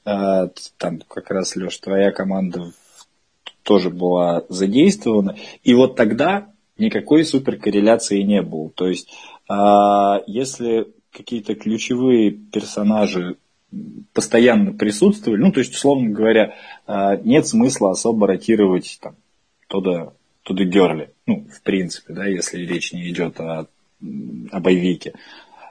Э, 0.06 0.50
там 0.78 1.00
как 1.08 1.32
раз, 1.32 1.56
Леш, 1.56 1.78
твоя 1.80 2.12
команда 2.12 2.74
тоже 3.64 3.90
была 3.90 4.44
задействована. 4.50 5.38
И 5.64 5.74
вот 5.74 5.96
тогда 5.96 6.50
никакой 6.78 7.24
суперкорреляции 7.24 8.22
не 8.24 8.42
было. 8.42 8.70
То 8.72 8.90
есть, 8.90 9.10
э, 9.50 9.54
если 10.28 10.88
какие-то 11.12 11.56
ключевые 11.56 12.32
персонажи 12.32 13.38
постоянно 14.14 14.74
присутствовали, 14.74 15.40
ну, 15.40 15.52
то 15.52 15.60
есть, 15.60 15.74
условно 15.74 16.10
говоря, 16.10 16.56
нет 17.24 17.46
смысла 17.46 17.92
особо 17.92 18.26
ротировать 18.26 18.98
там, 19.00 19.16
туда 19.68 20.14
to 20.48 20.56
the 20.56 21.10
Ну, 21.26 21.48
в 21.52 21.62
принципе, 21.62 22.14
да, 22.14 22.26
если 22.26 22.66
речь 22.66 22.94
не 22.94 23.10
идет 23.10 23.40
о, 23.40 23.68
о 24.52 24.60
боевике. 24.60 25.14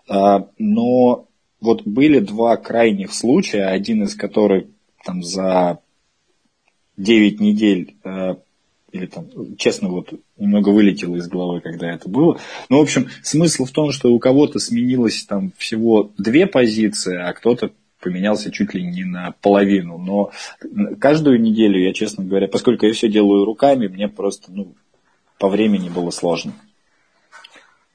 А, 0.08 0.48
но 0.58 1.26
вот 1.60 1.82
были 1.84 2.20
два 2.20 2.56
крайних 2.56 3.12
случая, 3.12 3.66
один 3.66 4.04
из 4.04 4.14
которых 4.14 4.66
там 5.04 5.22
за 5.22 5.78
9 6.96 7.40
недель 7.40 7.96
а, 8.04 8.38
или 8.92 9.06
там, 9.06 9.26
честно, 9.56 9.88
вот 9.88 10.12
немного 10.38 10.70
вылетело 10.70 11.16
из 11.16 11.28
головы, 11.28 11.60
когда 11.60 11.92
это 11.92 12.08
было. 12.08 12.38
Ну, 12.70 12.78
в 12.78 12.82
общем, 12.82 13.08
смысл 13.22 13.66
в 13.66 13.70
том, 13.70 13.92
что 13.92 14.12
у 14.12 14.18
кого-то 14.18 14.58
сменилось 14.58 15.24
там 15.24 15.52
всего 15.58 16.10
две 16.16 16.46
позиции, 16.46 17.16
а 17.16 17.32
кто-то 17.34 17.70
поменялся 18.00 18.50
чуть 18.50 18.74
ли 18.74 18.82
не 18.82 19.04
на 19.04 19.32
половину. 19.40 19.98
Но 19.98 20.30
каждую 21.00 21.40
неделю, 21.40 21.80
я, 21.80 21.92
честно 21.92 22.24
говоря, 22.24 22.48
поскольку 22.48 22.86
я 22.86 22.92
все 22.92 23.08
делаю 23.08 23.44
руками, 23.44 23.88
мне 23.88 24.08
просто 24.08 24.52
ну, 24.52 24.74
по 25.38 25.48
времени 25.48 25.88
было 25.88 26.10
сложно. 26.10 26.52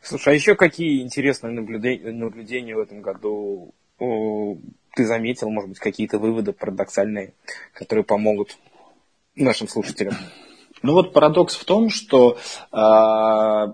Слушай, 0.02 0.34
а 0.34 0.36
еще 0.36 0.56
какие 0.56 1.02
интересные 1.02 1.54
наблюдения, 1.54 2.12
наблюдения 2.12 2.76
в 2.76 2.80
этом 2.80 3.02
году 3.02 3.74
ты 3.98 5.06
заметил, 5.06 5.50
может 5.50 5.70
быть, 5.70 5.80
какие-то 5.80 6.20
выводы 6.20 6.52
парадоксальные, 6.52 7.34
которые 7.74 8.04
помогут 8.04 8.58
нашим 9.36 9.68
слушателям? 9.68 10.16
Ну 10.82 10.92
вот 10.92 11.14
парадокс 11.14 11.56
в 11.56 11.64
том, 11.64 11.90
что 11.90 12.38
э, 12.72 13.74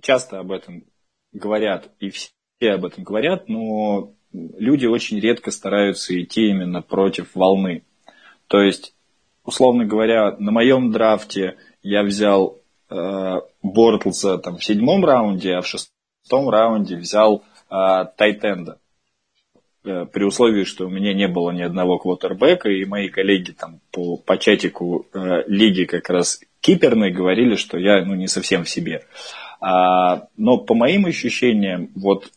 часто 0.00 0.40
об 0.40 0.50
этом 0.50 0.84
говорят, 1.32 1.92
и 2.00 2.10
все 2.10 2.30
об 2.72 2.84
этом 2.84 3.04
говорят, 3.04 3.48
но 3.48 4.12
люди 4.34 4.86
очень 4.86 5.20
редко 5.20 5.50
стараются 5.50 6.20
идти 6.20 6.48
именно 6.48 6.82
против 6.82 7.34
волны. 7.34 7.84
То 8.48 8.60
есть, 8.60 8.94
условно 9.44 9.84
говоря, 9.84 10.36
на 10.38 10.52
моем 10.52 10.90
драфте 10.90 11.56
я 11.82 12.02
взял 12.02 12.60
э, 12.90 13.40
Бортлса 13.62 14.38
там, 14.38 14.58
в 14.58 14.64
седьмом 14.64 15.04
раунде, 15.04 15.54
а 15.54 15.62
в 15.62 15.66
шестом 15.66 16.50
раунде 16.50 16.96
взял 16.96 17.44
э, 17.70 18.04
Тайтенда. 18.16 18.78
Э, 19.84 20.06
при 20.06 20.24
условии, 20.24 20.64
что 20.64 20.86
у 20.86 20.90
меня 20.90 21.12
не 21.14 21.28
было 21.28 21.50
ни 21.50 21.62
одного 21.62 21.98
квотербека, 21.98 22.70
и 22.70 22.84
мои 22.84 23.08
коллеги 23.08 23.52
там 23.52 23.80
по, 23.92 24.16
по 24.16 24.38
чатику 24.38 25.06
э, 25.12 25.44
лиги 25.46 25.84
как 25.84 26.08
раз 26.10 26.40
киперной 26.60 27.10
говорили, 27.10 27.54
что 27.56 27.78
я 27.78 28.04
ну, 28.04 28.14
не 28.14 28.26
совсем 28.26 28.64
в 28.64 28.68
себе. 28.68 29.04
А, 29.60 30.26
но 30.36 30.58
по 30.58 30.74
моим 30.74 31.06
ощущениям, 31.06 31.90
вот 31.94 32.30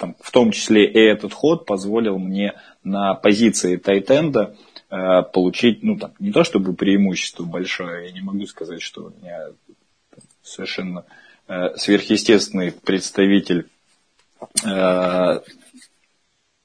там, 0.00 0.16
в 0.18 0.30
том 0.30 0.50
числе 0.50 0.90
и 0.90 0.98
этот 0.98 1.34
ход 1.34 1.66
позволил 1.66 2.18
мне 2.18 2.54
на 2.82 3.12
позиции 3.14 3.76
тайтенда 3.76 4.56
э, 4.90 5.22
получить, 5.22 5.82
ну 5.82 5.98
там, 5.98 6.12
не 6.18 6.32
то 6.32 6.42
чтобы 6.42 6.72
преимущество 6.72 7.44
большое, 7.44 8.06
я 8.06 8.12
не 8.12 8.22
могу 8.22 8.46
сказать, 8.46 8.80
что 8.80 9.04
у 9.04 9.10
меня 9.10 9.50
совершенно 10.42 11.04
э, 11.48 11.76
сверхъестественный 11.76 12.72
представитель 12.72 13.68
э, 14.64 15.40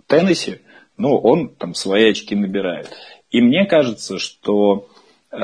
Теннесси, 0.08 0.62
но 0.96 1.18
он 1.18 1.50
там 1.50 1.74
свои 1.74 2.12
очки 2.12 2.36
набирает. 2.36 2.90
И 3.32 3.42
мне 3.42 3.66
кажется, 3.66 4.18
что 4.18 4.88
э, 5.32 5.38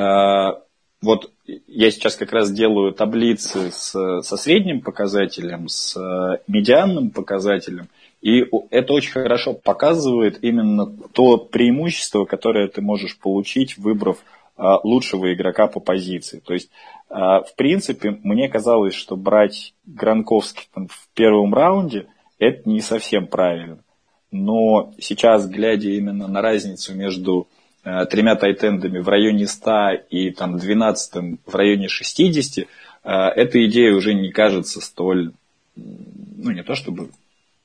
вот 1.02 1.30
я 1.66 1.90
сейчас 1.90 2.16
как 2.16 2.32
раз 2.32 2.50
делаю 2.50 2.92
таблицы 2.92 3.70
с, 3.70 3.92
со 4.22 4.36
средним 4.36 4.80
показателем, 4.80 5.68
с 5.68 5.96
э, 5.96 6.38
медианным 6.46 7.10
показателем, 7.10 7.88
и 8.20 8.44
это 8.70 8.92
очень 8.92 9.12
хорошо 9.12 9.52
показывает 9.52 10.38
именно 10.42 10.86
то 11.12 11.38
преимущество, 11.38 12.24
которое 12.24 12.68
ты 12.68 12.80
можешь 12.80 13.18
получить, 13.18 13.76
выбрав 13.76 14.18
э, 14.56 14.62
лучшего 14.84 15.32
игрока 15.34 15.66
по 15.66 15.80
позиции. 15.80 16.40
То 16.44 16.54
есть, 16.54 16.70
э, 17.10 17.14
в 17.14 17.52
принципе, 17.56 18.18
мне 18.22 18.48
казалось, 18.48 18.94
что 18.94 19.16
брать 19.16 19.74
Гранковский 19.86 20.68
там, 20.72 20.86
в 20.88 21.08
первом 21.14 21.52
раунде, 21.52 22.06
это 22.38 22.68
не 22.68 22.80
совсем 22.80 23.26
правильно. 23.26 23.78
Но 24.30 24.92
сейчас, 24.98 25.48
глядя 25.48 25.90
именно 25.90 26.26
на 26.26 26.40
разницу 26.40 26.94
между 26.94 27.48
тремя 27.82 28.36
тайтендами 28.36 28.98
в 28.98 29.08
районе 29.08 29.46
100 29.46 29.90
и 30.10 30.30
там 30.30 30.56
12 30.56 31.40
в 31.44 31.54
районе 31.54 31.88
60, 31.88 32.58
э, 32.58 33.10
эта 33.10 33.64
идея 33.66 33.94
уже 33.94 34.14
не 34.14 34.30
кажется 34.30 34.80
столь, 34.80 35.32
ну 35.74 36.50
не 36.52 36.62
то 36.62 36.74
чтобы 36.74 37.10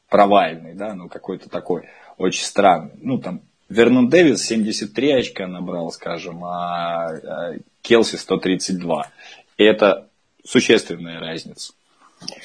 провальной, 0.10 0.74
да, 0.74 0.96
но 0.96 1.08
какой-то 1.08 1.50
такой 1.50 1.84
очень 2.18 2.44
странный. 2.44 2.94
Ну 3.02 3.20
там 3.20 3.42
Вернон 3.70 4.10
Дэвис 4.10 4.44
73 4.44 5.12
очка 5.12 5.48
набрал, 5.48 5.92
скажем, 5.92 6.44
а 6.44 7.12
э, 7.12 7.60
Келси 7.82 8.16
132. 8.16 9.12
И 9.58 9.64
это 9.64 10.08
существенная 10.46 11.20
разница. 11.20 11.74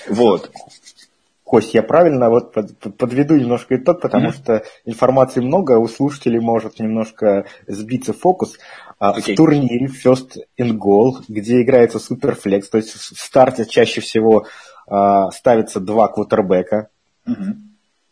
Вот. 0.09 0.51
Кость, 1.53 1.75
я 1.75 1.83
правильно 1.83 2.31
вот 2.31 2.55
подведу 2.55 3.37
немножко 3.37 3.77
итог, 3.77 4.01
потому 4.01 4.29
mm-hmm. 4.29 4.33
что 4.33 4.65
информации 4.87 5.41
много, 5.41 5.73
у 5.73 5.87
слушателей 5.87 6.41
может 6.41 6.79
немножко 6.81 7.45
сбиться 7.67 8.15
фокус. 8.15 8.57
Okay. 8.99 9.35
В 9.35 9.37
турнире 9.37 9.87
First 9.87 10.39
in 10.59 10.79
Goal, 10.79 11.23
где 11.29 11.61
играется 11.61 11.99
суперфлекс, 11.99 12.71
то 12.71 12.79
есть 12.79 12.95
в 12.95 13.21
старте 13.21 13.67
чаще 13.67 14.01
всего 14.01 14.47
а, 14.87 15.31
ставится 15.31 15.79
два 15.79 16.09
квотербека. 16.09 16.89
Mm-hmm. 17.29 17.53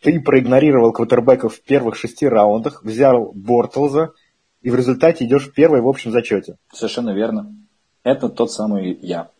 Ты 0.02 0.20
проигнорировал 0.20 0.92
квотербеков 0.92 1.54
в 1.54 1.62
первых 1.62 1.96
шести 1.96 2.28
раундах, 2.28 2.84
взял 2.84 3.32
Бортлза, 3.32 4.12
и 4.60 4.68
в 4.68 4.74
результате 4.74 5.24
идешь 5.24 5.50
первый 5.50 5.80
в 5.80 5.88
общем 5.88 6.10
зачете. 6.10 6.58
Совершенно 6.74 7.14
верно. 7.14 7.56
Это 8.02 8.28
тот 8.28 8.52
самый 8.52 8.98
я. 9.00 9.30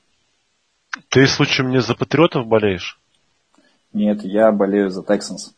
Ты 1.11 1.27
случаем 1.27 1.69
не 1.69 1.83
за 1.83 1.95
патриотов 1.95 2.47
болеешь? 2.47 3.00
Нет, 3.93 4.24
я 4.24 4.53
болею 4.53 4.91
за 4.91 5.03
Texans. 5.03 5.53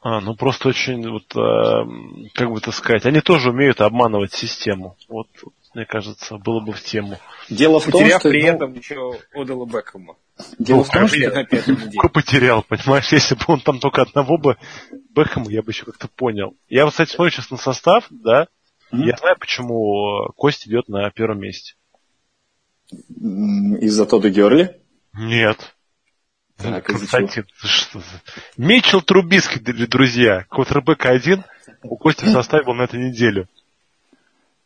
А, 0.00 0.20
ну 0.20 0.36
просто 0.36 0.68
очень, 0.68 1.08
вот, 1.10 1.34
э, 1.34 2.28
как 2.34 2.52
бы 2.52 2.60
так 2.60 2.74
сказать, 2.74 3.04
они 3.04 3.20
тоже 3.20 3.50
умеют 3.50 3.80
обманывать 3.80 4.32
систему. 4.32 4.96
Вот 5.08 5.26
мне 5.74 5.84
кажется, 5.86 6.38
было 6.38 6.60
бы 6.60 6.72
в 6.72 6.82
тему. 6.82 7.18
Дело 7.50 7.80
в 7.80 7.84
том, 7.84 7.92
Потеряв 7.92 8.20
что... 8.20 8.30
при 8.30 8.42
ну, 8.42 8.48
этом 8.48 8.72
еще 8.74 9.12
отдала 9.34 9.66
Бекхэма. 9.66 10.16
Дело 10.58 10.78
Ну, 10.78 10.82
в 10.84 10.88
том, 10.88 11.08
что... 11.08 11.16
Билет 11.16 11.34
на 11.34 12.08
потерял, 12.08 12.62
понимаешь? 12.62 13.12
Если 13.12 13.34
бы 13.34 13.44
он 13.48 13.60
там 13.60 13.80
только 13.80 14.02
одного 14.02 14.38
бы 14.38 14.56
Бэхэма, 15.14 15.50
я 15.50 15.62
бы 15.62 15.72
еще 15.72 15.84
как-то 15.84 16.08
понял. 16.08 16.54
Я 16.68 16.84
вот, 16.84 16.92
кстати, 16.92 17.10
смотрю 17.10 17.32
сейчас 17.32 17.50
на 17.50 17.56
состав, 17.56 18.06
да, 18.10 18.46
Мгм. 18.90 19.06
я 19.06 19.16
знаю, 19.16 19.36
почему 19.38 20.32
Кость 20.36 20.66
идет 20.66 20.88
на 20.88 21.10
первом 21.10 21.40
месте. 21.40 21.74
Из-за 22.90 24.06
Тодда 24.06 24.30
Герли. 24.30 24.80
Нет. 25.12 25.76
Так, 26.58 26.84
Константин, 26.84 27.46
что 27.62 28.00
за- 28.00 28.04
Митчелл 28.56 29.00
Трубиский, 29.02 29.60
дорогие 29.60 29.86
друзья. 29.86 30.44
Квотербек 30.48 31.06
один, 31.06 31.44
у 31.82 31.96
Кости 31.96 32.24
был 32.64 32.74
на 32.74 32.82
этой 32.82 32.98
неделе. 32.98 33.46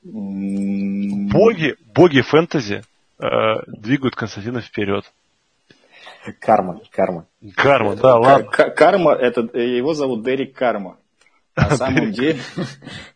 М, 0.05 1.29
Боги, 1.29 1.77
боги 1.95 2.23
фэнтези 2.23 2.83
э, 3.19 3.27
двигают 3.67 4.17
Константина 4.17 4.61
вперед. 4.63 5.05
Карма, 6.41 6.81
карма. 6.91 7.27
Карма, 7.55 7.97
да, 7.97 8.17
ладно. 8.17 8.49
Ка- 8.49 8.71
Карма, 8.71 9.13
это, 9.13 9.49
э, 9.53 9.77
его 9.77 9.95
зовут 9.95 10.25
Дерек 10.25 10.55
Карма. 10.55 10.97
На 11.57 11.77
самом 11.77 12.11
деле, 12.13 12.41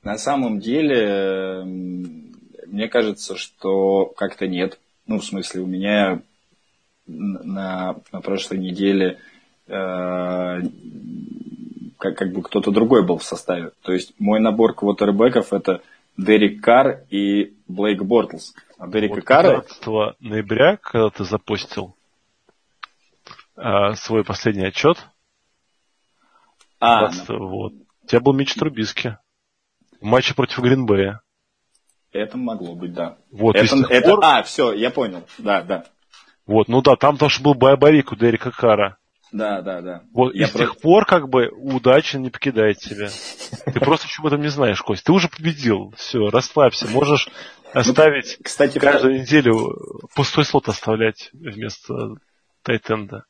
на 0.03 0.19
самом 0.19 0.61
деле, 0.61 1.65
мне 2.67 2.89
кажется, 2.89 3.37
что 3.37 4.05
как-то 4.07 4.47
нет. 4.47 4.79
Ну, 5.07 5.19
в 5.19 5.25
смысле, 5.25 5.63
у 5.63 5.67
меня 5.67 6.21
на, 7.07 7.97
на 8.13 8.21
прошлой 8.21 8.59
неделе 8.59 9.19
э, 9.67 10.61
как, 11.99 12.17
как 12.19 12.33
бы 12.33 12.43
кто-то 12.43 12.71
другой 12.71 13.05
был 13.05 13.19
в 13.19 13.25
составе. 13.25 13.71
То 13.83 13.93
есть 13.93 14.15
мой 14.19 14.41
набор 14.41 14.75
квотербеков 14.75 15.53
это 15.53 15.83
Дерек 16.17 16.63
Карр 16.63 17.05
и 17.11 17.55
Блейк 17.69 18.03
Бортлс. 18.03 18.55
А 18.79 18.89
Дерека 18.89 19.15
Вот 19.15 19.25
Карра 19.25 19.61
15 19.63 20.21
ноября, 20.21 20.77
когда 20.77 21.11
ты 21.11 21.25
запустил 21.25 21.95
э, 23.57 23.95
свой 23.95 24.25
последний 24.25 24.67
отчет, 24.67 24.99
А, 26.81 27.09
15 27.09 27.29
вот, 27.39 27.73
у 28.03 28.07
тебя 28.07 28.21
был 28.21 28.33
Мич 28.35 28.55
Трубиски 28.55 29.17
в 30.01 30.05
матче 30.05 30.35
против 30.35 30.59
Гринбея. 30.61 31.21
это 32.13 32.37
могло 32.37 32.75
быть, 32.75 32.93
да. 32.93 33.17
Вот, 33.31 33.57
Это, 33.57 33.77
это- 33.89 34.11
пор- 34.11 34.21
а, 34.25 34.43
все, 34.43 34.73
я 34.73 34.91
понял. 34.91 35.23
Да, 35.39 35.63
да. 35.63 35.87
Вот, 36.47 36.69
ну 36.69 36.83
да, 36.83 36.97
там 36.97 37.17
тоже 37.17 37.43
был 37.43 37.55
боябарик 37.55 38.13
у 38.13 38.17
Дерека 38.17 38.51
Кара. 38.51 38.97
Да, 39.33 39.61
да, 39.61 39.81
да. 39.83 40.03
Вот, 40.15 40.35
Я 40.35 40.45
и 40.45 40.47
с 40.49 40.51
про- 40.53 40.59
тех 40.61 40.77
пор, 40.79 41.05
как 41.05 41.29
бы, 41.29 41.49
удача 41.49 42.19
не 42.19 42.31
покидает 42.31 42.79
тебя. 42.79 43.11
Ты 43.73 43.81
просто 43.81 44.09
чего 44.09 44.29
этом 44.29 44.41
не 44.41 44.49
знаешь, 44.49 44.81
Кость. 44.81 45.05
Ты 45.05 45.13
уже 45.13 45.29
победил. 45.29 45.93
Все, 45.97 46.31
расслабься. 46.31 46.87
Можешь 46.89 47.29
оставить 47.75 48.39
Кстати, 48.43 48.79
каждую 48.79 49.21
неделю 49.21 49.77
пустой 50.15 50.45
слот 50.45 50.69
оставлять 50.69 51.31
вместо 51.33 52.15
тайтенда. 52.63 53.25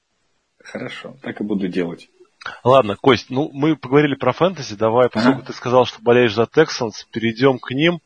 Хорошо, 0.63 1.17
так 1.23 1.41
и 1.41 1.45
буду 1.45 1.67
делать. 1.69 2.09
Ладно, 2.63 2.97
Кость, 2.97 3.31
ну 3.31 3.51
мы 3.53 3.75
поговорили 3.75 4.15
про 4.15 4.33
фэнтези, 4.33 4.77
давай, 4.77 5.09
поскольку 5.09 5.39
Ага. 5.39 5.47
ты 5.49 5.53
сказал, 5.55 5.87
что 5.87 6.01
болеешь 6.03 6.35
за 6.35 6.43
Texans, 6.43 6.93
перейдем 7.11 7.59
к 7.59 7.71
ним. 7.73 8.01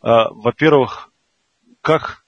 А, 0.00 0.30
во-первых, 0.30 1.10
как, 1.82 2.24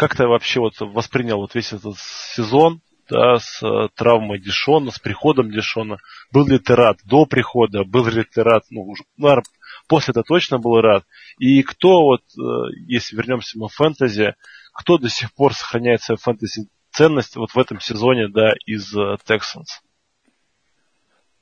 как 0.00 0.16
ты 0.16 0.26
вообще 0.26 0.60
вот 0.60 0.80
воспринял 0.80 1.36
вот 1.36 1.54
весь 1.54 1.74
этот 1.74 1.98
сезон, 1.98 2.80
да, 3.10 3.38
с 3.38 3.62
э, 3.62 3.88
травмой 3.94 4.40
Дишона, 4.40 4.92
с 4.92 4.98
приходом 4.98 5.50
Дишона? 5.50 5.98
Был 6.32 6.46
ли 6.46 6.58
ты 6.58 6.74
рад 6.74 6.96
до 7.04 7.26
прихода, 7.26 7.84
был 7.84 8.06
ли 8.06 8.24
ты 8.24 8.42
рад, 8.42 8.64
ну, 8.70 8.80
уже, 8.80 9.02
наверное, 9.18 9.44
после 9.88 10.12
это 10.12 10.22
точно 10.22 10.58
был 10.58 10.80
рад? 10.80 11.04
И 11.38 11.62
кто 11.62 12.00
вот, 12.00 12.22
э, 12.22 12.40
если 12.86 13.14
вернемся 13.14 13.58
мы 13.58 13.68
в 13.68 13.74
фэнтези, 13.74 14.36
кто 14.72 14.96
до 14.96 15.10
сих 15.10 15.34
пор 15.34 15.52
сохраняет 15.52 16.00
свою 16.00 16.16
фэнтези 16.16 16.70
ценность 16.92 17.36
вот 17.36 17.50
в 17.50 17.58
этом 17.58 17.78
сезоне, 17.78 18.28
да, 18.28 18.54
из 18.64 18.96
э, 18.96 19.18
Texans? 19.28 19.82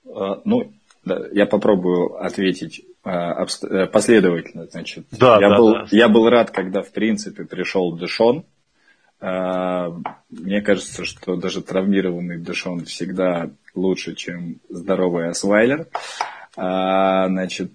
А, 0.04 0.42
Ну, 0.44 0.72
да, 1.09 1.26
я 1.32 1.46
попробую 1.46 2.22
ответить 2.24 2.84
а, 3.02 3.44
э, 3.44 3.86
последовательно. 3.86 4.66
Значит, 4.66 5.06
Да, 5.11 5.40
я, 5.40 5.48
да, 5.48 5.56
был, 5.56 5.72
да. 5.72 5.86
я 5.90 6.09
был 6.09 6.28
рад, 6.28 6.50
когда, 6.50 6.82
в 6.82 6.92
принципе, 6.92 7.44
пришел 7.44 7.92
Дэшон. 7.92 8.44
А, 9.20 9.94
Мне 10.30 10.61
кажется, 10.61 11.04
что 11.04 11.36
даже 11.36 11.62
травмированный 11.62 12.38
Дэшон 12.38 12.84
всегда 12.84 13.50
лучше, 13.74 14.14
чем 14.14 14.56
здоровый 14.68 15.30
Асвайлер. 15.30 15.86
А, 16.56 17.28
Значит, 17.28 17.72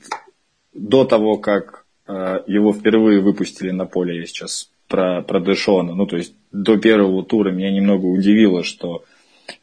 до 0.74 1.04
того, 1.04 1.38
как 1.38 1.86
его 2.06 2.74
впервые 2.74 3.22
выпустили 3.22 3.72
на 3.72 3.86
поле, 3.86 4.20
я 4.20 4.26
сейчас 4.26 4.70
про, 4.90 5.22
про 5.22 5.40
Дэшона, 5.40 5.96
ну, 5.96 6.06
то 6.06 6.18
есть 6.18 6.36
до 6.52 6.78
первого 6.78 7.24
тура 7.24 7.50
меня 7.50 7.72
немного 7.72 8.08
удивило, 8.08 8.62
что 8.64 9.06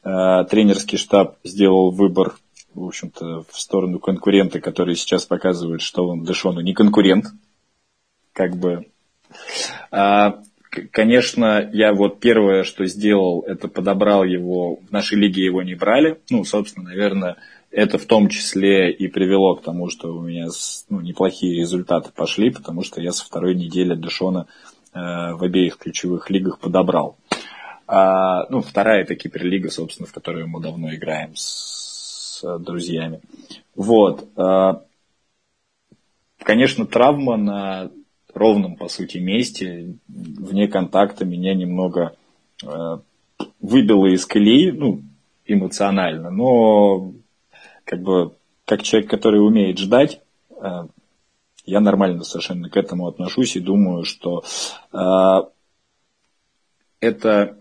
тренерский 0.02 0.96
штаб 0.96 1.36
сделал 1.44 1.90
выбор, 1.90 2.36
в 2.80 2.86
общем-то, 2.86 3.44
в 3.48 3.60
сторону 3.60 3.98
конкурента, 3.98 4.60
который 4.60 4.96
сейчас 4.96 5.26
показывает, 5.26 5.82
что 5.82 6.06
он 6.06 6.24
Дэшону 6.24 6.60
не 6.60 6.74
конкурент. 6.74 7.26
Как 8.32 8.56
бы. 8.56 8.86
А, 9.90 10.42
конечно, 10.90 11.68
я 11.72 11.92
вот 11.92 12.20
первое, 12.20 12.64
что 12.64 12.86
сделал, 12.86 13.42
это 13.46 13.68
подобрал 13.68 14.24
его, 14.24 14.76
в 14.76 14.90
нашей 14.90 15.18
лиге 15.18 15.44
его 15.44 15.62
не 15.62 15.74
брали. 15.74 16.20
Ну, 16.30 16.44
собственно, 16.44 16.88
наверное, 16.88 17.36
это 17.70 17.98
в 17.98 18.06
том 18.06 18.28
числе 18.28 18.92
и 18.92 19.08
привело 19.08 19.56
к 19.56 19.62
тому, 19.62 19.88
что 19.88 20.12
у 20.12 20.22
меня 20.22 20.48
ну, 20.88 21.00
неплохие 21.00 21.60
результаты 21.60 22.10
пошли, 22.14 22.50
потому 22.50 22.82
что 22.82 23.00
я 23.00 23.12
со 23.12 23.24
второй 23.24 23.54
недели 23.54 23.94
Дэшона 23.94 24.46
э, 24.92 24.98
в 25.34 25.42
обеих 25.42 25.78
ключевых 25.78 26.30
лигах 26.30 26.58
подобрал. 26.58 27.16
А, 27.86 28.46
ну, 28.50 28.60
вторая 28.60 29.02
это 29.02 29.16
Киперлига, 29.16 29.70
собственно, 29.70 30.06
в 30.06 30.12
которой 30.12 30.46
мы 30.46 30.60
давно 30.60 30.94
играем 30.94 31.34
с, 31.34 31.89
с 32.40 32.58
друзьями. 32.58 33.20
Вот. 33.74 34.28
а, 34.36 34.82
конечно, 36.38 36.86
травма 36.86 37.36
на 37.36 37.90
ровном, 38.34 38.76
по 38.76 38.88
сути, 38.88 39.18
месте, 39.18 39.94
вне 40.08 40.68
контакта, 40.68 41.24
меня 41.24 41.54
немного 41.54 42.16
э, 42.62 42.98
выбила 43.60 44.06
из 44.06 44.24
колеи, 44.24 44.70
ну, 44.70 45.02
эмоционально, 45.46 46.30
но 46.30 47.12
как 47.84 48.02
бы 48.02 48.34
как 48.64 48.82
человек, 48.82 49.10
который 49.10 49.44
умеет 49.44 49.78
ждать, 49.78 50.20
э, 50.50 50.86
я 51.66 51.80
нормально 51.80 52.22
совершенно 52.22 52.70
к 52.70 52.76
этому 52.76 53.08
отношусь 53.08 53.56
и 53.56 53.60
думаю, 53.60 54.04
что 54.04 54.44
э, 54.92 55.42
это 57.00 57.56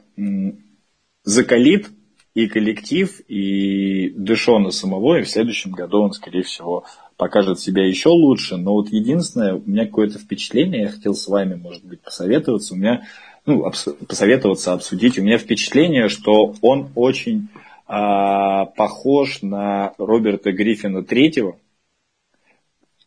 закалит 1.23 1.89
и 2.33 2.47
коллектив, 2.47 3.19
и 3.27 4.09
Дэшона 4.11 4.71
самого, 4.71 5.19
и 5.19 5.23
в 5.23 5.29
следующем 5.29 5.71
году 5.71 6.01
он, 6.01 6.13
скорее 6.13 6.43
всего, 6.43 6.85
покажет 7.17 7.59
себя 7.59 7.85
еще 7.85 8.09
лучше. 8.09 8.57
Но 8.57 8.73
вот 8.73 8.89
единственное, 8.89 9.55
у 9.55 9.63
меня 9.65 9.85
какое-то 9.85 10.19
впечатление, 10.19 10.83
я 10.83 10.89
хотел 10.89 11.15
с 11.15 11.27
вами, 11.27 11.55
может 11.55 11.83
быть, 11.83 12.01
посоветоваться, 12.01 12.73
у 12.73 12.77
меня, 12.77 13.07
ну, 13.45 13.67
обс- 13.67 14.05
посоветоваться, 14.05 14.73
обсудить. 14.73 15.17
У 15.17 15.23
меня 15.23 15.37
впечатление, 15.37 16.07
что 16.07 16.55
он 16.61 16.89
очень 16.95 17.49
а, 17.87 18.65
похож 18.65 19.41
на 19.41 19.93
Роберта 19.97 20.51
Гриффина 20.51 21.03
третьего, 21.03 21.57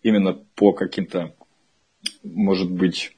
именно 0.02 0.36
по 0.56 0.72
каким-то, 0.72 1.32
может 2.24 2.70
быть, 2.70 3.16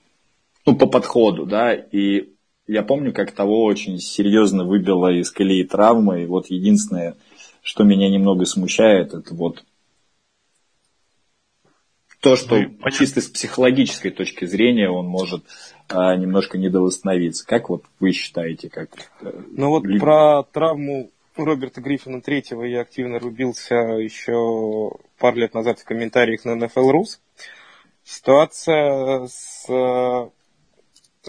ну, 0.67 0.77
по 0.77 0.87
подходу, 0.87 1.47
да, 1.47 1.73
и 1.75 2.34
я 2.67 2.83
помню, 2.83 3.13
как 3.13 3.33
того 3.33 3.65
очень 3.65 3.99
серьезно 3.99 4.65
выбило 4.65 5.13
из 5.13 5.31
колеи 5.31 5.65
травмы, 5.65 6.23
и 6.23 6.27
вот 6.27 6.47
единственное, 6.47 7.17
что 7.63 7.85
меня 7.85 8.09
немного 8.09 8.45
смущает, 8.45 9.15
это 9.15 9.35
вот 9.35 9.65
то, 12.21 12.37
что 12.37 12.57
Ну, 12.57 12.91
чисто 12.91 13.21
с 13.21 13.29
психологической 13.29 14.11
точки 14.11 14.47
зрения 14.47 14.89
он 14.89 15.07
может 15.07 15.45
а, 15.91 16.17
немножко 16.17 16.57
недовосстановиться. 16.57 17.47
Как 17.47 17.69
вот 17.69 17.85
вы 18.01 18.13
считаете, 18.13 18.71
как... 18.71 18.89
э, 19.21 19.31
Ну 19.51 19.69
вот 19.69 19.85
люди- 19.85 20.01
про 20.01 20.43
травму 20.45 21.11
Роберта 21.37 21.83
Гриффина 21.83 22.23
третьего 22.23 22.63
я 22.63 22.81
активно 22.81 23.19
рубился 23.19 23.75
еще 23.75 24.93
пару 25.19 25.37
лет 25.37 25.53
назад 25.53 25.81
в 25.81 25.85
комментариях 25.85 26.47
на 26.47 26.53
NFL 26.53 26.93
Rus. 26.93 27.19
Ситуация 28.05 29.27
с, 29.27 29.67
э, 29.69 30.31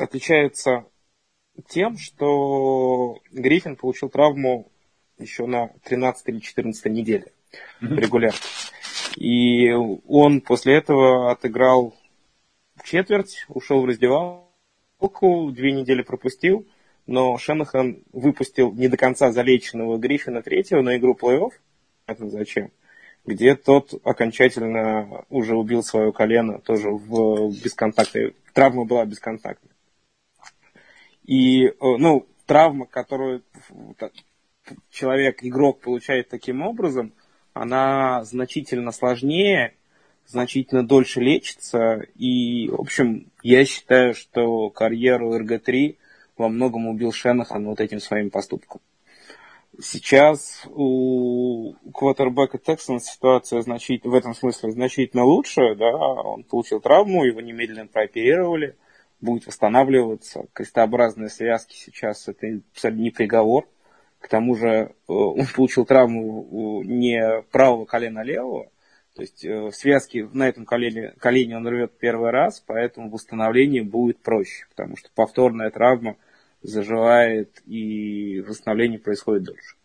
отличается 0.01 0.85
тем, 1.67 1.97
что 1.97 3.19
Гриффин 3.31 3.75
получил 3.75 4.09
травму 4.09 4.71
еще 5.17 5.45
на 5.45 5.69
13 5.83 6.29
или 6.29 6.39
14 6.39 6.85
неделе 6.85 7.31
регулярно. 7.81 8.39
И 9.15 9.71
он 9.71 10.41
после 10.41 10.75
этого 10.75 11.31
отыграл 11.31 11.95
четверть, 12.83 13.45
ушел 13.47 13.81
в 13.81 13.85
раздевалку, 13.85 15.51
две 15.51 15.71
недели 15.71 16.01
пропустил, 16.01 16.67
но 17.07 17.37
Шенахан 17.37 18.03
выпустил 18.11 18.73
не 18.73 18.87
до 18.89 18.97
конца 18.97 19.31
залеченного 19.31 19.97
Гриффина 19.97 20.41
третьего 20.41 20.81
на 20.81 20.97
игру 20.97 21.17
плей-офф. 21.19 21.51
Это 22.07 22.29
зачем? 22.29 22.71
где 23.25 23.55
тот 23.55 23.93
окончательно 24.03 25.25
уже 25.29 25.55
убил 25.55 25.83
свое 25.83 26.11
колено, 26.13 26.59
тоже 26.59 26.89
в 26.89 27.49
бесконтактной. 27.63 28.35
Травма 28.53 28.85
была 28.85 29.05
бесконтактной. 29.05 29.71
И, 31.25 31.73
ну, 31.79 32.27
травма, 32.45 32.85
которую 32.85 33.43
человек, 34.89 35.43
игрок 35.43 35.79
получает 35.81 36.29
таким 36.29 36.61
образом, 36.61 37.13
она 37.53 38.23
значительно 38.23 38.91
сложнее, 38.91 39.75
значительно 40.27 40.85
дольше 40.85 41.21
лечится. 41.21 42.05
И, 42.15 42.69
в 42.69 42.81
общем, 42.81 43.31
я 43.43 43.65
считаю, 43.65 44.13
что 44.13 44.69
карьеру 44.69 45.37
РГ-3 45.37 45.97
во 46.37 46.49
многом 46.49 46.87
убил 46.87 47.11
Шенахан 47.11 47.65
вот 47.65 47.79
этим 47.79 47.99
своим 47.99 48.29
поступком. 48.29 48.81
Сейчас 49.81 50.65
у 50.67 51.73
квотербека 51.93 52.57
Тексана 52.57 52.99
ситуация 52.99 53.61
значит, 53.61 54.05
в 54.05 54.13
этом 54.13 54.33
смысле 54.33 54.71
значительно 54.71 55.25
лучше. 55.25 55.75
Да? 55.75 55.95
Он 55.95 56.43
получил 56.43 56.79
травму, 56.79 57.25
его 57.25 57.41
немедленно 57.41 57.87
прооперировали, 57.87 58.75
будет 59.21 59.47
восстанавливаться. 59.47 60.45
Крестообразные 60.53 61.29
связки 61.29 61.75
сейчас 61.75 62.27
это 62.27 62.47
не 62.91 63.11
приговор. 63.11 63.67
К 64.19 64.27
тому 64.27 64.55
же 64.55 64.67
э, 64.67 64.91
он 65.07 65.45
получил 65.55 65.85
травму 65.85 66.81
не 66.83 67.43
правого 67.51 67.85
колена, 67.85 68.21
а 68.21 68.23
левого. 68.23 68.71
То 69.15 69.21
есть 69.21 69.45
э, 69.45 69.71
связки 69.71 70.27
на 70.33 70.47
этом 70.47 70.65
колене, 70.65 71.13
колене 71.19 71.57
он 71.57 71.67
рвет 71.67 71.97
первый 71.97 72.31
раз, 72.31 72.61
поэтому 72.65 73.09
восстановление 73.09 73.83
будет 73.83 74.19
проще, 74.19 74.65
потому 74.69 74.97
что 74.97 75.09
повторная 75.15 75.69
травма 75.69 76.17
заживает 76.61 77.61
и 77.65 78.41
восстановление 78.41 78.99
происходит 78.99 79.43
дольше. 79.43 79.75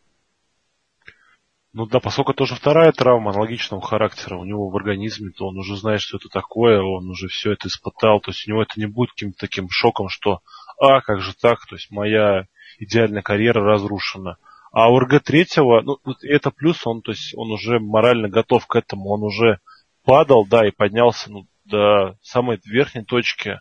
Ну 1.72 1.86
да, 1.86 2.00
поскольку 2.00 2.34
тоже 2.34 2.56
вторая 2.56 2.90
травма 2.90 3.30
аналогичного 3.30 3.80
характера 3.80 4.36
у 4.36 4.44
него 4.44 4.68
в 4.68 4.76
организме, 4.76 5.30
то 5.30 5.46
он 5.46 5.58
уже 5.58 5.76
знает, 5.76 6.00
что 6.00 6.16
это 6.16 6.28
такое, 6.28 6.82
он 6.82 7.08
уже 7.08 7.28
все 7.28 7.52
это 7.52 7.68
испытал, 7.68 8.20
то 8.20 8.32
есть 8.32 8.46
у 8.46 8.50
него 8.50 8.62
это 8.62 8.78
не 8.80 8.86
будет 8.86 9.10
каким-то 9.10 9.38
таким 9.38 9.68
шоком, 9.70 10.08
что 10.08 10.40
а, 10.80 11.00
как 11.00 11.20
же 11.20 11.32
так, 11.40 11.64
то 11.66 11.76
есть 11.76 11.90
моя 11.92 12.46
идеальная 12.80 13.22
карьера 13.22 13.62
разрушена. 13.62 14.36
А 14.72 14.90
у 14.90 14.98
РГ 14.98 15.22
третьего, 15.22 15.80
ну, 15.82 15.98
это 16.22 16.50
плюс, 16.50 16.84
он, 16.86 17.02
то 17.02 17.12
есть 17.12 17.34
он 17.36 17.52
уже 17.52 17.78
морально 17.78 18.28
готов 18.28 18.66
к 18.66 18.74
этому, 18.74 19.10
он 19.10 19.22
уже 19.22 19.60
падал, 20.04 20.46
да, 20.46 20.66
и 20.66 20.72
поднялся 20.72 21.30
ну, 21.30 21.46
до 21.64 22.16
самой 22.22 22.60
верхней 22.64 23.04
точки 23.04 23.60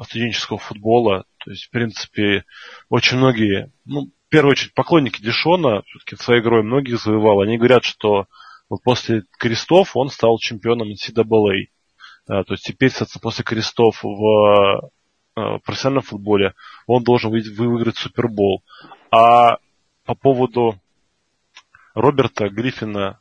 студенческого 0.00 0.58
футбола. 0.58 1.24
То 1.44 1.50
есть, 1.50 1.66
в 1.66 1.70
принципе, 1.70 2.44
очень 2.88 3.18
многие, 3.18 3.72
ну, 3.84 4.10
первую 4.32 4.52
очередь, 4.52 4.72
поклонники 4.72 5.20
Дишона, 5.20 5.82
все-таки 5.82 6.16
своей 6.16 6.40
игрой 6.40 6.62
многих 6.62 6.98
завоевал, 6.98 7.42
они 7.42 7.58
говорят, 7.58 7.84
что 7.84 8.26
вот 8.70 8.82
после 8.82 9.24
крестов 9.38 9.94
он 9.94 10.08
стал 10.08 10.38
чемпионом 10.38 10.88
NCAA. 10.88 11.66
Да, 12.26 12.42
то 12.42 12.54
есть 12.54 12.64
теперь, 12.64 12.88
соответственно, 12.88 13.20
после 13.20 13.44
крестов 13.44 14.02
в 14.02 14.90
э, 15.36 15.58
профессиональном 15.64 16.04
футболе 16.04 16.54
он 16.86 17.02
должен 17.02 17.30
выиграть 17.30 17.98
Супербол. 17.98 18.62
А 19.10 19.58
по 20.06 20.14
поводу 20.14 20.76
Роберта 21.94 22.48
Гриффина 22.48 23.20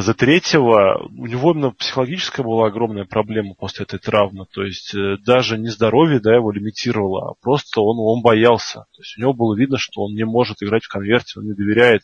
за 0.00 0.12
третьего 0.12 1.04
у 1.04 1.26
него 1.26 1.52
именно 1.52 1.70
психологическая 1.70 2.44
была 2.44 2.66
огромная 2.66 3.04
проблема 3.04 3.54
после 3.54 3.84
этой 3.84 4.00
травмы. 4.00 4.46
То 4.52 4.64
есть 4.64 4.92
э, 4.92 5.18
даже 5.24 5.56
не 5.56 5.68
здоровье 5.68 6.18
да, 6.18 6.34
его 6.34 6.50
лимитировало, 6.50 7.30
а 7.30 7.34
просто 7.40 7.80
он, 7.80 7.98
он 8.00 8.20
боялся. 8.20 8.86
То 8.92 9.02
есть 9.02 9.16
у 9.16 9.20
него 9.20 9.34
было 9.34 9.56
видно, 9.56 9.78
что 9.78 10.02
он 10.02 10.14
не 10.14 10.24
может 10.24 10.62
играть 10.62 10.84
в 10.84 10.88
конверте, 10.88 11.38
он 11.38 11.46
не 11.46 11.54
доверяет 11.54 12.02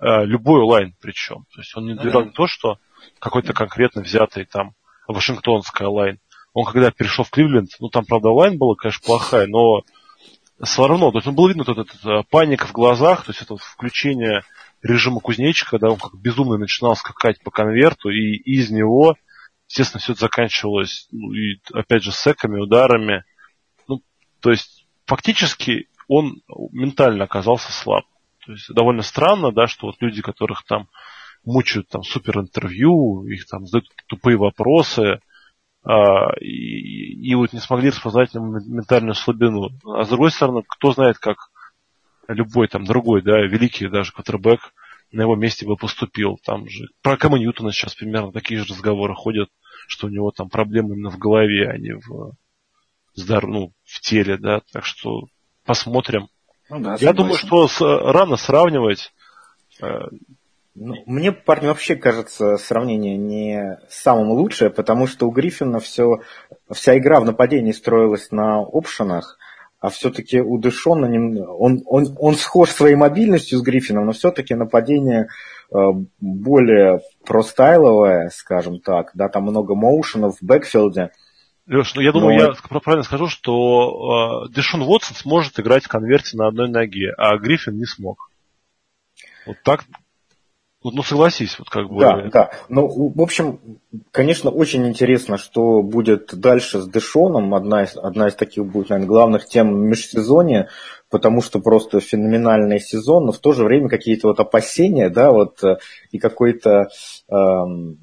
э, 0.00 0.24
любой 0.24 0.60
онлайн 0.62 0.94
причем. 1.00 1.44
То 1.54 1.60
есть 1.60 1.76
он 1.76 1.86
не 1.86 1.94
доверял 1.94 2.24
не 2.24 2.32
то, 2.32 2.48
что 2.48 2.78
какой-то 3.20 3.52
конкретно 3.52 4.02
взятый 4.02 4.44
там 4.44 4.72
Вашингтонская 5.06 5.86
онлайн. 5.86 6.18
Он 6.52 6.64
когда 6.64 6.90
перешел 6.90 7.24
в 7.24 7.30
Кливленд, 7.30 7.70
ну 7.78 7.90
там, 7.90 8.06
правда, 8.06 8.30
онлайн 8.30 8.58
была, 8.58 8.74
конечно, 8.74 9.06
плохая, 9.06 9.46
но 9.46 9.82
все 10.64 10.86
равно, 10.88 11.12
то 11.12 11.18
есть 11.18 11.28
он 11.28 11.36
был 11.36 11.46
видно 11.46 11.62
вот 11.64 11.78
эта, 11.78 11.96
эта 11.96 12.24
паника 12.28 12.66
в 12.66 12.72
глазах, 12.72 13.24
то 13.24 13.30
есть 13.30 13.40
это 13.40 13.56
включение 13.56 14.42
режима 14.82 15.20
кузнечика, 15.20 15.72
когда 15.72 15.90
он 15.90 15.98
как 15.98 16.14
безумно 16.14 16.56
начинал 16.56 16.96
скакать 16.96 17.42
по 17.42 17.50
конверту, 17.50 18.10
и 18.10 18.36
из 18.36 18.70
него, 18.70 19.14
естественно, 19.68 20.00
все 20.00 20.12
это 20.12 20.22
заканчивалось, 20.22 21.08
ну, 21.10 21.32
и, 21.32 21.60
опять 21.72 22.02
же, 22.02 22.12
секами, 22.12 22.60
ударами. 22.60 23.24
Ну, 23.88 24.02
то 24.40 24.50
есть, 24.50 24.86
фактически, 25.06 25.88
он 26.08 26.42
ментально 26.72 27.24
оказался 27.24 27.72
слаб. 27.72 28.04
То 28.44 28.52
есть, 28.52 28.72
довольно 28.72 29.02
странно, 29.02 29.52
да, 29.52 29.66
что 29.66 29.88
вот 29.88 29.96
люди, 30.00 30.22
которых 30.22 30.64
там 30.64 30.88
мучают 31.44 31.88
там 31.88 32.02
супер 32.02 32.38
интервью, 32.38 33.26
их 33.26 33.46
там 33.46 33.66
задают 33.66 33.88
тупые 34.06 34.36
вопросы, 34.36 35.20
а, 35.82 36.36
и, 36.40 37.30
и 37.30 37.34
вот 37.34 37.52
не 37.52 37.60
смогли 37.60 37.90
распознать 37.90 38.34
ментальную 38.34 39.14
слабину. 39.14 39.70
А 39.84 40.04
с 40.04 40.08
другой 40.08 40.30
стороны, 40.30 40.62
кто 40.66 40.92
знает, 40.92 41.18
как 41.18 41.49
любой 42.32 42.68
там 42.68 42.84
другой, 42.84 43.22
да, 43.22 43.40
великий 43.40 43.88
даже 43.88 44.12
квотербек 44.12 44.72
на 45.12 45.22
его 45.22 45.36
месте 45.36 45.66
бы 45.66 45.76
поступил. 45.76 46.38
Там 46.44 46.68
же 46.68 46.88
про 47.02 47.16
Кэма 47.16 47.38
Ньютона 47.38 47.72
сейчас 47.72 47.94
примерно 47.94 48.32
такие 48.32 48.60
же 48.60 48.66
разговоры 48.66 49.14
ходят, 49.14 49.48
что 49.88 50.06
у 50.06 50.10
него 50.10 50.30
там 50.30 50.48
проблемы 50.48 50.94
именно 50.94 51.10
в 51.10 51.18
голове, 51.18 51.68
а 51.68 51.76
не 51.76 51.94
в, 51.94 52.32
ну, 53.16 53.72
в 53.84 54.00
теле, 54.00 54.36
да. 54.36 54.60
Так 54.72 54.84
что 54.84 55.24
посмотрим. 55.64 56.28
Ну, 56.68 56.80
да, 56.80 56.96
Я 57.00 57.12
думаю, 57.12 57.34
что 57.34 57.66
с, 57.66 57.80
рано 57.80 58.36
сравнивать. 58.36 59.12
Э, 59.82 60.06
ну, 60.76 60.94
мне, 61.06 61.32
парни, 61.32 61.66
вообще 61.66 61.96
кажется 61.96 62.56
сравнение 62.56 63.16
не 63.16 63.78
самым 63.88 64.30
лучшее, 64.30 64.70
потому 64.70 65.08
что 65.08 65.26
у 65.26 65.32
Гриффина 65.32 65.80
все, 65.80 66.20
вся 66.70 66.96
игра 66.96 67.20
в 67.20 67.24
нападении 67.24 67.72
строилась 67.72 68.30
на 68.30 68.60
опшенах, 68.60 69.36
а 69.80 69.88
все-таки 69.88 70.40
у 70.40 70.58
Дэшона 70.58 71.06
он, 71.48 71.82
он, 71.86 72.14
он 72.18 72.34
схож 72.34 72.70
своей 72.70 72.96
мобильностью 72.96 73.58
с 73.58 73.62
Гриффином, 73.62 74.06
но 74.06 74.12
все-таки 74.12 74.54
нападение 74.54 75.28
э, 75.72 75.76
более 76.20 77.00
простайловое, 77.24 78.28
скажем 78.28 78.80
так, 78.80 79.10
да, 79.14 79.28
там 79.28 79.44
много 79.44 79.74
моушенов 79.74 80.36
в 80.38 80.44
бэкфилде. 80.44 81.10
Леш, 81.66 81.94
ну 81.94 82.02
я 82.02 82.12
думаю, 82.12 82.38
но... 82.38 82.54
я 82.74 82.80
правильно 82.80 83.04
скажу, 83.04 83.28
что 83.28 84.46
э, 84.46 84.52
Дэшон 84.52 84.82
Уотсон 84.82 85.16
сможет 85.16 85.58
играть 85.58 85.84
в 85.84 85.88
конверте 85.88 86.36
на 86.36 86.48
одной 86.48 86.68
ноге, 86.68 87.12
а 87.16 87.36
Гриффин 87.38 87.76
не 87.76 87.86
смог. 87.86 88.30
Вот 89.46 89.56
так 89.64 89.84
ну, 90.82 91.02
согласись, 91.02 91.58
вот 91.58 91.68
как 91.68 91.88
бы. 91.90 92.00
Да, 92.00 92.22
да. 92.32 92.50
Ну, 92.68 93.12
в 93.14 93.20
общем, 93.20 93.60
конечно, 94.10 94.50
очень 94.50 94.86
интересно, 94.86 95.36
что 95.36 95.82
будет 95.82 96.34
дальше 96.34 96.80
с 96.80 96.86
Дэшоном. 96.86 97.54
Одна 97.54 97.84
из, 97.84 97.96
одна 97.96 98.28
из 98.28 98.34
таких 98.34 98.64
будет, 98.64 98.88
наверное, 98.88 99.08
главных 99.08 99.46
тем 99.46 99.88
межсезонья, 99.88 100.68
потому 101.10 101.42
что 101.42 101.60
просто 101.60 102.00
феноменальный 102.00 102.80
сезон, 102.80 103.26
но 103.26 103.32
в 103.32 103.38
то 103.38 103.52
же 103.52 103.64
время 103.64 103.90
какие-то 103.90 104.28
вот 104.28 104.40
опасения, 104.40 105.10
да, 105.10 105.32
вот, 105.32 105.62
и 106.12 106.18
какой-то 106.18 106.88
эм, 107.28 107.98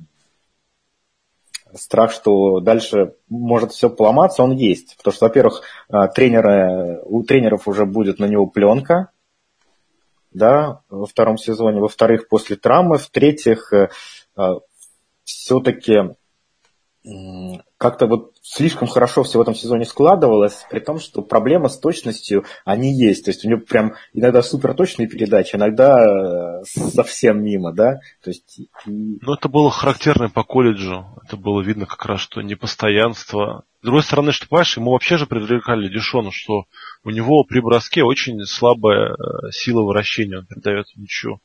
страх, 1.74 2.12
что 2.12 2.60
дальше 2.60 3.16
может 3.30 3.72
все 3.72 3.90
поломаться, 3.90 4.44
он 4.44 4.52
есть. 4.52 4.98
Потому 4.98 5.14
что, 5.14 5.26
во-первых, 5.26 5.64
э, 5.90 6.08
тренеры, 6.14 7.02
у 7.06 7.24
тренеров 7.24 7.68
уже 7.68 7.86
будет 7.86 8.20
на 8.20 8.26
него 8.26 8.46
пленка, 8.46 9.10
да, 10.38 10.82
во 10.90 11.06
втором 11.06 11.38
сезоне, 11.38 11.82
во-вторых, 11.82 12.28
после 12.30 12.56
травмы, 12.56 12.98
в-третьих, 12.98 13.74
э, 13.74 13.90
э, 14.38 14.54
все-таки 15.24 16.16
как-то 17.78 18.08
вот 18.08 18.34
слишком 18.42 18.88
хорошо 18.88 19.24
все 19.24 19.38
в 19.38 19.42
этом 19.42 19.56
сезоне 19.56 19.86
складывалось, 19.86 20.66
при 20.70 20.80
том, 20.80 21.00
что 21.00 21.22
проблема 21.22 21.70
с 21.70 21.80
точностью, 21.80 22.44
они 22.66 22.92
есть. 22.92 23.26
То 23.26 23.32
есть 23.32 23.46
у 23.46 23.50
него 23.50 23.62
прям 23.62 23.94
иногда 24.14 24.42
супер 24.42 24.74
точные 24.74 25.08
передачи, 25.08 25.56
иногда 25.56 26.62
э, 26.62 26.64
совсем 26.66 27.44
мимо, 27.44 27.72
да. 27.72 28.00
То 28.24 28.32
есть... 28.32 28.62
Ну, 28.86 29.34
это 29.34 29.48
было 29.48 29.70
характерно 29.70 30.30
по 30.30 30.44
колледжу. 30.44 31.06
Это 31.26 31.38
было 31.38 31.62
видно 31.62 31.86
как 31.86 32.06
раз, 32.06 32.20
что 32.20 32.42
непостоянство. 32.42 33.64
С 33.82 33.84
другой 33.84 34.04
стороны, 34.04 34.32
что, 34.32 34.48
понимаешь, 34.48 34.76
ему 34.76 34.92
вообще 34.92 35.18
же 35.18 35.28
предрекали 35.28 35.88
Дешону, 35.88 36.32
что 36.32 36.66
у 37.04 37.10
него 37.12 37.44
при 37.44 37.60
броске 37.60 38.04
очень 38.04 38.44
слабая 38.46 39.14
э, 39.14 39.52
сила 39.52 39.84
вращения, 39.84 40.40
он 40.40 40.46
передает 40.46 40.88
мячу. 40.96 41.40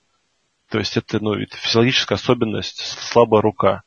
То 0.71 0.79
есть 0.79 0.97
это, 0.97 1.23
ну, 1.23 1.35
это 1.35 1.57
физиологическая 1.57 2.17
особенность, 2.17 2.81
слабая 2.81 3.43
рука. 3.43 3.83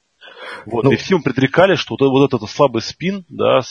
Вот, 0.66 0.84
ну, 0.86 0.92
и 0.92 0.96
всем 0.96 1.24
предрекали, 1.24 1.76
что 1.76 1.96
вот, 2.00 2.10
вот 2.10 2.34
этот 2.34 2.50
слабый 2.50 2.82
спин, 2.82 3.26
да, 3.30 3.62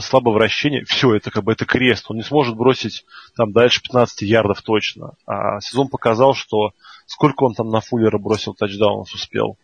слабое 0.00 0.34
вращение, 0.34 0.84
все, 0.84 1.14
это 1.14 1.30
как 1.30 1.44
бы 1.44 1.52
это 1.52 1.64
крест. 1.64 2.06
Он 2.08 2.16
не 2.16 2.22
сможет 2.22 2.56
бросить 2.56 3.04
там 3.36 3.52
дальше 3.52 3.82
15 3.82 4.22
ярдов 4.22 4.62
точно. 4.62 5.12
А 5.26 5.60
сезон 5.60 5.88
показал, 5.88 6.34
что 6.34 6.72
сколько 7.06 7.44
он 7.44 7.54
там 7.54 7.70
на 7.70 7.80
Фуллера 7.80 8.18
бросил 8.18 8.54
тачдаунов 8.54 9.12
успел? 9.14 9.56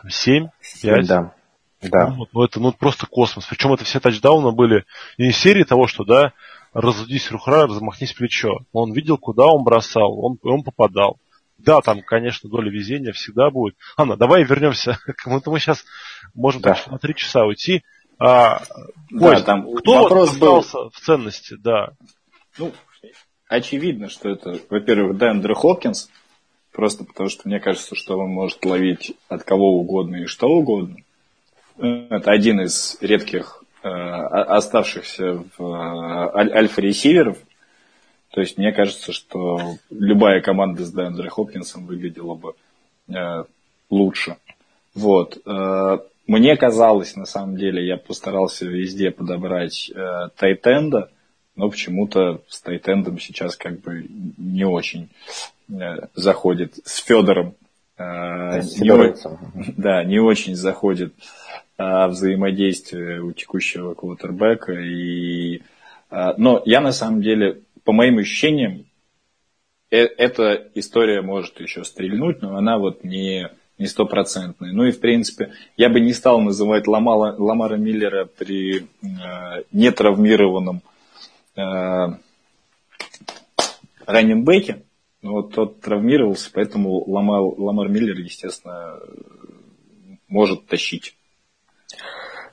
Там 0.00 0.10
7? 0.10 0.48
5? 0.82 1.06
Да. 1.06 1.34
Да. 1.82 2.08
Ну, 2.08 2.26
ну, 2.32 2.42
это 2.42 2.60
ну, 2.60 2.72
просто 2.72 3.06
космос. 3.06 3.46
Причем 3.46 3.72
это 3.72 3.84
все 3.84 4.00
тачдауны 4.00 4.52
были 4.52 4.84
не 5.16 5.32
серии 5.32 5.64
того, 5.64 5.86
что, 5.86 6.04
да, 6.04 6.32
разудись 6.72 7.30
рухра, 7.30 7.66
размахнись 7.66 8.12
плечо. 8.12 8.60
Он 8.72 8.92
видел, 8.92 9.16
куда 9.18 9.46
он 9.46 9.64
бросал, 9.64 10.18
он, 10.18 10.38
он 10.42 10.62
попадал. 10.62 11.18
Да, 11.58 11.80
там, 11.80 12.02
конечно, 12.02 12.48
доля 12.48 12.70
везения 12.70 13.12
всегда 13.12 13.50
будет. 13.50 13.76
Анна, 13.96 14.16
давай 14.16 14.44
вернемся. 14.44 14.98
Кому-то 15.16 15.50
мы 15.50 15.58
сейчас 15.58 15.84
можем 16.34 16.62
да. 16.62 16.78
на 16.86 16.98
три 16.98 17.14
часа 17.14 17.44
уйти. 17.44 17.82
А, 18.18 18.62
да, 19.10 19.30
Кость, 19.30 19.44
там 19.44 19.74
кто 19.76 20.02
вопрос 20.02 20.32
остался 20.32 20.78
был... 20.78 20.90
в 20.90 21.00
ценности, 21.00 21.54
да? 21.54 21.90
Ну, 22.58 22.72
очевидно, 23.48 24.08
что 24.08 24.28
это, 24.28 24.58
во-первых, 24.70 25.16
Дэндер 25.18 25.54
Хопкинс, 25.54 26.10
просто 26.72 27.04
потому 27.04 27.28
что 27.28 27.48
мне 27.48 27.60
кажется, 27.60 27.94
что 27.94 28.18
он 28.18 28.30
может 28.30 28.64
ловить 28.64 29.16
от 29.28 29.44
кого 29.44 29.78
угодно 29.80 30.16
и 30.16 30.26
что 30.26 30.48
угодно. 30.48 30.96
Это 31.76 32.32
один 32.32 32.60
из 32.60 32.98
редких 33.00 33.62
э, 33.82 33.88
оставшихся 33.88 35.44
в 35.56 35.62
э, 35.62 36.56
альфа-ресиверов. 36.56 37.38
То 38.38 38.42
есть 38.42 38.56
мне 38.56 38.70
кажется, 38.70 39.10
что 39.10 39.78
любая 39.90 40.40
команда 40.40 40.84
с 40.84 40.92
Дэндре 40.92 41.28
Хопкинсом 41.28 41.86
выглядела 41.86 42.36
бы 42.36 42.54
э, 43.08 43.42
лучше. 43.90 44.36
Вот. 44.94 45.38
Э, 45.44 45.98
мне 46.28 46.56
казалось, 46.56 47.16
на 47.16 47.24
самом 47.24 47.56
деле, 47.56 47.84
я 47.84 47.96
постарался 47.96 48.64
везде 48.64 49.10
подобрать 49.10 49.90
э, 49.90 50.28
Тайтенда, 50.36 51.10
но 51.56 51.68
почему-то 51.68 52.40
с 52.46 52.60
Тайтендом 52.60 53.18
сейчас 53.18 53.56
как 53.56 53.80
бы 53.80 54.06
не 54.36 54.64
очень 54.64 55.08
э, 55.68 56.06
заходит. 56.14 56.74
С 56.84 56.98
Федором 56.98 57.56
э, 57.96 58.60
не, 58.60 59.72
да, 59.76 60.04
не 60.04 60.20
очень 60.20 60.54
заходит 60.54 61.12
э, 61.76 62.06
взаимодействие 62.06 63.20
у 63.20 63.32
текущего 63.32 63.94
квотербека. 63.94 64.74
И, 64.74 65.56
э, 66.12 66.34
но 66.36 66.62
я 66.66 66.80
на 66.80 66.92
самом 66.92 67.20
деле, 67.20 67.62
по 67.88 67.92
моим 67.92 68.18
ощущениям, 68.18 68.84
э, 69.90 69.96
эта 69.96 70.70
история 70.74 71.22
может 71.22 71.58
еще 71.58 71.84
стрельнуть, 71.84 72.42
но 72.42 72.54
она 72.54 72.76
вот 72.76 73.02
не 73.02 73.48
не 73.78 73.86
стопроцентные. 73.86 74.74
Ну 74.74 74.84
и, 74.84 74.90
в 74.90 75.00
принципе, 75.00 75.54
я 75.78 75.88
бы 75.88 75.98
не 75.98 76.12
стал 76.12 76.42
называть 76.42 76.86
Ламала, 76.86 77.34
Ламара 77.38 77.76
Миллера 77.76 78.26
при 78.26 78.80
э, 78.80 78.84
нетравмированном 79.72 80.82
э, 81.56 82.08
раненбеке. 84.04 84.82
Но 85.22 85.32
вот 85.32 85.54
тот 85.54 85.80
травмировался, 85.80 86.50
поэтому 86.52 87.10
Ламар, 87.10 87.40
Ламар 87.58 87.88
Миллер, 87.88 88.18
естественно, 88.18 89.00
может 90.28 90.66
тащить. 90.66 91.16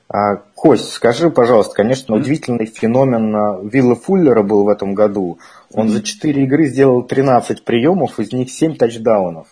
А, 0.08 0.36
Кость, 0.54 0.92
скажи, 0.92 1.30
пожалуйста, 1.30 1.74
конечно, 1.74 2.12
mm-hmm. 2.12 2.18
удивительный 2.18 2.66
феномен 2.66 3.34
а, 3.34 3.60
Вилла 3.62 3.96
Фуллера 3.96 4.42
был 4.42 4.64
в 4.64 4.68
этом 4.68 4.94
году. 4.94 5.38
Он 5.72 5.88
mm-hmm. 5.88 5.90
за 5.90 6.02
4 6.02 6.44
игры 6.44 6.66
сделал 6.66 7.02
13 7.02 7.64
приемов, 7.64 8.20
из 8.20 8.32
них 8.32 8.50
7 8.50 8.76
тачдаунов. 8.76 9.48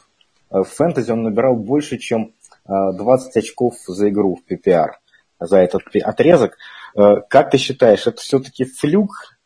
Э, 0.50 0.60
в 0.60 0.68
фэнтези 0.68 1.10
он 1.10 1.24
набирал 1.24 1.56
больше, 1.56 1.98
чем 1.98 2.32
20 2.66 3.36
э, 3.36 3.40
очков 3.40 3.74
за 3.86 4.08
игру 4.08 4.36
в 4.36 4.52
PPR, 4.52 4.92
за 5.40 5.58
этот 5.58 5.82
отрезок. 6.02 6.56
Как 6.94 7.50
ты 7.50 7.58
считаешь, 7.58 8.06
это 8.06 8.18
все-таки 8.20 8.64
флюк 8.64 9.36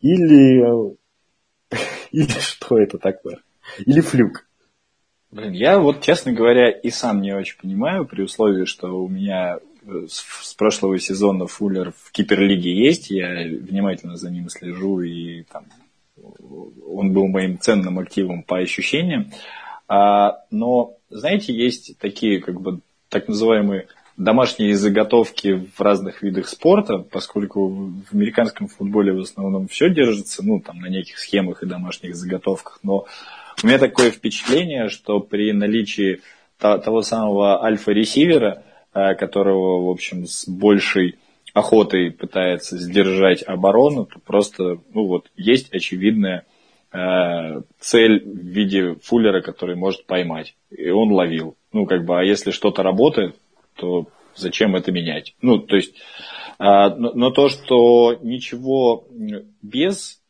или, 0.00 0.64
или 2.12 2.38
что 2.38 2.78
это 2.78 2.98
такое? 2.98 3.40
Или 3.78 4.00
флюк? 4.00 4.46
Блин, 5.32 5.50
я 5.50 5.80
вот, 5.80 6.00
честно 6.00 6.32
говоря, 6.32 6.70
и 6.70 6.90
сам 6.90 7.20
не 7.20 7.32
очень 7.32 7.58
понимаю, 7.60 8.06
при 8.06 8.22
условии, 8.22 8.66
что 8.66 9.02
у 9.02 9.08
меня 9.08 9.58
с 10.08 10.54
прошлого 10.54 10.98
сезона 10.98 11.46
Фуллер 11.46 11.92
в 11.92 12.12
Киперлиге 12.12 12.74
есть, 12.74 13.10
я 13.10 13.44
внимательно 13.44 14.16
за 14.16 14.30
ним 14.30 14.48
слежу, 14.48 15.00
и 15.00 15.42
там, 15.44 15.64
он 16.86 17.12
был 17.12 17.26
моим 17.28 17.58
ценным 17.58 17.98
активом 17.98 18.42
по 18.42 18.58
ощущениям. 18.58 19.30
А, 19.88 20.38
но, 20.50 20.96
знаете, 21.10 21.52
есть 21.52 21.98
такие, 21.98 22.40
как 22.40 22.60
бы, 22.60 22.80
так 23.08 23.28
называемые 23.28 23.88
домашние 24.16 24.76
заготовки 24.76 25.68
в 25.76 25.80
разных 25.80 26.22
видах 26.22 26.48
спорта, 26.48 26.98
поскольку 26.98 27.68
в 27.68 28.14
американском 28.14 28.68
футболе 28.68 29.12
в 29.12 29.20
основном 29.20 29.68
все 29.68 29.90
держится, 29.90 30.44
ну, 30.44 30.60
там, 30.60 30.80
на 30.80 30.86
неких 30.86 31.18
схемах 31.18 31.62
и 31.62 31.66
домашних 31.66 32.14
заготовках, 32.14 32.78
но 32.82 33.06
у 33.62 33.66
меня 33.66 33.78
такое 33.78 34.10
впечатление, 34.10 34.88
что 34.88 35.20
при 35.20 35.52
наличии 35.52 36.20
того 36.58 37.02
самого 37.02 37.62
альфа-ресивера, 37.64 38.62
которого, 38.94 39.86
в 39.86 39.90
общем, 39.90 40.26
с 40.26 40.48
большей 40.48 41.16
охотой 41.52 42.10
пытается 42.10 42.78
сдержать 42.78 43.42
оборону, 43.42 44.06
то 44.06 44.18
просто, 44.20 44.78
ну 44.92 45.06
вот, 45.06 45.30
есть 45.36 45.72
очевидная 45.74 46.46
Э, 46.94 47.62
цель 47.80 48.22
в 48.24 48.46
виде 48.46 48.94
фуллера, 49.02 49.40
который 49.40 49.74
может 49.74 50.06
поймать. 50.06 50.54
И 50.70 50.90
он 50.90 51.10
ловил. 51.10 51.56
Ну, 51.72 51.86
как 51.86 52.04
бы, 52.04 52.20
а 52.20 52.22
если 52.22 52.52
что-то 52.52 52.84
работает, 52.84 53.34
то 53.74 54.06
зачем 54.36 54.76
это 54.76 54.92
менять? 54.92 55.34
Ну, 55.42 55.58
то 55.58 55.74
есть, 55.74 55.96
а, 56.60 56.90
но, 56.90 57.10
но 57.12 57.30
то, 57.30 57.48
что 57.48 58.16
ничего 58.22 59.08
без 59.60 60.20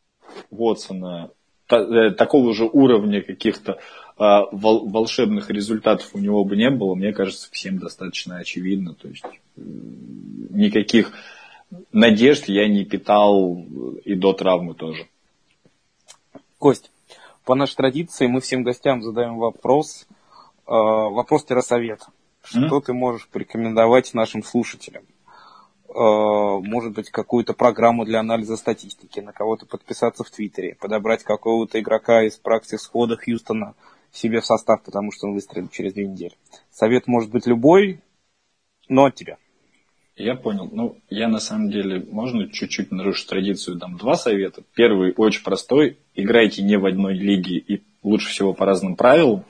Вотсона, 0.51 1.33
та, 1.67 1.81
э, 1.81 2.13
такого 2.13 2.55
же 2.55 2.65
уровня 2.65 3.21
каких-то 3.21 3.79
волшебных 4.17 5.51
результатов 5.51 6.11
у 6.15 6.19
него 6.19 6.45
бы 6.45 6.57
не 6.57 6.71
было, 6.71 6.95
мне 6.95 7.13
кажется, 7.13 7.49
всем 7.51 7.79
достаточно 7.79 8.39
очевидно. 8.39 8.95
То 8.95 9.09
есть, 9.09 9.25
никаких 9.57 11.13
надежд 11.93 12.49
я 12.49 12.69
не 12.69 12.85
питал 12.85 13.65
и 14.05 14.15
до 14.15 14.33
травмы 14.33 14.75
тоже. 14.75 15.09
Кость, 16.59 16.91
по 17.45 17.55
нашей 17.55 17.77
традиции 17.77 18.27
мы 18.27 18.41
всем 18.41 18.63
гостям 18.63 19.03
задаем 19.03 19.37
вопрос, 19.37 20.07
э, 20.09 20.11
вопрос-совет. 20.67 22.01
Что 22.43 22.79
mm-hmm. 22.79 22.83
ты 22.83 22.93
можешь 22.93 23.29
порекомендовать 23.29 24.15
нашим 24.15 24.43
слушателям? 24.43 25.03
Э, 25.89 25.93
может 25.95 26.93
быть, 26.93 27.11
какую-то 27.11 27.53
программу 27.53 28.05
для 28.05 28.21
анализа 28.21 28.57
статистики, 28.57 29.21
на 29.21 29.33
кого-то 29.33 29.67
подписаться 29.67 30.25
в 30.25 30.31
Твиттере, 30.31 30.77
подобрать 30.81 31.23
какого-то 31.23 31.81
игрока 31.81 32.23
из 32.23 32.37
практики 32.37 32.77
схода 32.77 33.17
Хьюстона 33.17 33.75
себе 34.15 34.41
в 34.41 34.47
состав, 34.47 34.83
потому 34.83 35.13
что 35.13 35.27
он 35.27 35.35
выстрелит 35.35 35.73
через 35.73 35.93
две 35.93 36.07
недели. 36.07 36.33
Совет 36.71 37.07
может 37.07 37.31
быть 37.31 37.47
любой, 37.47 38.01
но 38.89 39.07
от 39.07 39.15
тебя. 39.15 39.37
Я 40.17 40.37
понял. 40.37 40.69
Ну, 40.71 40.97
я 41.11 41.27
на 41.27 41.41
самом 41.41 41.71
деле, 41.71 42.07
можно 42.09 42.49
чуть-чуть 42.49 42.93
нарушить 42.93 43.29
традицию, 43.29 43.77
дам 43.77 43.97
два 43.97 44.15
совета. 44.15 44.63
Первый 44.75 45.13
очень 45.17 45.43
простой. 45.43 45.99
Играйте 46.15 46.63
не 46.63 46.77
в 46.77 46.87
одной 46.87 47.15
лиге 47.15 47.57
и 47.57 47.83
лучше 48.05 48.29
всего 48.29 48.53
по 48.53 48.65
разным 48.65 48.95
правилам, 48.95 49.45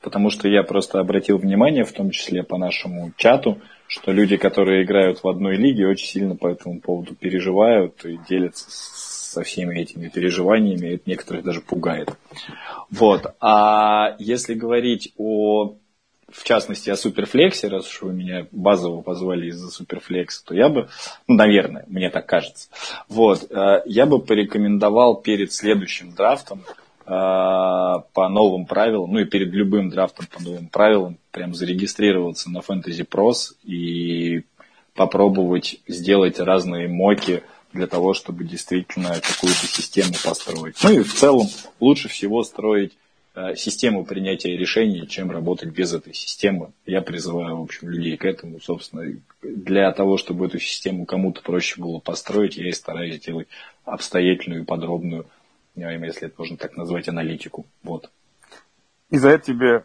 потому 0.00 0.30
что 0.30 0.48
я 0.48 0.62
просто 0.62 1.00
обратил 1.00 1.36
внимание, 1.36 1.84
в 1.84 1.92
том 1.92 2.10
числе 2.10 2.42
по 2.42 2.56
нашему 2.56 3.12
чату, 3.16 3.60
что 3.86 4.12
люди, 4.12 4.38
которые 4.38 4.84
играют 4.84 5.22
в 5.22 5.28
одной 5.28 5.56
лиге, 5.56 5.86
очень 5.86 6.06
сильно 6.06 6.34
по 6.34 6.46
этому 6.46 6.80
поводу 6.80 7.14
переживают 7.14 8.02
и 8.06 8.18
делятся 8.26 8.70
со 9.30 9.42
всеми 9.42 9.78
этими 9.78 10.08
переживаниями, 10.08 10.94
это 10.94 11.02
некоторых 11.06 11.44
даже 11.44 11.60
пугает. 11.60 12.10
Вот. 12.90 13.34
А 13.40 14.16
если 14.18 14.54
говорить 14.54 15.12
о 15.16 15.76
в 16.32 16.44
частности, 16.44 16.90
о 16.90 16.96
суперфлексе, 16.96 17.68
раз 17.68 17.88
уж 17.88 18.02
вы 18.02 18.12
меня 18.12 18.46
базово 18.52 19.02
позвали 19.02 19.48
из-за 19.48 19.68
суперфлекса, 19.68 20.44
то 20.44 20.54
я 20.54 20.68
бы, 20.68 20.88
ну, 21.26 21.34
наверное, 21.34 21.84
мне 21.88 22.08
так 22.08 22.26
кажется, 22.26 22.68
вот, 23.08 23.50
э, 23.50 23.82
я 23.86 24.06
бы 24.06 24.20
порекомендовал 24.20 25.16
перед 25.16 25.52
следующим 25.52 26.12
драфтом 26.12 26.62
э, 27.04 27.08
по 27.08 28.28
новым 28.28 28.66
правилам, 28.66 29.12
ну 29.12 29.18
и 29.18 29.24
перед 29.24 29.52
любым 29.52 29.90
драфтом 29.90 30.28
по 30.32 30.40
новым 30.40 30.68
правилам, 30.68 31.18
прям 31.32 31.52
зарегистрироваться 31.52 32.48
на 32.48 32.58
Fantasy 32.58 33.04
Pros 33.04 33.56
и 33.64 34.44
попробовать 34.94 35.80
сделать 35.88 36.38
разные 36.38 36.86
моки 36.86 37.42
для 37.72 37.86
того, 37.86 38.14
чтобы 38.14 38.44
действительно 38.44 39.08
какую-то 39.20 39.66
систему 39.66 40.12
построить. 40.24 40.76
Ну 40.82 40.90
и 40.90 41.02
в 41.02 41.14
целом 41.14 41.48
лучше 41.78 42.08
всего 42.08 42.42
строить 42.42 42.92
Э, 43.32 43.54
систему 43.54 44.04
принятия 44.04 44.56
решений, 44.56 45.06
чем 45.06 45.30
работать 45.30 45.70
без 45.70 45.94
этой 45.94 46.12
системы. 46.12 46.72
Я 46.84 47.00
призываю, 47.00 47.58
в 47.58 47.62
общем, 47.62 47.88
людей 47.88 48.16
к 48.16 48.24
этому, 48.24 48.60
собственно, 48.60 49.04
для 49.40 49.92
того, 49.92 50.16
чтобы 50.16 50.46
эту 50.46 50.58
систему 50.58 51.06
кому-то 51.06 51.40
проще 51.40 51.80
было 51.80 52.00
построить, 52.00 52.56
я 52.56 52.68
и 52.68 52.72
стараюсь 52.72 53.20
делать 53.20 53.46
обстоятельную 53.84 54.62
и 54.62 54.64
подробную, 54.66 55.26
если 55.76 56.26
это 56.26 56.34
можно 56.38 56.56
так 56.56 56.76
назвать, 56.76 57.08
аналитику. 57.08 57.66
Вот. 57.84 58.10
И 59.10 59.16
за 59.16 59.30
это 59.30 59.46
тебе 59.46 59.84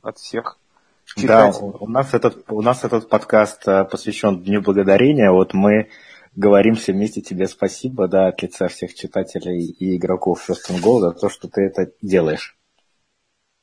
от 0.00 0.18
всех 0.18 0.58
читать. 1.04 1.26
Да, 1.26 1.50
у 1.58 1.88
нас 1.88 2.14
этот, 2.14 2.44
у 2.48 2.62
нас 2.62 2.84
этот 2.84 3.08
подкаст 3.08 3.66
э, 3.66 3.84
посвящен 3.84 4.40
Дню 4.44 4.62
Благодарения. 4.62 5.32
Вот 5.32 5.54
мы 5.54 5.88
говорим 6.34 6.74
все 6.74 6.92
вместе 6.92 7.20
тебе 7.20 7.46
спасибо, 7.46 8.08
да, 8.08 8.28
от 8.28 8.42
лица 8.42 8.68
всех 8.68 8.94
читателей 8.94 9.64
и 9.64 9.96
игроков 9.96 10.48
First 10.48 10.70
and 10.70 10.82
Goal 10.82 11.00
за 11.00 11.12
то, 11.12 11.28
что 11.28 11.48
ты 11.48 11.62
это 11.62 11.92
делаешь. 12.00 12.56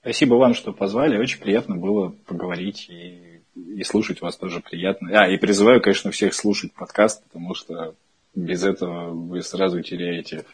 Спасибо 0.02 0.36
вам, 0.36 0.54
что 0.54 0.72
позвали. 0.72 1.18
Очень 1.18 1.40
приятно 1.40 1.76
было 1.76 2.10
поговорить 2.26 2.90
и, 2.90 3.42
и 3.56 3.84
слушать 3.84 4.22
вас 4.22 4.38
тоже 4.38 4.62
приятно. 4.62 5.10
А, 5.24 5.28
и 5.28 5.38
призываю, 5.38 5.82
конечно, 5.82 6.12
всех 6.12 6.34
слушать 6.34 6.74
подкаст, 6.74 7.24
потому 7.26 7.54
что 7.54 7.96
без 8.34 8.64
этого 8.64 9.10
вы 9.10 9.42
сразу 9.42 9.82
теряете 9.82 10.46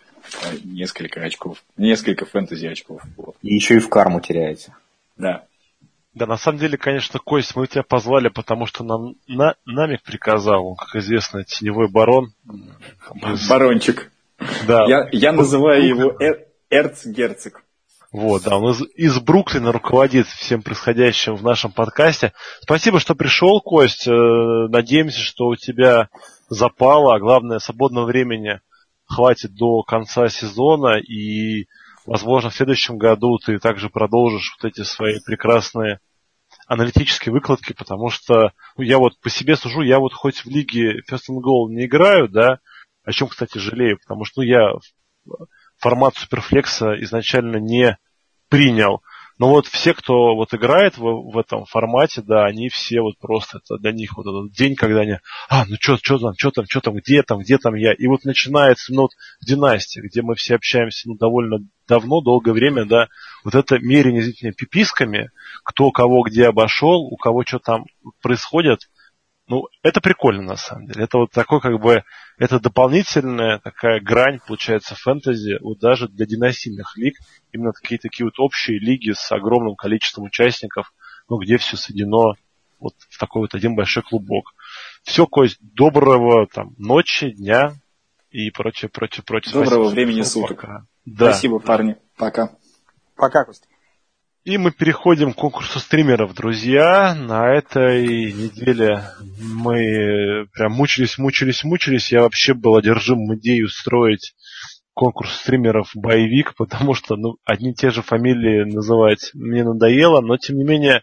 несколько 0.64 1.22
очков, 1.22 1.64
несколько 1.78 2.26
фэнтези 2.26 2.66
очков. 2.66 3.04
Вот. 3.18 3.36
И 3.44 3.54
еще 3.54 3.76
и 3.76 3.80
в 3.80 3.90
карму 3.90 4.20
теряете. 4.20 4.74
Да. 5.18 5.46
Да, 6.16 6.26
на 6.26 6.38
самом 6.38 6.60
деле, 6.60 6.78
конечно, 6.78 7.20
Кость, 7.20 7.56
мы 7.56 7.68
тебя 7.68 7.84
позвали, 7.84 8.30
потому 8.30 8.66
что 8.66 8.84
нам 8.84 9.16
на, 9.28 9.56
Намик 9.66 10.02
приказал, 10.02 10.66
он, 10.66 10.76
как 10.76 10.96
известно, 10.96 11.44
теневой 11.44 11.90
барон. 11.90 12.34
Барончик. 13.50 14.12
Да. 14.66 14.86
Я, 14.88 15.10
я 15.12 15.32
называю 15.34 15.86
его 15.86 16.16
эр, 16.20 16.46
эрцгерцог. 16.70 17.64
Вот, 18.14 18.44
да, 18.44 18.58
он 18.58 18.72
из, 18.72 18.82
из 18.96 19.20
Бруклина 19.20 19.74
руководит 19.74 20.28
всем 20.28 20.62
происходящим 20.62 21.36
в 21.36 21.44
нашем 21.44 21.74
подкасте. 21.74 22.32
Спасибо, 22.62 23.02
что 23.02 23.14
пришел, 23.14 23.60
Кость. 23.60 24.08
Э, 24.08 24.12
надеемся, 24.70 25.20
что 25.20 25.48
у 25.48 25.58
тебя 25.58 26.08
запало, 26.48 27.16
а 27.16 27.20
главное, 27.20 27.60
свободного 27.60 28.06
времени 28.06 28.62
хватит 29.06 29.54
до 29.54 29.84
конца 29.84 30.30
сезона, 30.30 30.98
и, 30.98 31.68
возможно, 32.06 32.50
в 32.50 32.56
следующем 32.56 32.98
году 32.98 33.38
ты 33.38 33.60
также 33.60 33.90
продолжишь 33.90 34.56
вот 34.58 34.72
эти 34.72 34.84
свои 34.84 35.20
прекрасные 35.20 36.00
аналитические 36.68 37.34
выкладки, 37.34 37.74
потому 37.74 38.10
что 38.10 38.52
ну, 38.78 38.84
я 38.84 38.98
вот 38.98 39.20
по 39.20 39.30
себе 39.30 39.56
сужу, 39.56 39.82
я 39.82 40.00
вот 40.00 40.14
хоть 40.14 40.46
в 40.46 40.48
лиге 40.48 41.02
First 41.10 41.30
and 41.30 41.42
Goal 41.44 41.70
не 41.70 41.86
играю, 41.86 42.28
да, 42.28 42.60
о 43.04 43.12
чем, 43.12 43.28
кстати, 43.28 43.58
жалею, 43.58 44.00
потому 44.00 44.26
что 44.26 44.42
ну, 44.42 44.48
я 44.48 44.72
формат 45.78 46.16
суперфлекса 46.16 46.96
изначально 47.04 47.58
не 47.58 47.98
принял. 48.50 49.02
Но 49.38 49.50
вот 49.50 49.68
все, 49.68 49.94
кто 49.94 50.36
вот 50.36 50.54
играет 50.54 50.98
в, 50.98 51.02
в 51.02 51.38
этом 51.38 51.66
формате, 51.66 52.22
да, 52.22 52.46
они 52.46 52.70
все 52.70 53.02
вот 53.02 53.18
просто, 53.20 53.58
это 53.58 53.78
для 53.78 53.92
них 53.92 54.16
вот 54.16 54.26
этот 54.26 54.54
день, 54.54 54.76
когда 54.76 55.02
они, 55.02 55.18
а, 55.50 55.66
ну 55.68 55.76
что, 55.80 55.98
что 55.98 56.18
там, 56.20 56.34
что 56.38 56.52
там, 56.52 56.66
что 56.70 56.80
там, 56.80 56.96
где 56.96 57.22
там, 57.22 57.40
где 57.40 57.58
там 57.58 57.76
я. 57.76 57.94
И 57.94 58.08
вот 58.08 58.24
начинается, 58.24 58.94
ну 58.94 59.04
вот 59.04 59.12
династия, 59.46 60.02
где 60.02 60.22
мы 60.22 60.36
все 60.36 60.56
общаемся, 60.56 61.10
ну, 61.10 61.16
довольно 61.16 61.58
давно, 61.86 62.22
долгое 62.22 62.54
время, 62.54 62.86
да, 62.86 63.10
вот 63.44 63.56
это 63.56 63.78
мерение 63.80 64.24
зрительными 64.24 64.56
пиписками, 64.56 65.32
кто 65.66 65.92
кого 65.92 66.24
где 66.24 66.48
обошел, 66.48 67.02
у 67.02 67.18
кого 67.18 67.44
что 67.46 67.60
там 67.60 67.86
происходит, 68.22 68.90
ну, 69.48 69.68
это 69.84 70.02
прикольно 70.02 70.42
на 70.42 70.56
самом 70.56 70.88
деле. 70.88 71.04
Это 71.04 71.20
вот 71.20 71.32
такой 71.32 71.62
как 71.62 71.80
бы, 71.80 72.04
это 72.38 72.60
дополнительная 72.60 73.60
такая 73.60 74.00
грань, 74.02 74.40
получается, 74.46 74.96
фэнтези, 74.96 75.60
вот 75.62 75.80
даже 75.80 76.08
для 76.08 76.26
династийных 76.26 76.98
лиг, 76.98 77.16
именно 77.52 77.72
такие 77.72 78.00
такие 78.00 78.26
вот 78.26 78.40
общие 78.40 78.80
лиги 78.80 79.12
с 79.12 79.32
огромным 79.32 79.76
количеством 79.76 80.26
участников, 80.26 80.94
ну, 81.30 81.38
где 81.38 81.58
все 81.58 81.78
сведено 81.78 82.34
вот 82.80 82.94
в 83.10 83.18
такой 83.20 83.44
вот 83.44 83.56
один 83.56 83.76
большой 83.76 84.04
клубок. 84.04 84.54
Все, 85.04 85.26
Кость, 85.28 85.58
доброго 85.62 86.48
там 86.48 86.74
ночи, 86.78 87.32
дня 87.32 87.74
и 88.32 88.52
прочее, 88.52 88.90
прочее, 88.90 89.24
прочее. 89.26 89.54
Доброго 89.54 89.86
Спасибо, 89.86 89.94
времени 89.94 90.22
суток. 90.24 90.62
Пока. 90.62 90.86
Да. 91.06 91.32
Спасибо, 91.32 91.60
парни. 91.60 91.98
Пока. 92.18 92.52
Пока, 93.16 93.46
Кость. 93.46 93.68
И 94.46 94.60
мы 94.60 94.70
переходим 94.70 95.34
к 95.34 95.38
конкурсу 95.38 95.80
стримеров, 95.80 96.36
друзья. 96.36 97.16
На 97.16 97.52
этой 97.52 98.32
неделе 98.32 99.02
мы 99.42 100.46
прям 100.54 100.72
мучились, 100.72 101.18
мучились, 101.18 101.64
мучились. 101.64 102.12
Я 102.12 102.22
вообще 102.22 102.54
был 102.54 102.76
одержим 102.76 103.34
идеей 103.34 103.64
устроить 103.64 104.36
конкурс 104.94 105.34
стримеров 105.34 105.90
боевик, 105.96 106.54
потому 106.58 106.94
что 106.94 107.16
ну, 107.16 107.38
одни 107.44 107.72
и 107.72 107.74
те 107.74 107.90
же 107.90 108.04
фамилии 108.04 108.72
называть 108.72 109.32
мне 109.34 109.64
надоело, 109.64 110.22
но 110.22 110.38
тем 110.38 110.58
не 110.58 110.64
менее 110.64 111.02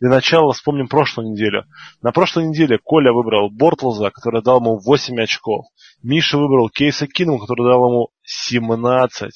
для 0.00 0.10
начала 0.10 0.52
вспомним 0.52 0.88
прошлую 0.88 1.30
неделю. 1.30 1.64
На 2.02 2.12
прошлой 2.12 2.46
неделе 2.46 2.78
Коля 2.78 3.12
выбрал 3.12 3.50
Бортлза, 3.50 4.10
который 4.10 4.42
дал 4.42 4.60
ему 4.60 4.78
8 4.78 5.20
очков. 5.20 5.66
Миша 6.02 6.38
выбрал 6.38 6.68
Кейса 6.68 7.06
Кингу, 7.06 7.38
который 7.38 7.64
дал 7.70 7.88
ему 7.88 8.08
17. 8.22 9.30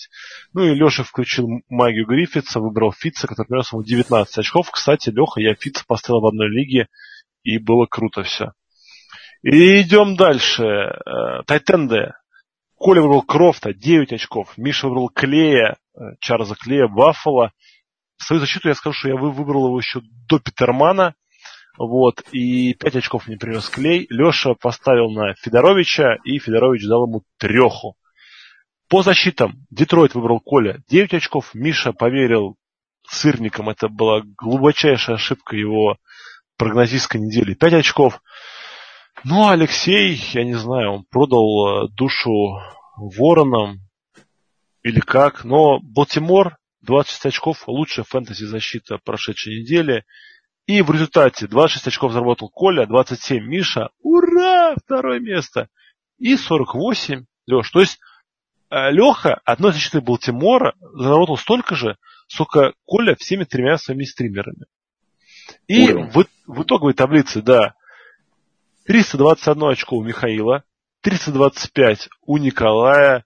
Ну 0.53 0.65
и 0.65 0.75
Леша 0.75 1.05
включил 1.05 1.49
магию 1.69 2.07
Гриффитса, 2.07 2.61
выбрал 2.61 2.93
Фитца, 2.93 3.27
который 3.27 3.49
принес 3.49 3.73
ему 3.73 3.83
19 3.83 4.39
очков. 4.39 4.71
Кстати, 4.71 5.11
Леха, 5.11 5.41
я 5.41 5.55
Фитца 5.55 5.85
поставил 5.87 6.21
в 6.21 6.27
одной 6.27 6.49
лиге, 6.49 6.89
и 7.43 7.59
было 7.59 7.87
круто 7.87 8.23
все. 8.23 8.53
И 9.43 9.81
идем 9.83 10.17
дальше. 10.17 10.65
Э, 10.65 11.43
Тайтенде. 11.47 12.15
Коля 12.75 13.01
выбрал 13.01 13.23
Крофта, 13.23 13.73
9 13.73 14.13
очков. 14.13 14.53
Миша 14.57 14.89
выбрал 14.89 15.09
Клея, 15.09 15.77
э, 15.95 16.01
Чарльза 16.21 16.57
Клея, 16.57 16.89
Баффала, 16.89 17.53
в 18.19 18.25
свою 18.25 18.41
защиту 18.41 18.69
я 18.69 18.75
скажу, 18.75 18.95
что 18.95 19.09
я 19.09 19.17
выбрал 19.17 19.67
его 19.67 19.79
еще 19.79 20.01
до 20.29 20.39
Петермана. 20.39 21.15
Вот, 21.79 22.23
и 22.33 22.73
5 22.75 22.97
очков 22.97 23.27
мне 23.27 23.37
принес 23.37 23.69
Клей. 23.69 24.07
Леша 24.09 24.55
поставил 24.55 25.11
на 25.11 25.35
Федоровича, 25.35 26.17
и 26.25 26.39
Федорович 26.39 26.87
дал 26.87 27.07
ему 27.07 27.23
треху. 27.39 27.97
По 28.89 29.03
защитам 29.03 29.67
Детройт 29.71 30.15
выбрал 30.15 30.41
Коля 30.41 30.81
9 30.89 31.15
очков. 31.15 31.51
Миша 31.55 31.93
поверил 31.93 32.57
сырникам. 33.07 33.69
Это 33.69 33.89
была 33.89 34.23
глубочайшая 34.25 35.17
ошибка 35.17 35.57
его 35.57 35.99
прогнозистской 36.57 37.21
недели. 37.21 37.55
5 37.55 37.75
очков. 37.75 38.23
Ну, 39.25 39.47
а 39.47 39.53
Алексей, 39.53 40.15
я 40.33 40.45
не 40.45 40.55
знаю, 40.55 40.93
он 40.93 41.05
продал 41.11 41.85
э, 41.85 41.89
душу 41.97 42.61
воронам 42.97 43.81
или 44.83 45.01
как. 45.01 45.45
Но 45.45 45.81
Балтимор 45.81 46.57
26 46.87 47.27
очков, 47.27 47.65
лучшая 47.67 48.05
фэнтези 48.09 48.45
защита 48.45 48.99
прошедшей 49.05 49.61
недели. 49.61 50.05
И 50.67 50.83
в 50.83 50.91
результате 50.91 51.47
26 51.47 51.89
очков 51.89 52.13
заработал 52.13 52.49
Коля, 52.49 52.87
27 52.87 53.45
Миша. 53.45 53.91
Ура! 54.01 54.75
Второе 54.83 55.21
место. 55.21 55.69
И 56.19 56.37
48 56.37 57.27
Леш. 57.47 57.71
То 57.71 57.81
есть 57.81 57.99
э, 58.71 58.91
Леха 58.91 59.41
одной 59.45 59.73
защиты 59.73 60.01
Балтимора 60.01 60.75
заработал 60.81 61.37
столько 61.37 61.75
же, 61.77 61.99
сколько 62.27 62.73
Коля 62.85 63.15
всеми 63.17 63.45
тремя 63.45 63.77
своими 63.77 64.05
стримерами. 64.05 64.67
И 65.69 65.93
в, 65.93 66.25
в 66.47 66.63
итоговой 66.63 66.95
таблице, 66.95 67.43
да, 67.43 67.75
321 68.87 69.71
очко 69.71 69.97
у 69.97 70.03
Михаила, 70.03 70.65
325 71.03 72.09
у 72.23 72.39
Николая, 72.39 73.25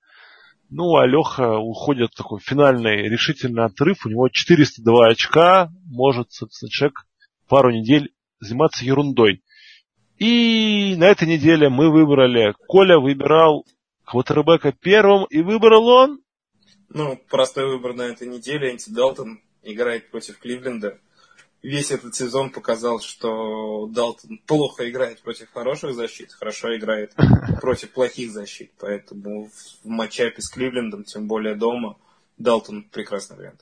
ну, 0.71 0.97
а 0.97 1.07
Леха 1.07 1.59
уходит 1.59 2.12
в 2.12 2.16
такой 2.16 2.41
финальный 2.41 3.09
решительный 3.09 3.64
отрыв. 3.64 4.07
У 4.07 4.09
него 4.09 4.29
402 4.29 5.09
очка. 5.09 5.71
Может, 5.87 6.33
собственно, 6.33 6.71
человек 6.71 7.07
пару 7.49 7.73
недель 7.73 8.12
заниматься 8.39 8.85
ерундой. 8.85 9.43
И 10.18 10.95
на 10.97 11.05
этой 11.05 11.27
неделе 11.27 11.68
мы 11.68 11.91
выбрали, 11.91 12.55
Коля 12.68 12.99
выбирал 12.99 13.66
квотербека 14.05 14.73
первым, 14.73 15.25
и 15.25 15.41
выбрал 15.41 15.89
он... 15.89 16.21
Ну, 16.89 17.18
простой 17.29 17.66
выбор 17.66 17.95
на 17.95 18.03
этой 18.03 18.29
неделе. 18.29 18.73
Энти 18.73 18.91
Далтон 18.91 19.41
играет 19.62 20.11
против 20.11 20.39
Кливленда 20.39 20.99
весь 21.63 21.91
этот 21.91 22.15
сезон 22.15 22.51
показал, 22.51 23.01
что 23.01 23.87
Далтон 23.87 24.39
плохо 24.47 24.89
играет 24.89 25.21
против 25.23 25.51
хороших 25.53 25.95
защит, 25.95 26.33
хорошо 26.33 26.77
играет 26.77 27.15
против 27.61 27.93
плохих 27.93 28.33
защит. 28.33 28.73
Поэтому 28.79 29.51
в 29.85 29.87
матчапе 29.89 30.41
с 30.43 30.51
Кливлендом, 30.51 31.05
тем 31.05 31.27
более 31.27 31.55
дома, 31.55 31.97
Далтон 32.39 32.85
прекрасный 32.85 33.37
вариант. 33.37 33.61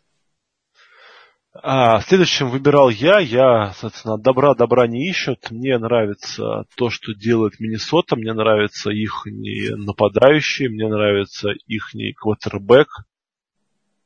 А, 1.61 2.01
следующим 2.03 2.51
выбирал 2.51 2.88
я. 2.88 3.18
Я, 3.18 3.72
соответственно, 3.72 4.18
добра 4.18 4.55
добра 4.55 4.86
не 4.86 5.09
ищут. 5.09 5.51
Мне 5.51 5.78
нравится 5.78 6.64
то, 6.76 6.90
что 6.90 7.14
делает 7.14 7.59
Миннесота. 7.59 8.16
Мне 8.16 8.32
нравятся 8.32 8.90
их 8.90 9.24
нападающие. 9.26 10.68
Мне 10.68 10.88
нравится 10.88 11.51
их 11.66 11.90
квотербек 12.16 12.88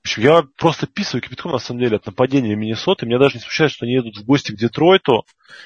общем, 0.03 0.23
я 0.23 0.43
просто 0.59 0.87
писаю 0.87 1.23
кипятком, 1.23 1.53
на 1.53 1.59
самом 1.59 1.81
деле, 1.81 1.97
от 1.97 2.07
нападения 2.07 2.57
Миннесоты. 2.57 3.07
Меня 3.07 3.19
даже 3.19 3.37
не 3.37 3.41
смущает, 3.41 3.71
что 3.71 3.85
они 3.85 3.95
едут 3.95 4.17
в 4.17 4.25
гости 4.25 4.53
к 4.53 4.59
Детройту. 4.59 5.25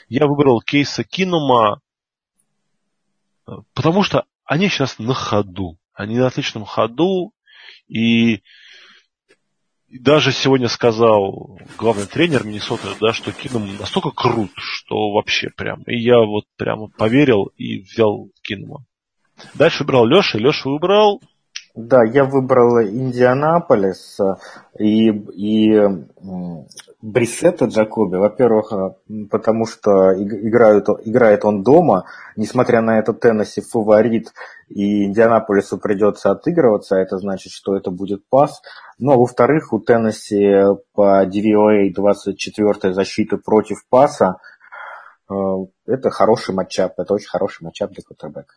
Я 0.09 0.27
выбрал 0.27 0.61
кейса 0.61 1.05
Кинума, 1.05 1.81
э, 3.47 3.53
потому 3.75 4.03
что 4.03 4.25
они 4.45 4.69
сейчас 4.69 4.99
на 4.99 5.15
ходу. 5.15 5.79
Они 5.95 6.19
на 6.19 6.27
отличном 6.27 6.65
ходу. 6.65 7.33
И 7.89 8.43
даже 9.89 10.33
сегодня 10.33 10.69
сказал 10.69 11.59
главный 11.79 12.07
тренер 12.07 12.45
Миннесоты, 12.45 12.89
да, 13.01 13.13
что 13.13 13.33
Кинум 13.33 13.77
настолько 13.79 14.11
крут, 14.11 14.51
что 14.57 15.13
вообще 15.13 15.49
прям. 15.49 15.83
И 15.85 15.97
я 15.97 16.19
вот 16.19 16.45
прямо 16.57 16.89
поверил 16.89 17.47
и 17.57 17.81
взял 17.81 18.31
Кинума. 18.43 18.85
Дальше 19.55 19.85
выбрал 19.85 20.07
Леша. 20.07 20.39
Леша 20.39 20.69
выбрал 20.69 21.23
да, 21.77 22.03
я 22.05 22.25
выбрал 22.25 22.81
Индианаполис 22.81 24.19
э, 24.19 24.37
и, 24.83 25.11
и 25.11 25.79
Брисета 27.03 27.67
Джакоби. 27.67 28.17
Во-первых, 28.17 28.73
э, 28.73 29.27
потому 29.31 29.67
что 29.67 30.15
играют, 30.15 30.89
играет 31.05 31.45
он 31.45 31.63
дома, 31.63 32.07
несмотря 32.35 32.81
на 32.81 32.99
это 32.99 33.13
Теннесси 33.13 33.61
фаворит, 33.61 34.33
и 34.71 35.05
Индианаполису 35.05 35.77
придется 35.77 36.31
отыгрываться, 36.31 36.97
а 36.97 37.01
это 37.01 37.19
значит, 37.19 37.53
что 37.53 37.77
это 37.77 37.91
будет 37.91 38.27
пас. 38.31 38.63
Ну, 38.99 39.13
а 39.13 39.17
во-вторых, 39.17 39.75
у 39.75 39.79
Теннесси 39.79 40.65
по 40.95 41.27
DVOA 41.27 41.93
24 41.93 42.95
защиты 42.95 43.37
против 43.37 43.87
паса, 43.91 44.39
э, 45.29 45.35
это 45.87 46.09
хороший 46.09 46.55
матчап, 46.55 46.95
это 46.97 47.13
очень 47.13 47.29
хороший 47.29 47.65
матчап 47.65 47.91
для 47.93 48.03
квотербека. 48.03 48.55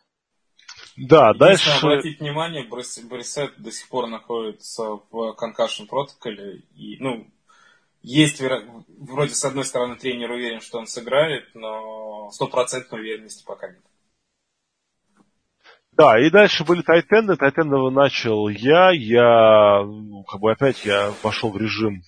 Да, 0.96 1.32
дальше... 1.34 1.70
обратить 1.70 2.20
внимание, 2.20 2.64
Брисет 2.64 3.54
до 3.58 3.72
сих 3.72 3.88
пор 3.88 4.08
находится 4.08 4.98
в 5.10 5.32
конкашн 5.34 5.86
протоколе. 5.86 6.62
И, 6.74 6.96
ну, 6.98 7.26
есть, 8.02 8.42
вроде, 8.98 9.34
с 9.34 9.44
одной 9.44 9.64
стороны, 9.64 9.96
тренер 9.96 10.30
уверен, 10.30 10.60
что 10.60 10.78
он 10.78 10.86
сыграет, 10.86 11.44
но 11.54 12.30
стопроцентной 12.30 13.00
уверенности 13.00 13.44
пока 13.46 13.68
нет. 13.68 13.80
Да, 15.92 16.18
и 16.18 16.30
дальше 16.30 16.64
были 16.64 16.80
тайтенды. 16.80 17.36
Тайтендов 17.36 17.92
начал 17.92 18.48
я. 18.48 18.90
Я, 18.90 19.82
ну, 19.84 20.22
как 20.24 20.40
бы 20.40 20.50
опять, 20.50 20.84
я 20.86 21.12
пошел 21.22 21.50
в 21.50 21.58
режим 21.58 22.02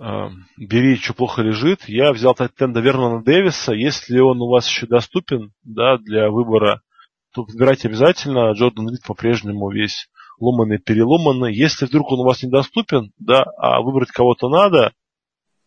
э, 0.00 0.28
бери, 0.56 0.96
что 0.96 1.12
плохо 1.12 1.42
лежит. 1.42 1.86
Я 1.86 2.12
взял 2.12 2.34
тайтенда 2.34 2.80
Вернона 2.80 3.22
Дэвиса. 3.22 3.72
Если 3.72 4.18
он 4.20 4.40
у 4.40 4.48
вас 4.48 4.66
еще 4.68 4.86
доступен, 4.86 5.52
да, 5.64 5.98
для 5.98 6.30
выбора, 6.30 6.80
то 7.36 7.44
выбирайте 7.44 7.88
обязательно. 7.88 8.52
Джордан 8.52 8.88
Рид 8.88 9.02
по-прежнему 9.06 9.70
весь 9.70 10.08
ломанный, 10.40 10.78
переломанный. 10.78 11.54
Если 11.54 11.84
вдруг 11.84 12.10
он 12.10 12.20
у 12.20 12.24
вас 12.24 12.42
недоступен, 12.42 13.12
да, 13.18 13.44
а 13.58 13.82
выбрать 13.82 14.10
кого-то 14.10 14.48
надо, 14.48 14.92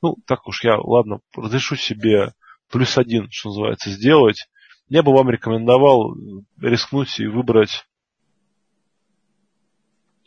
ну, 0.01 0.15
так 0.25 0.47
уж 0.47 0.63
я, 0.63 0.79
ладно, 0.79 1.19
разрешу 1.35 1.75
себе 1.75 2.33
плюс 2.71 2.97
один, 2.97 3.29
что 3.29 3.49
называется, 3.49 3.91
сделать 3.91 4.47
я 4.89 5.03
бы 5.03 5.13
вам 5.13 5.29
рекомендовал 5.29 6.15
рискнуть 6.59 7.19
и 7.19 7.27
выбрать 7.27 7.85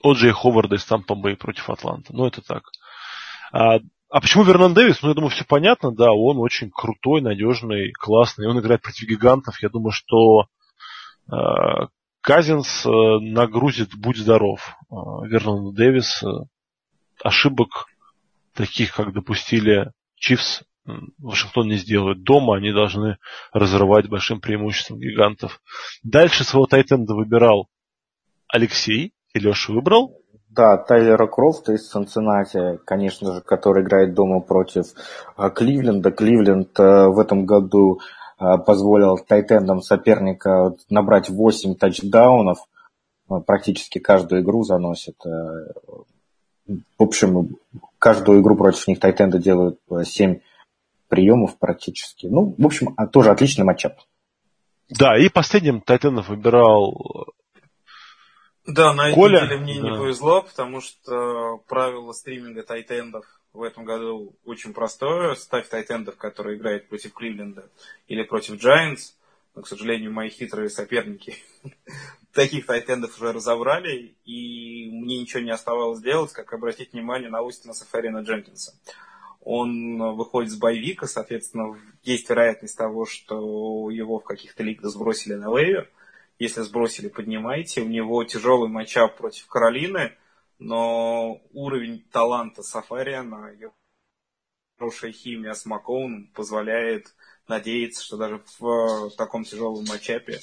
Оджей 0.04 0.30
Ховарда 0.30 0.76
из 0.76 0.84
Тампа 0.84 1.16
Бэй 1.16 1.36
против 1.36 1.68
Атланта. 1.68 2.14
Ну, 2.14 2.26
это 2.26 2.42
так. 2.42 2.62
А, 3.52 3.80
а 4.08 4.20
почему 4.20 4.44
Вернан 4.44 4.72
Дэвис? 4.72 5.02
Ну, 5.02 5.08
я 5.08 5.14
думаю, 5.14 5.30
все 5.30 5.44
понятно, 5.44 5.92
да, 5.92 6.12
он 6.12 6.38
очень 6.38 6.70
крутой, 6.70 7.22
надежный, 7.22 7.90
классный. 7.92 8.46
Он 8.46 8.60
играет 8.60 8.82
против 8.82 9.08
гигантов. 9.08 9.60
Я 9.62 9.68
думаю, 9.68 9.90
что 9.90 10.42
э, 10.42 10.44
Казинс 12.22 12.86
э, 12.86 12.90
нагрузит 13.20 13.96
«Будь 13.96 14.16
здоров» 14.16 14.76
э, 14.90 14.94
Вернан 15.26 15.74
Дэвис. 15.74 16.22
Э, 16.22 16.28
ошибок 17.22 17.86
таких, 18.54 18.94
как 18.94 19.12
допустили 19.12 19.90
Чивс, 20.14 20.62
Вашингтон 21.18 21.68
не 21.68 21.76
сделает 21.76 22.22
дома, 22.22 22.56
они 22.56 22.72
должны 22.72 23.18
разрывать 23.52 24.08
большим 24.08 24.40
преимуществом 24.40 24.98
гигантов. 24.98 25.60
Дальше 26.04 26.44
своего 26.44 26.66
тайтенда 26.66 27.14
выбирал 27.14 27.68
Алексей, 28.48 29.12
и 29.32 29.38
Леша 29.38 29.72
выбрал. 29.72 30.16
Да, 30.48 30.76
Тайлера 30.76 31.26
Крофта 31.26 31.72
из 31.72 31.88
Цинциннати, 31.88 32.78
конечно 32.84 33.34
же, 33.34 33.40
который 33.40 33.84
играет 33.84 34.14
дома 34.14 34.40
против 34.40 34.86
Кливленда. 35.54 36.10
Кливленд 36.10 36.76
в 36.76 37.18
этом 37.18 37.46
году 37.46 38.00
позволил 38.66 39.18
тайтендам 39.18 39.82
соперника 39.82 40.74
набрать 40.90 41.28
8 41.28 41.74
тачдаунов. 41.74 42.58
Практически 43.46 43.98
каждую 43.98 44.42
игру 44.42 44.64
заносит. 44.64 45.16
В 45.24 46.04
общем, 46.98 47.56
каждую 47.98 48.40
игру 48.40 48.56
против 48.56 48.86
них 48.88 49.00
тайтенда 49.00 49.38
делают 49.38 49.78
7 50.04 50.40
приемов 51.08 51.58
практически. 51.58 52.26
Ну, 52.26 52.54
в 52.56 52.66
общем, 52.66 52.94
а, 52.96 53.06
тоже 53.06 53.30
отличный 53.30 53.64
матчап. 53.64 53.98
Да, 54.88 55.18
и 55.18 55.28
последним 55.28 55.80
Тайтенов 55.80 56.28
выбирал 56.28 57.26
да, 58.66 58.92
на 58.94 59.08
этой 59.08 59.14
Коля. 59.14 59.42
неделе 59.42 59.60
мне 59.60 59.80
да. 59.80 59.80
не 59.80 59.98
повезло, 59.98 60.42
потому 60.42 60.80
что 60.80 61.58
правило 61.68 62.12
стриминга 62.12 62.62
тайтендов 62.62 63.24
в 63.52 63.62
этом 63.62 63.84
году 63.84 64.34
очень 64.44 64.72
простое. 64.72 65.34
Ставь 65.34 65.68
тайтендов, 65.68 66.16
которые 66.16 66.56
играют 66.56 66.88
против 66.88 67.12
Кливленда 67.12 67.68
или 68.08 68.22
против 68.22 68.54
Giants. 68.54 69.14
Но, 69.54 69.62
к 69.62 69.68
сожалению, 69.68 70.12
мои 70.12 70.30
хитрые 70.30 70.70
соперники 70.70 71.36
таких 72.32 72.64
тайтендов 72.64 73.16
уже 73.16 73.32
разобрали, 73.32 74.14
и 74.24 74.88
мне 74.90 75.20
ничего 75.20 75.42
не 75.42 75.50
оставалось 75.50 76.00
делать, 76.00 76.32
как 76.32 76.52
обратить 76.54 76.94
внимание 76.94 77.28
на 77.28 77.42
Устина 77.42 77.74
Сафарина 77.74 78.18
Дженкинса 78.18 78.72
он 79.44 79.98
выходит 80.14 80.52
с 80.52 80.56
боевика, 80.56 81.06
соответственно, 81.06 81.76
есть 82.02 82.28
вероятность 82.30 82.76
того, 82.76 83.06
что 83.06 83.90
его 83.90 84.20
в 84.20 84.24
каких-то 84.24 84.62
лигах 84.62 84.90
сбросили 84.90 85.34
на 85.34 85.46
вейвер. 85.56 85.90
Если 86.38 86.62
сбросили, 86.62 87.08
поднимайте. 87.08 87.82
У 87.82 87.88
него 87.88 88.22
тяжелый 88.24 88.68
матчап 88.68 89.16
против 89.16 89.46
Каролины, 89.48 90.12
но 90.64 91.40
уровень 91.52 92.04
таланта 92.12 92.62
Сафариана, 92.62 93.50
хорошая 94.78 95.12
химия 95.12 95.54
с 95.54 95.66
Макоуном 95.66 96.30
позволяет 96.34 97.14
надеяться, 97.48 98.04
что 98.04 98.16
даже 98.16 98.40
в 98.58 99.10
таком 99.16 99.44
тяжелом 99.44 99.84
матчапе 99.88 100.38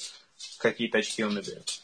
какие-то 0.58 0.98
очки 0.98 1.24
он 1.24 1.34
наберет. 1.34 1.82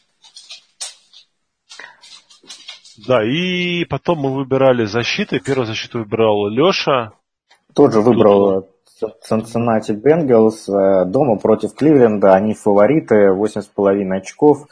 Да, 3.07 3.23
и 3.23 3.85
потом 3.85 4.19
мы 4.19 4.33
выбирали 4.33 4.85
защиты. 4.85 5.39
Первую 5.39 5.67
защиту 5.67 5.99
выбирал 5.99 6.47
Леша. 6.47 7.13
Тоже 7.75 8.01
выбрал 8.01 8.69
Cincinnati 9.29 9.93
Bengals 9.93 10.67
э, 10.67 11.05
дома 11.05 11.37
против 11.37 11.75
Кливленда. 11.75 12.33
Они 12.33 12.55
фавориты, 12.55 13.29
8,5 13.29 14.17
очков. 14.17 14.67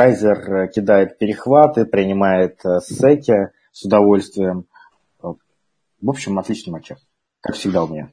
Э, 0.00 0.02
Кайзер 0.02 0.68
кидает 0.68 1.18
перехваты, 1.18 1.84
принимает 1.84 2.64
э, 2.64 2.80
секи 2.80 3.50
с 3.72 3.84
удовольствием. 3.84 4.66
В 5.20 6.08
общем, 6.08 6.38
отличный 6.38 6.72
матч. 6.72 6.92
Как 7.42 7.54
всегда 7.54 7.84
у 7.84 7.88
меня. 7.88 8.10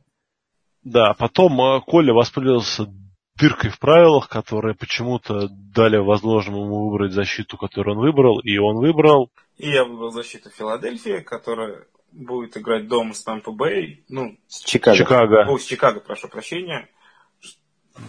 Да, 0.83 1.13
потом 1.13 1.81
Коля 1.81 2.13
воспользовался 2.13 2.87
дыркой 3.35 3.69
в 3.69 3.79
правилах, 3.79 4.29
которые 4.29 4.75
почему-то 4.75 5.47
дали 5.49 5.97
возможным 5.97 6.55
ему 6.55 6.89
выбрать 6.89 7.13
защиту, 7.13 7.57
которую 7.57 7.97
он 7.97 8.03
выбрал, 8.03 8.39
и 8.39 8.57
он 8.57 8.77
выбрал. 8.77 9.31
И 9.57 9.69
я 9.69 9.85
выбрал 9.85 10.11
защиту 10.11 10.49
Филадельфии, 10.49 11.19
которая 11.19 11.85
будет 12.11 12.57
играть 12.57 12.87
дома 12.87 13.13
с 13.13 13.23
Тампа 13.23 13.51
Бэй. 13.51 14.03
Ну, 14.09 14.37
с 14.47 14.63
Чикаго. 14.63 14.97
Чикаго. 14.97 15.45
О, 15.47 15.57
с 15.57 15.63
Чикаго, 15.63 15.99
прошу 15.99 16.27
прощения. 16.27 16.89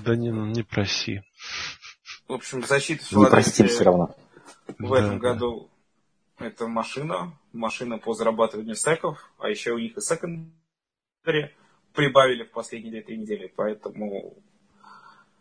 Да 0.05 0.17
не, 0.17 0.31
не 0.31 0.63
проси. 0.63 1.23
В 2.29 2.33
общем, 2.35 2.63
защита 2.63 3.05
Филадельфии 3.05 3.65
все 3.65 3.85
равно. 3.85 4.15
в 4.79 4.91
да, 4.91 4.99
этом 4.99 5.19
да. 5.19 5.33
году 5.33 5.71
это 6.39 6.69
машина, 6.69 7.33
машина 7.53 7.99
по 7.99 8.15
зарабатыванию 8.15 8.77
секов, 8.77 9.31
а 9.39 9.49
еще 9.49 9.73
у 9.73 9.79
них 9.79 9.97
и 9.97 10.01
секондари 10.01 11.55
прибавили 11.95 12.45
в 12.45 12.51
последние 12.51 12.93
две-три 12.93 13.19
недели, 13.19 13.53
поэтому 13.57 14.37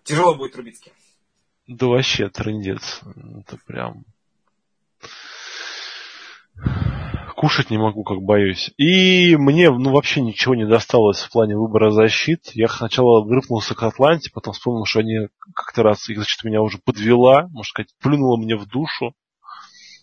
Тяжело 0.08 0.36
будет 0.36 0.54
Трубицкий. 0.54 0.94
Да 1.68 1.88
вообще 1.88 2.30
трындец. 2.30 3.02
Это 3.42 3.58
прям... 3.68 4.06
Кушать 7.38 7.70
не 7.70 7.78
могу, 7.78 8.04
как 8.04 8.18
боюсь. 8.24 8.72
И 8.78 9.36
мне 9.36 9.70
ну, 9.70 9.92
вообще 9.92 10.22
ничего 10.22 10.56
не 10.56 10.66
досталось 10.66 11.20
в 11.20 11.32
плане 11.32 11.56
выбора 11.56 11.92
защит. 11.92 12.50
Я 12.56 12.68
сначала 12.68 13.24
грыпнулся 13.24 13.76
к 13.76 13.84
Атланте, 13.84 14.32
потом 14.34 14.54
вспомнил, 14.54 14.86
что 14.86 15.02
они 15.02 15.28
как-то 15.54 15.84
раз 15.84 16.10
их 16.10 16.18
защита 16.18 16.48
меня 16.48 16.64
уже 16.64 16.80
подвела, 16.84 17.44
можно 17.50 17.64
сказать, 17.64 17.94
плюнула 18.02 18.38
мне 18.38 18.56
в 18.56 18.66
душу. 18.66 19.14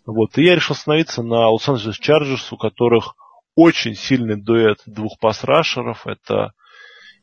Вот. 0.06 0.38
И 0.38 0.44
я 0.44 0.54
решил 0.54 0.74
остановиться 0.74 1.24
на 1.24 1.48
Лос-Анджелес 1.48 1.98
Чарджерс, 1.98 2.52
у 2.52 2.56
которых 2.56 3.16
очень 3.56 3.96
сильный 3.96 4.40
дуэт 4.40 4.78
двух 4.86 5.18
пасрашеров. 5.18 6.06
Это 6.06 6.52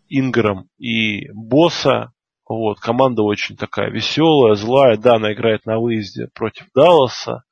Инграм 0.10 0.65
и 0.77 1.31
Босса. 1.31 2.11
Вот, 2.49 2.81
команда 2.81 3.22
очень 3.22 3.56
такая 3.56 3.90
веселая, 3.90 4.56
злая. 4.56 4.98
Да, 4.98 5.15
она 5.15 5.31
играет 5.31 5.65
на 5.65 5.80
выезде 5.80 6.27
против 6.34 6.68
Далласа. 6.76 7.45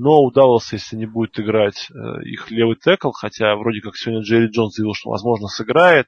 Но 0.00 0.22
у 0.22 0.30
Далласа, 0.30 0.76
если 0.76 0.94
не 0.94 1.06
будет 1.06 1.40
играть 1.40 1.90
э, 1.90 2.22
их 2.22 2.52
левый 2.52 2.76
текл, 2.76 3.10
хотя 3.10 3.56
вроде 3.56 3.80
как 3.80 3.96
сегодня 3.96 4.22
Джерри 4.22 4.46
Джонс 4.46 4.76
заявил, 4.76 4.94
что 4.94 5.10
возможно 5.10 5.48
сыграет, 5.48 6.06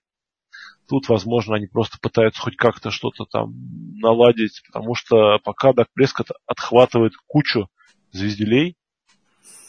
тут, 0.88 1.08
возможно, 1.08 1.56
они 1.56 1.66
просто 1.66 1.98
пытаются 2.00 2.40
хоть 2.40 2.54
как-то 2.54 2.92
что-то 2.92 3.24
там 3.24 3.52
наладить, 3.98 4.62
потому 4.64 4.94
что 4.94 5.40
пока 5.42 5.72
Дак 5.72 5.88
Прескотт 5.92 6.28
отхватывает 6.46 7.14
кучу 7.26 7.68
звезделей 8.12 8.76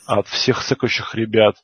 от 0.06 0.28
всех 0.28 0.62
секающих 0.62 1.16
ребят. 1.16 1.56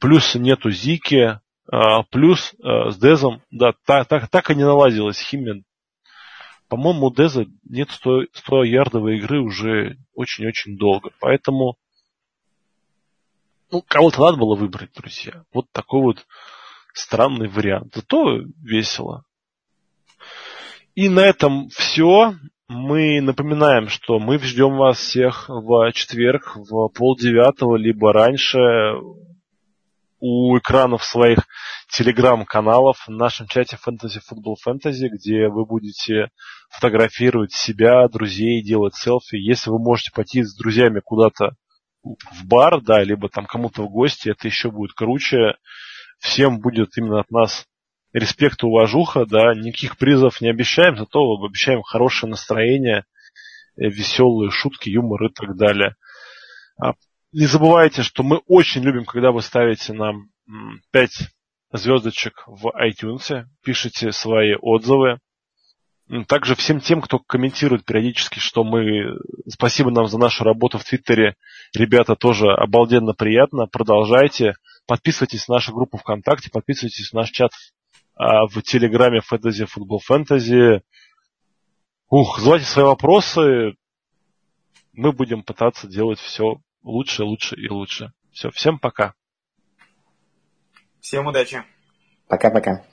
Плюс 0.00 0.34
нету 0.34 0.70
Зики, 0.70 1.40
а, 1.70 2.04
плюс 2.04 2.54
э, 2.54 2.90
с 2.90 2.96
Дезом, 2.96 3.42
да, 3.50 3.74
так, 3.84 4.08
так, 4.08 4.30
так 4.30 4.50
и 4.50 4.54
не 4.54 4.64
наладилась 4.64 5.20
химия 5.20 5.62
по-моему, 6.72 7.08
у 7.08 7.14
Деза 7.14 7.44
нет 7.68 7.90
100, 7.90 8.28
100 8.32 8.64
ярдовой 8.64 9.18
игры 9.18 9.42
уже 9.42 9.98
очень-очень 10.14 10.78
долго. 10.78 11.10
Поэтому 11.20 11.76
ну, 13.72 13.82
кого-то 13.88 14.20
надо 14.20 14.36
было 14.36 14.54
выбрать, 14.54 14.92
друзья. 14.94 15.44
Вот 15.52 15.64
такой 15.72 16.02
вот 16.02 16.26
странный 16.92 17.48
вариант. 17.48 17.94
Зато 17.94 18.42
весело. 18.62 19.24
И 20.94 21.08
на 21.08 21.20
этом 21.20 21.70
все. 21.70 22.34
Мы 22.68 23.20
напоминаем, 23.20 23.88
что 23.88 24.18
мы 24.18 24.38
ждем 24.38 24.76
вас 24.76 24.98
всех 24.98 25.48
в 25.48 25.92
четверг 25.92 26.52
в 26.54 26.88
полдевятого, 26.88 27.76
либо 27.76 28.12
раньше 28.12 28.58
у 30.20 30.56
экранов 30.56 31.04
своих 31.04 31.38
телеграм-каналов, 31.90 32.96
в 33.06 33.10
нашем 33.10 33.46
чате 33.46 33.76
Fantasy 33.76 34.20
Football 34.20 34.54
Fantasy, 34.66 35.08
где 35.08 35.48
вы 35.48 35.66
будете 35.66 36.30
фотографировать 36.70 37.52
себя, 37.52 38.06
друзей, 38.08 38.62
делать 38.62 38.94
селфи. 38.94 39.36
Если 39.36 39.68
вы 39.68 39.78
можете 39.78 40.12
пойти 40.14 40.42
с 40.42 40.54
друзьями 40.56 41.00
куда-то 41.04 41.56
в 42.02 42.46
бар, 42.46 42.80
да, 42.80 43.02
либо 43.02 43.28
там 43.28 43.46
кому-то 43.46 43.82
в 43.82 43.90
гости, 43.90 44.30
это 44.30 44.48
еще 44.48 44.70
будет 44.70 44.92
круче. 44.92 45.56
Всем 46.18 46.60
будет 46.60 46.96
именно 46.96 47.20
от 47.20 47.30
нас 47.30 47.66
респект 48.12 48.62
и 48.62 48.66
уважуха, 48.66 49.26
да, 49.26 49.54
никаких 49.54 49.96
призов 49.96 50.40
не 50.40 50.50
обещаем, 50.50 50.96
зато 50.96 51.20
обещаем 51.20 51.82
хорошее 51.82 52.30
настроение, 52.30 53.04
э, 53.76 53.88
веселые 53.88 54.50
шутки, 54.50 54.90
юмор 54.90 55.24
и 55.24 55.32
так 55.32 55.56
далее. 55.56 55.96
А, 56.80 56.92
не 57.32 57.46
забывайте, 57.46 58.02
что 58.02 58.22
мы 58.22 58.38
очень 58.46 58.82
любим, 58.82 59.04
когда 59.04 59.32
вы 59.32 59.40
ставите 59.42 59.92
нам 59.94 60.28
5 60.90 61.10
звездочек 61.72 62.44
в 62.46 62.66
iTunes, 62.68 63.46
пишите 63.64 64.12
свои 64.12 64.54
отзывы. 64.54 65.18
Также 66.26 66.54
всем 66.54 66.80
тем, 66.80 67.00
кто 67.00 67.18
комментирует 67.18 67.84
периодически, 67.84 68.38
что 68.38 68.64
мы... 68.64 69.18
Спасибо 69.48 69.90
нам 69.90 70.08
за 70.08 70.18
нашу 70.18 70.44
работу 70.44 70.78
в 70.78 70.84
Твиттере. 70.84 71.36
Ребята, 71.74 72.16
тоже 72.16 72.50
обалденно 72.52 73.14
приятно. 73.14 73.66
Продолжайте. 73.66 74.54
Подписывайтесь 74.86 75.48
на 75.48 75.54
нашу 75.54 75.72
группу 75.72 75.96
ВКонтакте, 75.96 76.50
подписывайтесь 76.50 77.12
на 77.12 77.20
наш 77.20 77.30
чат 77.30 77.52
а, 78.14 78.46
в 78.46 78.60
Телеграме 78.62 79.20
Fantasy 79.20 79.66
Football 79.66 80.00
Fantasy. 80.08 80.80
Ух, 82.10 82.38
задавайте 82.38 82.66
свои 82.66 82.84
вопросы. 82.84 83.76
Мы 84.92 85.12
будем 85.12 85.42
пытаться 85.42 85.86
делать 85.86 86.18
все 86.18 86.60
лучше, 86.82 87.24
лучше 87.24 87.56
и 87.56 87.70
лучше. 87.70 88.12
Все, 88.32 88.50
всем 88.50 88.78
пока. 88.78 89.14
Всем 91.00 91.26
удачи. 91.26 91.64
Пока-пока. 92.28 92.84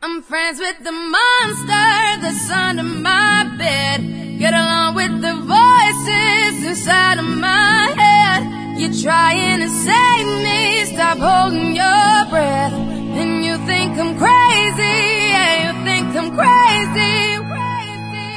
I'm 0.00 0.22
friends 0.22 0.60
with 0.60 0.78
the 0.84 0.92
monster 0.92 2.22
that's 2.22 2.48
under 2.50 2.84
my 2.84 3.52
bed. 3.58 4.38
Get 4.38 4.54
along 4.54 4.94
with 4.94 5.20
the 5.20 5.34
voices 5.34 6.64
inside 6.64 7.18
of 7.18 7.24
my 7.24 7.92
head. 7.96 8.78
You're 8.78 9.02
trying 9.02 9.58
to 9.58 9.68
save 9.68 10.26
me, 10.44 10.84
stop 10.94 11.18
holding 11.18 11.74
your 11.74 12.30
breath. 12.30 12.72
And 12.72 13.44
you 13.44 13.56
think 13.66 13.98
I'm 13.98 14.16
crazy, 14.16 14.98
yeah, 15.34 15.66
you 15.66 15.84
think 15.84 16.14
I'm 16.14 16.30
crazy. 16.30 17.47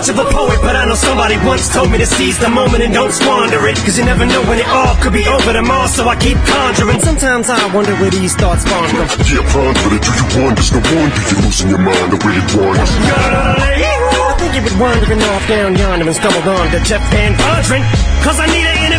much 0.00 0.08
of 0.08 0.16
a 0.16 0.24
poet, 0.32 0.56
but 0.62 0.72
I 0.72 0.88
know 0.88 0.96
somebody 0.96 1.36
once 1.44 1.68
told 1.68 1.92
me 1.92 1.98
to 1.98 2.06
seize 2.06 2.38
the 2.38 2.48
moment 2.48 2.82
and 2.82 2.94
don't 2.94 3.12
squander 3.12 3.60
it. 3.68 3.76
Cause 3.84 3.98
you 3.98 4.04
never 4.08 4.24
know 4.24 4.40
when 4.48 4.58
it 4.58 4.68
all 4.68 4.96
could 4.96 5.12
be 5.12 5.28
over 5.28 5.52
tomorrow, 5.52 5.88
so 5.88 6.08
I 6.08 6.16
keep 6.16 6.38
conjuring. 6.40 7.00
Sometimes 7.00 7.50
I 7.50 7.60
wonder 7.74 7.92
where 8.00 8.08
these 8.08 8.34
thoughts 8.34 8.64
spawn 8.64 8.88
from. 8.88 9.04
Yeah, 9.28 9.44
ponder 9.52 9.92
it. 9.92 10.00
Do 10.00 10.12
you 10.16 10.26
wonder? 10.40 10.64
No 10.72 10.80
wonder 10.80 11.20
you're 11.28 11.42
losing 11.44 11.68
your 11.68 11.84
mind. 11.84 12.08
I 12.08 12.18
really 12.24 12.40
wonder. 12.56 12.80
I 12.80 14.34
think 14.40 14.54
you've 14.56 14.64
been 14.72 14.80
wandering 14.80 15.20
off 15.20 15.44
down 15.48 15.76
yonder 15.76 16.06
and 16.08 16.16
stumbled 16.16 16.48
on 16.48 16.64
to 16.72 16.80
Jeff 16.80 17.04
Van 17.12 17.36
Vondren. 17.36 17.84
Cause 18.24 18.40
I 18.40 18.48
need 18.48 18.79